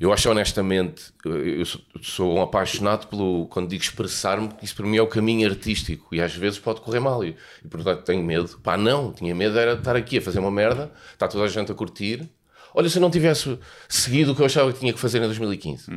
[0.00, 1.64] Eu acho honestamente, eu
[2.02, 3.46] sou, um apaixonado pelo.
[3.48, 6.80] Quando digo expressar-me, que isso para mim é o caminho artístico e às vezes pode
[6.80, 7.24] correr mal.
[7.24, 7.34] E,
[7.64, 8.58] e portanto tenho medo.
[8.62, 11.48] Pá, não, tinha medo era de estar aqui a fazer uma merda, está toda a
[11.48, 12.28] gente a curtir.
[12.74, 15.22] Olha, se eu não tivesse seguido o que eu achava que tinha que fazer em
[15.26, 15.90] 2015,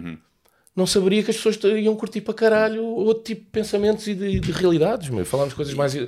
[0.75, 4.39] não saberia que as pessoas iam curtir para caralho outro tipo de pensamentos e de,
[4.39, 5.09] de realidades.
[5.09, 5.25] Meu.
[5.25, 6.07] Falámos coisas mais, eh,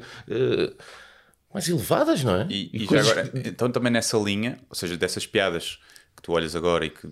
[1.53, 2.47] mais elevadas, não é?
[2.49, 5.77] E, e já coisas- agora, então também nessa linha, ou seja, dessas piadas
[6.15, 7.07] que tu olhas agora e que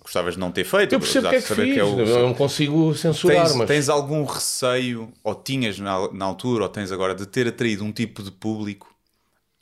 [0.00, 2.08] gostavas de não ter feito, Eu percebo o que é que apesar de fiz, saber
[2.08, 3.68] eu não consigo censurar, tens, mas...
[3.68, 7.92] tens algum receio, ou tinhas na, na altura, ou tens agora, de ter atraído um
[7.92, 8.92] tipo de público,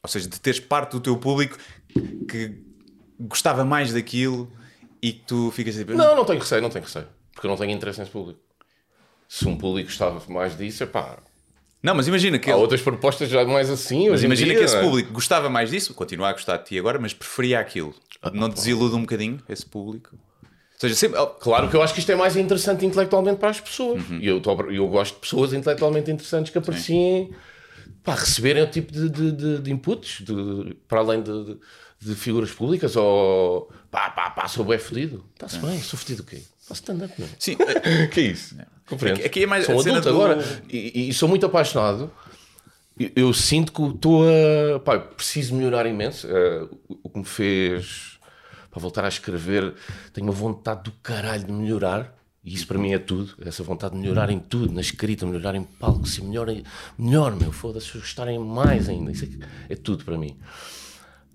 [0.02, 1.56] ou seja, de teres parte do teu público
[2.28, 2.58] que
[3.18, 4.50] gostava mais daquilo
[5.02, 5.94] e que tu ficas tipo.
[5.94, 7.06] Não, não tenho receio, não tenho receio.
[7.32, 8.40] Porque eu não tenho interesse nesse público.
[9.28, 11.18] Se um público gostava mais disso, é pá.
[11.82, 14.08] Não, mas imagina que Há ele- outras propostas já mais assim.
[14.10, 14.80] Mas imagina dia, que esse é?
[14.80, 17.94] público gostava mais disso, continua a gostar de ti agora, mas preferia aquilo.
[18.22, 20.16] Ah, não desilude um bocadinho esse público?
[20.44, 21.18] Ou seja, sempre.
[21.40, 24.08] Claro que eu acho que isto é mais interessante intelectualmente para as pessoas.
[24.08, 24.18] Uhum.
[24.20, 27.32] E eu, tô- eu gosto de pessoas intelectualmente interessantes que apreciem
[28.04, 31.56] pá, receberem o tipo de, de, de- de inputs de- para além de,
[32.14, 35.24] figuras públicas ou pá, pá, pá, sou bem fodido.
[35.34, 36.40] Está-se bem, sou fodido o quê?
[36.60, 37.30] Faço stand-up, não é?
[37.38, 37.56] Sim,
[38.12, 38.56] que é isso?
[38.88, 39.24] Compreendo.
[39.24, 42.10] Aqui é mais sou adulto do- agora e, e sou muito apaixonado.
[43.14, 44.80] Eu, sinto que estou a.
[44.80, 46.26] Pá, preciso melhorar imenso.
[46.28, 48.18] Eh, o- que me fez
[48.70, 49.74] para voltar a escrever,
[50.12, 52.16] tenho uma vontade do caralho de melhorar.
[52.44, 53.34] E isso para mim é tudo.
[53.40, 56.46] Essa vontade de melhorar em tudo, na escrita, melhorar em palco, ser melhor,
[56.98, 59.10] melhor meu, foda-se, gostarem mais ainda.
[59.12, 59.24] Isso
[59.68, 60.36] é, é tudo para mim.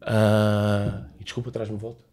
[0.02, 2.04] Ah, e desculpa, traz-me volta.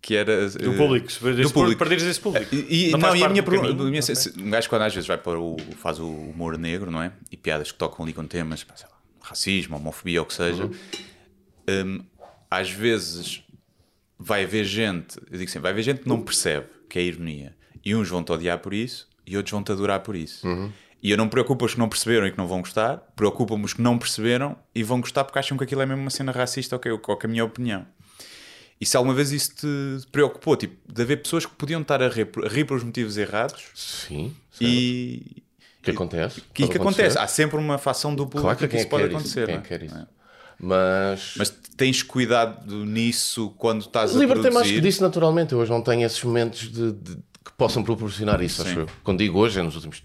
[0.00, 1.78] Que era Do eh, público, se perderes- do público.
[1.78, 2.54] perderes esse público.
[2.54, 4.14] E, e- Não não, faz e a minha pergunta, caminho, minha- ok.
[4.14, 7.12] se- um gajo quando às vezes vai para o faz o humor negro, não é?
[7.30, 8.88] E piadas que tocam ali com temas, lá,
[9.22, 10.64] racismo, homofobia, ou o que seja.
[10.66, 10.72] Uhum.
[11.68, 12.04] hum,
[12.50, 13.42] às vezes
[14.18, 17.54] vai haver gente, eu digo sempre, vai haver gente que não percebe que é ironia.
[17.84, 20.46] E uns vão-te odiar por isso e outros vão-te adorar por isso.
[20.46, 20.72] Uhum.
[21.02, 23.64] E eu não me preocupo os que não perceberam e que não vão gostar, preocupa-me
[23.64, 26.32] os que não perceberam e vão gostar porque acham que aquilo é mesmo uma cena
[26.32, 27.86] racista ou que, ou que é a minha opinião.
[28.80, 32.08] E se alguma vez isso te preocupou, tipo, de haver pessoas que podiam estar a
[32.08, 34.34] rir, por- a rir pelos motivos errados Sim.
[34.60, 35.42] e.
[35.80, 36.40] O que acontece?
[36.52, 37.00] Que, que acontece?
[37.02, 37.18] acontecer.
[37.18, 39.46] Há sempre uma facção do público Claro que que, isso é pode quer isso, acontecer.
[39.46, 39.60] quem é?
[39.60, 39.94] quer isso.
[39.94, 40.06] Não é?
[40.60, 41.34] Mas.
[41.38, 44.80] Mas tens cuidado nisso quando estás a Libertei mais que produzir?
[44.80, 45.52] disso naturalmente.
[45.52, 48.68] Eu hoje não tenho esses momentos de, de- que possam proporcionar isso, Sim.
[48.70, 48.86] acho eu.
[49.02, 50.02] Quando digo hoje, é nos últimos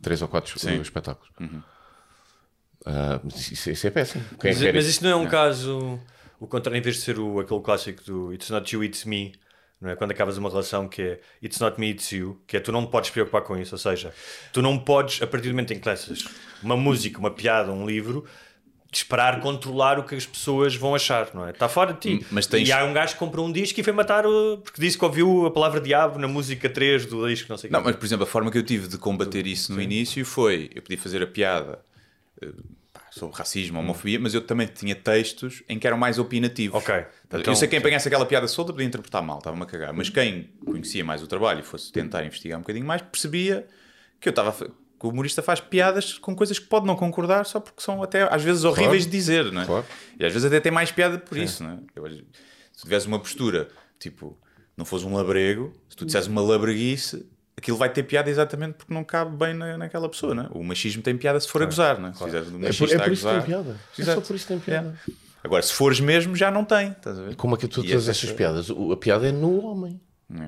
[0.00, 0.80] três ou quatro Sim.
[0.80, 1.30] espetáculos.
[2.86, 4.24] Ah, isso, isso é péssimo.
[4.40, 4.90] Quem é Mas, mas isso?
[4.90, 5.98] isso não é um caso,
[6.40, 9.32] o contrário, em vez de ser o, aquele clássico do It's not you, it's me,
[9.80, 9.96] não é?
[9.96, 12.86] quando acabas uma relação que é It's not me, it's you, que é tu não
[12.86, 14.12] podes preocupar com isso, ou seja,
[14.52, 16.24] tu não podes, a partir do momento em que lanças
[16.62, 18.24] uma música, uma piada, um livro,
[18.90, 21.50] esperar controlar o que as pessoas vão achar, não é?
[21.50, 22.26] Está fora de ti.
[22.30, 24.58] Mas tens- E há um gajo que comprou um disco e foi matar o...
[24.64, 27.72] porque disse que ouviu a palavra diabo na música 3 do disco, não sei o
[27.72, 30.70] Não, mas por exemplo, a forma que eu tive de combater isso no início foi:
[30.74, 31.80] eu podia fazer a piada
[32.40, 32.48] eh,
[33.18, 36.78] sobre racismo, homofobia, mas eu também tinha textos em que eram mais opinativos.
[36.78, 36.94] Ok.
[37.30, 39.92] eu Então- sei que quem apanhasse aquela piada solta podia interpretar mal, estava-me a cagar.
[39.92, 43.66] Mas quem conhecia mais o trabalho e fosse tentar investigar um bocadinho mais, percebia
[44.20, 44.52] que eu estava.
[45.00, 48.22] que o humorista faz piadas com coisas que pode não concordar só porque são até
[48.34, 49.64] às vezes horríveis de dizer, não é?
[49.64, 49.86] Claro.
[50.18, 51.78] E às vezes até tem mais piada por isso, não é?
[51.94, 53.68] Eu se tu tivesse uma postura,
[54.00, 54.36] tipo,
[54.76, 57.24] não fosse um labrego, se tu dissesse uma labreguice,
[57.58, 60.48] aquilo vai ter piada exatamente porque não cabe bem na, naquela pessoa, não é?
[60.52, 62.12] O machismo tem piada se for a gozar, não é?
[62.14, 62.30] Se um É
[62.72, 63.76] por, é por isso que tem piada.
[63.98, 64.98] É só por isso que tem piada.
[65.08, 65.12] É.
[65.44, 66.94] Agora, se fores mesmo, já não tem?
[67.36, 68.68] Como é que tu E todas essa- estas piadas?
[68.70, 70.00] A piada é no homem.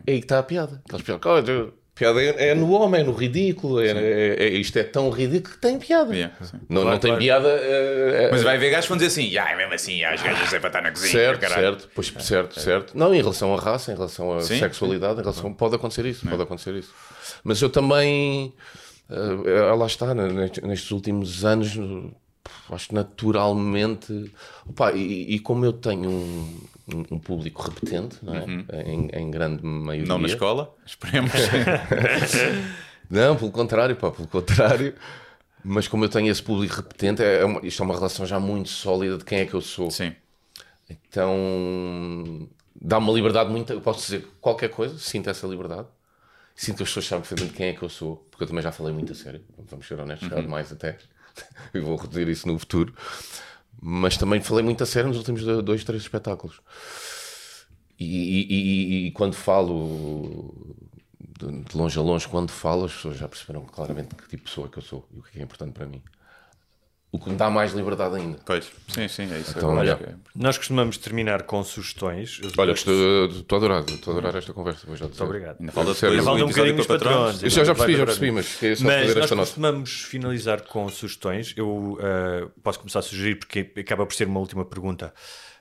[0.07, 0.83] É aí que está a piada.
[0.85, 3.81] Aquelas piadas, "Oh, a piada é, é no homem, é no ridículo.
[3.81, 6.15] É, é- é- isto é tão ridículo que tem piada.
[6.15, 6.59] Yeah, sim.
[6.69, 7.19] não, não tem claro.
[7.23, 7.49] piada.
[7.49, 10.23] é- é- Mas vai haver gajos que vão dizer assim, ah, é mesmo assim, as
[10.23, 12.97] gajas é para estar na cozinha, Certo, caralho." certo, pois, certo, certo.
[12.99, 16.27] Não, em relação à raça, em relação à Sim, sexualidade, em relação pode acontecer isso,
[16.29, 16.93] pode acontecer isso.
[17.45, 18.53] Mas eu também,
[19.11, 22.11] eh, lá está, né, nestes- últimos anos, eh,
[22.75, 24.33] acho que naturalmente,
[24.69, 26.61] opa, e, e como eu tenho um,
[26.95, 28.45] um- público repetente, não é?
[28.85, 30.09] em, em grande maioria.
[30.09, 31.33] Não na escola, esperemos.
[33.11, 34.95] Não, pelo contrário, pá, pelo contrário.
[35.65, 38.69] Mas como eu tenho esse público repetente, é uma- isto é uma relação já muito
[38.69, 39.91] sólida de quem é que eu sou.
[39.91, 40.15] Sim.
[40.89, 42.49] Então
[42.81, 43.73] dá uma liberdade muito.
[43.73, 45.89] Eu posso dizer qualquer coisa, sinto essa liberdade.
[46.55, 48.71] Sinto que as pessoas sabem perfeitamente quem é que eu sou, porque eu também já
[48.73, 49.43] falei muito a sério.
[49.69, 50.99] Vamos ser honestos, já demais até.
[51.75, 52.95] e vou reduzir isso no futuro.
[53.81, 56.61] Mas também falei muito a sério nos últimos do- dois, três espetáculos.
[57.99, 60.75] E, e- e- e quando falo
[61.39, 64.43] de, de longe a longe, quando falo, as pessoas já perceberam claramente que tipo de
[64.43, 66.03] pessoa que eu sou e o que é importante para mim.
[67.13, 68.39] O que me dá mais liberdade ainda.
[68.47, 69.51] Pois, sim, sim, é isso.
[69.57, 72.41] Então, acho olha, é- Nós costumamos terminar com sugestões.
[72.57, 74.87] Olha, estou, estou a adorar, estou a adorar esta conversa.
[74.87, 75.19] Vou já dizer.
[75.19, 75.57] Muito obrigado.
[75.59, 77.43] Ainda falta Sério, depois Falta um bocadinho com os patrões.
[77.43, 79.47] Eu já, já percebi, já percebi, mas queria só Mas fazer nós esta nota.
[79.49, 81.53] costumamos finalizar com sugestões.
[81.57, 85.13] Eu eh, posso começar a sugerir, porque acaba por ser uma última pergunta.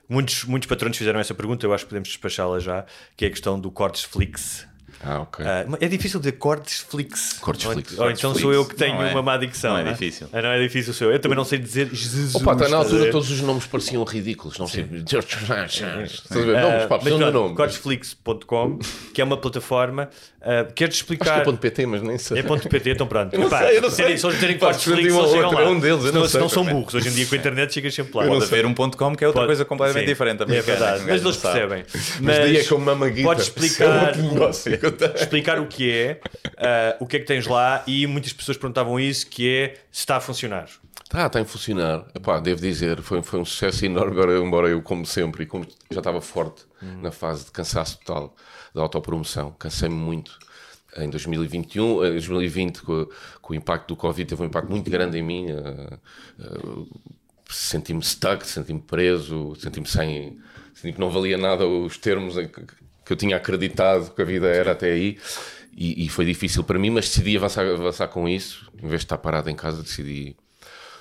[0.08, 2.84] Muitos, muitos patrões fizeram essa pergunta, eu acho que podemos despachá-la já,
[3.16, 4.66] que é a questão do cortes flix.
[5.02, 5.44] Ah, ok.
[5.46, 7.38] Ah, é difícil dizer cortes flix.
[7.40, 7.92] Cortes ou, flix.
[7.92, 8.42] ou Cortes então flix.
[8.42, 9.10] sou eu que tenho Não é.
[9.12, 9.72] uma má dicção.
[9.72, 10.28] Não é não difícil.
[10.32, 11.14] Ah, não é difícil, sou eu.
[11.14, 12.34] Eu também não sei dizer Jesus.
[12.34, 14.58] Opa, está na altura todos os nomes pareciam ridículos.
[14.58, 14.82] Não sei.
[15.06, 16.56] Estás a ver?
[16.56, 17.54] Ah, Nomes, pá, nome.
[17.54, 18.78] Cortesflix.com,
[19.14, 20.10] que é uma plataforma.
[20.40, 21.40] Uh, queres Acho que explicar?
[21.40, 22.38] é ponto .pt, mas nem sei.
[22.38, 23.34] É ponto .pt, então pronto.
[23.34, 24.04] Eu não Pá, sei, eu não se sei.
[24.06, 25.62] terem- Se eles terem se um eles chegam lá.
[25.62, 26.78] é um deles, eu não se não são também.
[26.80, 26.94] burros.
[26.94, 28.26] Hoje em dia com a internet chegas sempre lá.
[28.26, 30.42] Pode haver um ponto .com que é outra Pode- coisa completamente sim, diferente.
[30.42, 31.84] É verdade, mas eles percebem.
[32.22, 33.28] Mas daí é é uma maguita.
[33.28, 34.14] Podes é explicar,
[35.14, 36.20] explicar o que é,
[36.56, 40.00] ah, o que é que tens lá e muitas pessoas perguntavam isso, que é se
[40.00, 40.66] está a funcionar.
[41.08, 42.04] Tá, está a funcionar.
[42.14, 44.20] Epá, devo dizer, foi, foi um sucesso enorme.
[44.42, 48.34] Embora eu, como sempre, e como já estava forte na fase de cansaço total
[48.74, 50.38] da autopromoção, cansei-me muito
[50.96, 52.04] em 2021.
[52.04, 53.06] Em 2020, com,
[53.40, 55.46] com o impacto do Covid, teve um impacto muito grande em mim.
[55.50, 55.98] eh,
[56.38, 56.84] eh,
[57.48, 60.38] senti-me stuck, senti-me preso, senti-me sem.
[60.74, 64.72] Senti que não valia nada os termos que, eu tinha acreditado que a vida era
[64.72, 65.18] até aí.
[65.76, 68.70] E, e foi difícil para mim, mas decidi avançar, avançar com isso.
[68.76, 70.36] Em vez de estar parado em casa, decidi.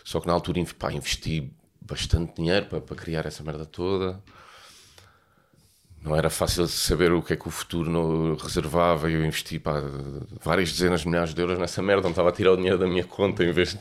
[0.03, 1.51] Só que na altura pá, investi
[1.81, 4.21] bastante dinheiro para, para criar essa merda toda.
[6.09, 9.11] Não era fácil saber o que é que o futuro reservava.
[9.11, 9.79] e Eu investi pá,
[10.43, 12.01] várias dezenas de milhares de euros nessa merda.
[12.01, 13.79] Não estava a tirar o dinheiro da minha conta em vez de.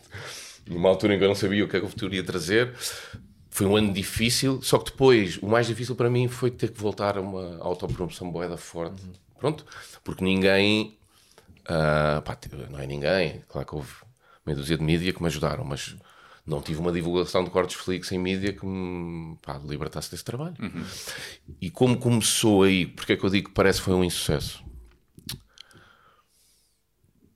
[0.74, 2.74] numa altura em que eu não sabia o que é que o futuro ia trazer.
[3.48, 6.78] Foi um ano difícil, só que depois o mais difícil para mim foi ter que
[6.78, 9.02] voltar a uma autopromoção boeda forte.
[9.38, 9.64] Pronto,
[10.04, 10.98] porque ninguém,
[11.66, 12.36] ah, pá,
[12.70, 13.90] não é ninguém, claro que houve
[14.44, 15.96] meia dúzia de mídia que me ajudaram, mas
[16.48, 20.56] não tive uma divulgação de cortes Flix em mídia que me pá, libertasse desse trabalho.
[21.60, 24.64] E como começou aí, porque é que eu digo que parece que foi um insucesso?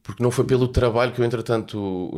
[0.03, 2.11] Porque não foi pelo trabalho que eu, entretanto,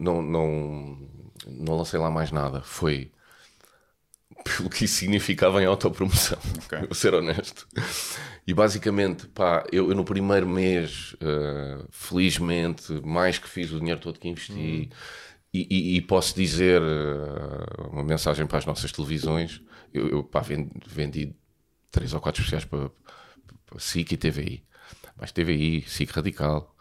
[0.00, 0.98] não, não,
[1.46, 2.62] não lancei lá mais nada.
[2.62, 3.12] Foi
[4.42, 6.38] pelo que isso significava em autopromoção.
[6.88, 7.68] Vou ser honesto.
[8.46, 14.00] E basicamente, pá, eu, eu no primeiro mês, eh, felizmente, mais que fiz o dinheiro
[14.00, 14.90] todo que investi.
[15.52, 19.60] E, e- e posso dizer eh, uma mensagem para as nossas televisões.
[19.92, 21.34] Eu, eu pá, vendi, vendi
[21.90, 22.88] três ou quatro especiais para,
[23.66, 24.64] para SIC e TVI.
[25.18, 26.74] Mais TVI, SIC Radical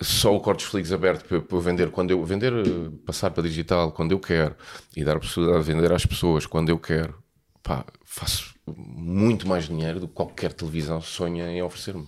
[0.00, 3.90] só o Cortes Flix aberto para, para vender quando eu vender, eh, passar para digital
[3.90, 4.54] quando eu quero
[4.96, 7.20] e dar a possibilidade de vender às pessoas quando eu quero,
[7.62, 12.06] pá, faço muito mais dinheiro do que qualquer televisão sonha em oferecer-me.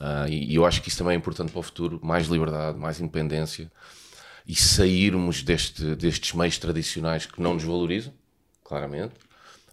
[0.00, 2.76] Ah, e, e eu acho que isso também é importante para o futuro: mais liberdade,
[2.78, 3.70] mais independência
[4.46, 8.12] e sairmos deste, destes meios tradicionais que não nos valorizam,
[8.62, 9.14] claramente.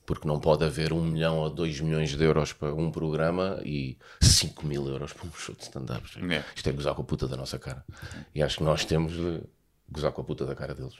[0.06, 3.98] Porque não pode haver um milhão ou dois milhões de euros para um programa e
[4.20, 6.04] 5 mil euros para um show de stand-up.
[6.34, 6.44] É.
[6.56, 7.86] Isto é gozar com a puta da nossa cara.
[8.34, 9.42] E acho que nós temos de
[9.90, 10.96] gozar com a puta da cara deles.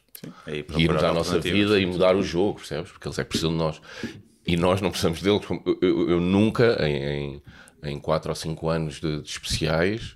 [0.46, 2.92] É, e e irmos à nossa vida e mudar o jogo, percebes?
[2.92, 3.82] Porque eles é que precisam de nós.
[4.46, 5.42] E nós não precisamos deles.
[5.50, 7.44] Eu, eu- eu nunca, em, em,
[7.84, 10.16] em quatro ou cinco anos de, de especiais,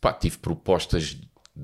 [0.00, 1.16] pá, tive propostas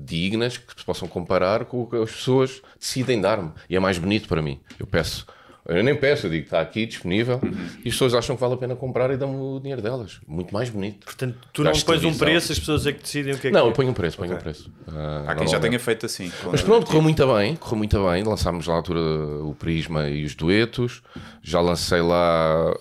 [0.05, 3.51] dignas que se possam comparar com o que as pessoas decidem dar-me.
[3.69, 4.59] E é mais bonito para mim.
[4.79, 5.25] Eu peço.
[5.69, 7.41] Eu nem peço, eu digo, está aqui disponível
[7.83, 10.21] e as pessoas acham que vale a pena comprar e dão-me o dinheiro delas.
[10.25, 11.03] Muito mais bonito.
[11.03, 13.51] Portanto, tu não Gasto pões um preço, as pessoas é que decidem o que é
[13.51, 13.73] Não, que eu é.
[13.73, 14.71] ponho um preço, ponho um preço.
[14.87, 16.31] Ah, Há quem já tenha feito assim.
[16.49, 18.23] Mas pronto, correu muito bem, correu muito bem.
[18.23, 18.99] Lançámos lá na altura
[19.43, 21.01] o Prisma e os duetos.
[21.43, 22.73] Já lancei lá.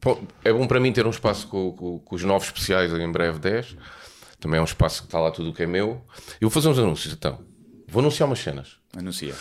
[0.00, 3.12] Pô, É bom para mim ter um espaço com, com- com os novos especiais, em
[3.12, 3.76] breve 10.
[4.38, 6.04] Também é um espaço que está lá tudo o que é meu.
[6.40, 7.40] Eu vou fazer uns anúncios então.
[7.88, 8.76] Vou anunciar umas cenas.
[8.96, 9.34] Anuncia.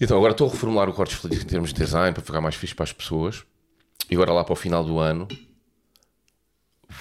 [0.00, 2.54] Então, agora estou a reformular o Cortes Felizes em termos de design para ficar mais
[2.54, 3.44] fixe para as pessoas.
[4.10, 5.26] E agora lá para o final do ano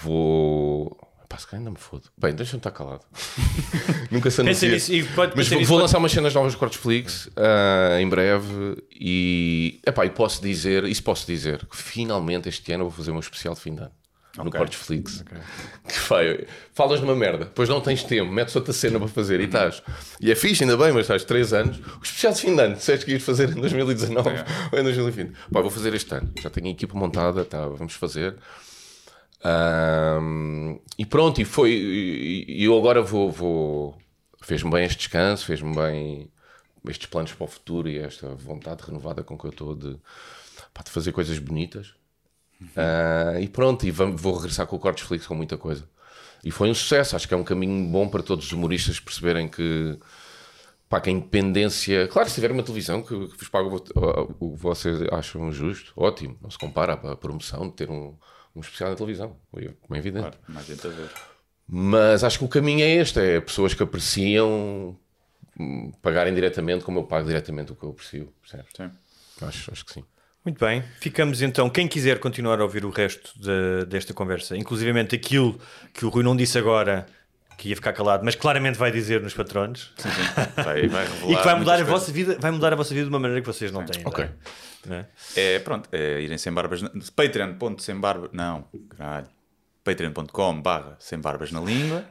[0.02, 0.98] vou.
[1.28, 2.04] Pá, se calhar ainda me fodo.
[2.18, 3.04] Bem, deixa-me estar calado.
[4.12, 4.70] Nunca se anuncia.
[4.72, 8.00] nisso e pode Mas vou, vou pode- lançar umas cenas novas do Cortes Flix ah,
[8.00, 12.90] em breve e, epá, e posso dizer, isso posso dizer, que finalmente este ano eu
[12.90, 13.92] vou fazer um especial de fim de ano.
[14.38, 14.58] No Ok.
[14.58, 15.24] Cortes Flix.
[15.88, 19.40] Que vai, falas de uma merda, depois não tens tempo, metes outra cena para fazer
[19.40, 19.82] e estás.
[20.20, 21.78] E é fixe, ainda bem, mas estás 3 anos.
[21.78, 24.30] O especial de fim de ano, disseste que ias fazer em 2019
[24.72, 25.34] ou em 2020.
[25.52, 26.32] Pá, vou fazer este ano.
[26.42, 28.36] Já tenho a equipa montada, tá, vamos fazer.
[29.44, 31.72] Ahm, e pronto, e foi.
[31.72, 33.32] E, e eu agora vou.
[33.32, 33.98] vou
[34.42, 36.32] fez-me bem este descanso, fez-me bem
[36.90, 39.98] estes planos para o futuro e esta vontade renovada com que eu estou de,
[40.74, 41.94] pá, de fazer coisas bonitas.
[42.76, 45.88] Ah, e pronto, e vou regressar com o Cortes Flix com muita coisa.
[46.44, 49.48] E foi um sucesso, acho que é um caminho bom para todos os humoristas perceberem
[49.48, 49.98] que,
[50.88, 52.08] pá, que a independência.
[52.08, 53.76] Claro, se tiver uma televisão que, que vos paga o,
[54.40, 58.16] o que vocês acham justo, ótimo, não se compara à promoção de ter um,
[58.56, 60.22] um especial na televisão, como é evidente.
[60.22, 61.10] Claro, mais gente a ver.
[61.68, 64.96] Mas acho que o caminho é este: é pessoas que apreciam
[65.60, 68.32] hum, pagarem diretamente como eu pago diretamente o que eu aprecio.
[68.42, 68.72] percebes?
[68.76, 68.92] Sim.
[69.42, 70.06] Acho, acho que sim.
[70.46, 71.68] Muito bem, ficamos então.
[71.70, 75.60] Quem quiser continuar a ouvir o resto de- desta conversa, inclusivamente aquilo
[75.92, 77.08] que o Rui não disse agora,
[77.58, 80.62] que ia ficar calado, mas claramente vai dizer nos patronos, Sim, sim.
[80.64, 83.06] Vai, vai revelar e que vai mudar a vossa vida, vai mudar a vossa vida
[83.06, 84.04] de uma maneira que vocês não têm.
[84.06, 84.26] Ok.
[84.92, 85.06] é?
[85.36, 86.82] É, pronto, é irem sem barbas.
[86.82, 88.30] na- Patreon.sem barba.
[88.32, 88.66] Não,
[88.96, 89.28] caralho.
[89.86, 92.04] Patreon.com barra sem barbas na língua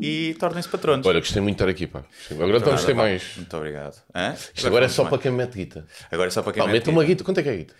[0.00, 1.04] e tornem-se patronos.
[1.06, 2.04] Olha, gostei muito de estar aqui, pá.
[2.30, 3.22] Agora então gostei mais.
[3.36, 4.00] Muito obrigado.
[4.14, 4.34] Hã?
[4.54, 5.84] Isto agora é só para quem mete guita.
[6.10, 7.24] Agora é só para quem Pá, mete uma guita.
[7.24, 7.74] Quanto é que é guita?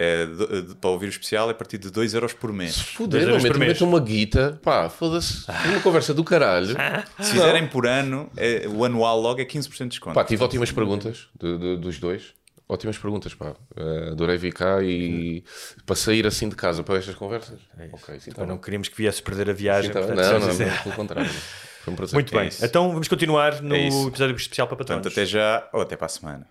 [0.00, 2.80] É, de- de- para ouvir o especial é a partir de 2 euros por mês.
[2.80, 3.72] Foder, euros mete, por mês.
[3.72, 4.58] mete uma guita.
[4.62, 5.44] Pá, foda-se.
[5.66, 6.74] Uma conversa do caralho.
[7.20, 10.14] Se fizerem por ano, é- o anual logo é 15% de desconto.
[10.14, 12.37] Pá, tive ótimas perguntas de- de- dos dois.
[12.68, 13.54] Ótimas perguntas, pá.
[13.76, 15.42] Eh, adorei vir cá e
[15.86, 17.58] para sair assim de casa para estas conversas.
[17.92, 18.60] Ok, sim, tá Então não bom.
[18.60, 19.88] queríamos que viesse perder a viagem.
[19.90, 21.30] Sim, tá portanto, não, não, dizer- não, pelo contrário.
[21.30, 22.14] Foi um prazer.
[22.14, 25.02] Muito É bem, então vamos continuar no É episódio especial para patronos.
[25.04, 26.46] Portanto, até já ou até para a semana.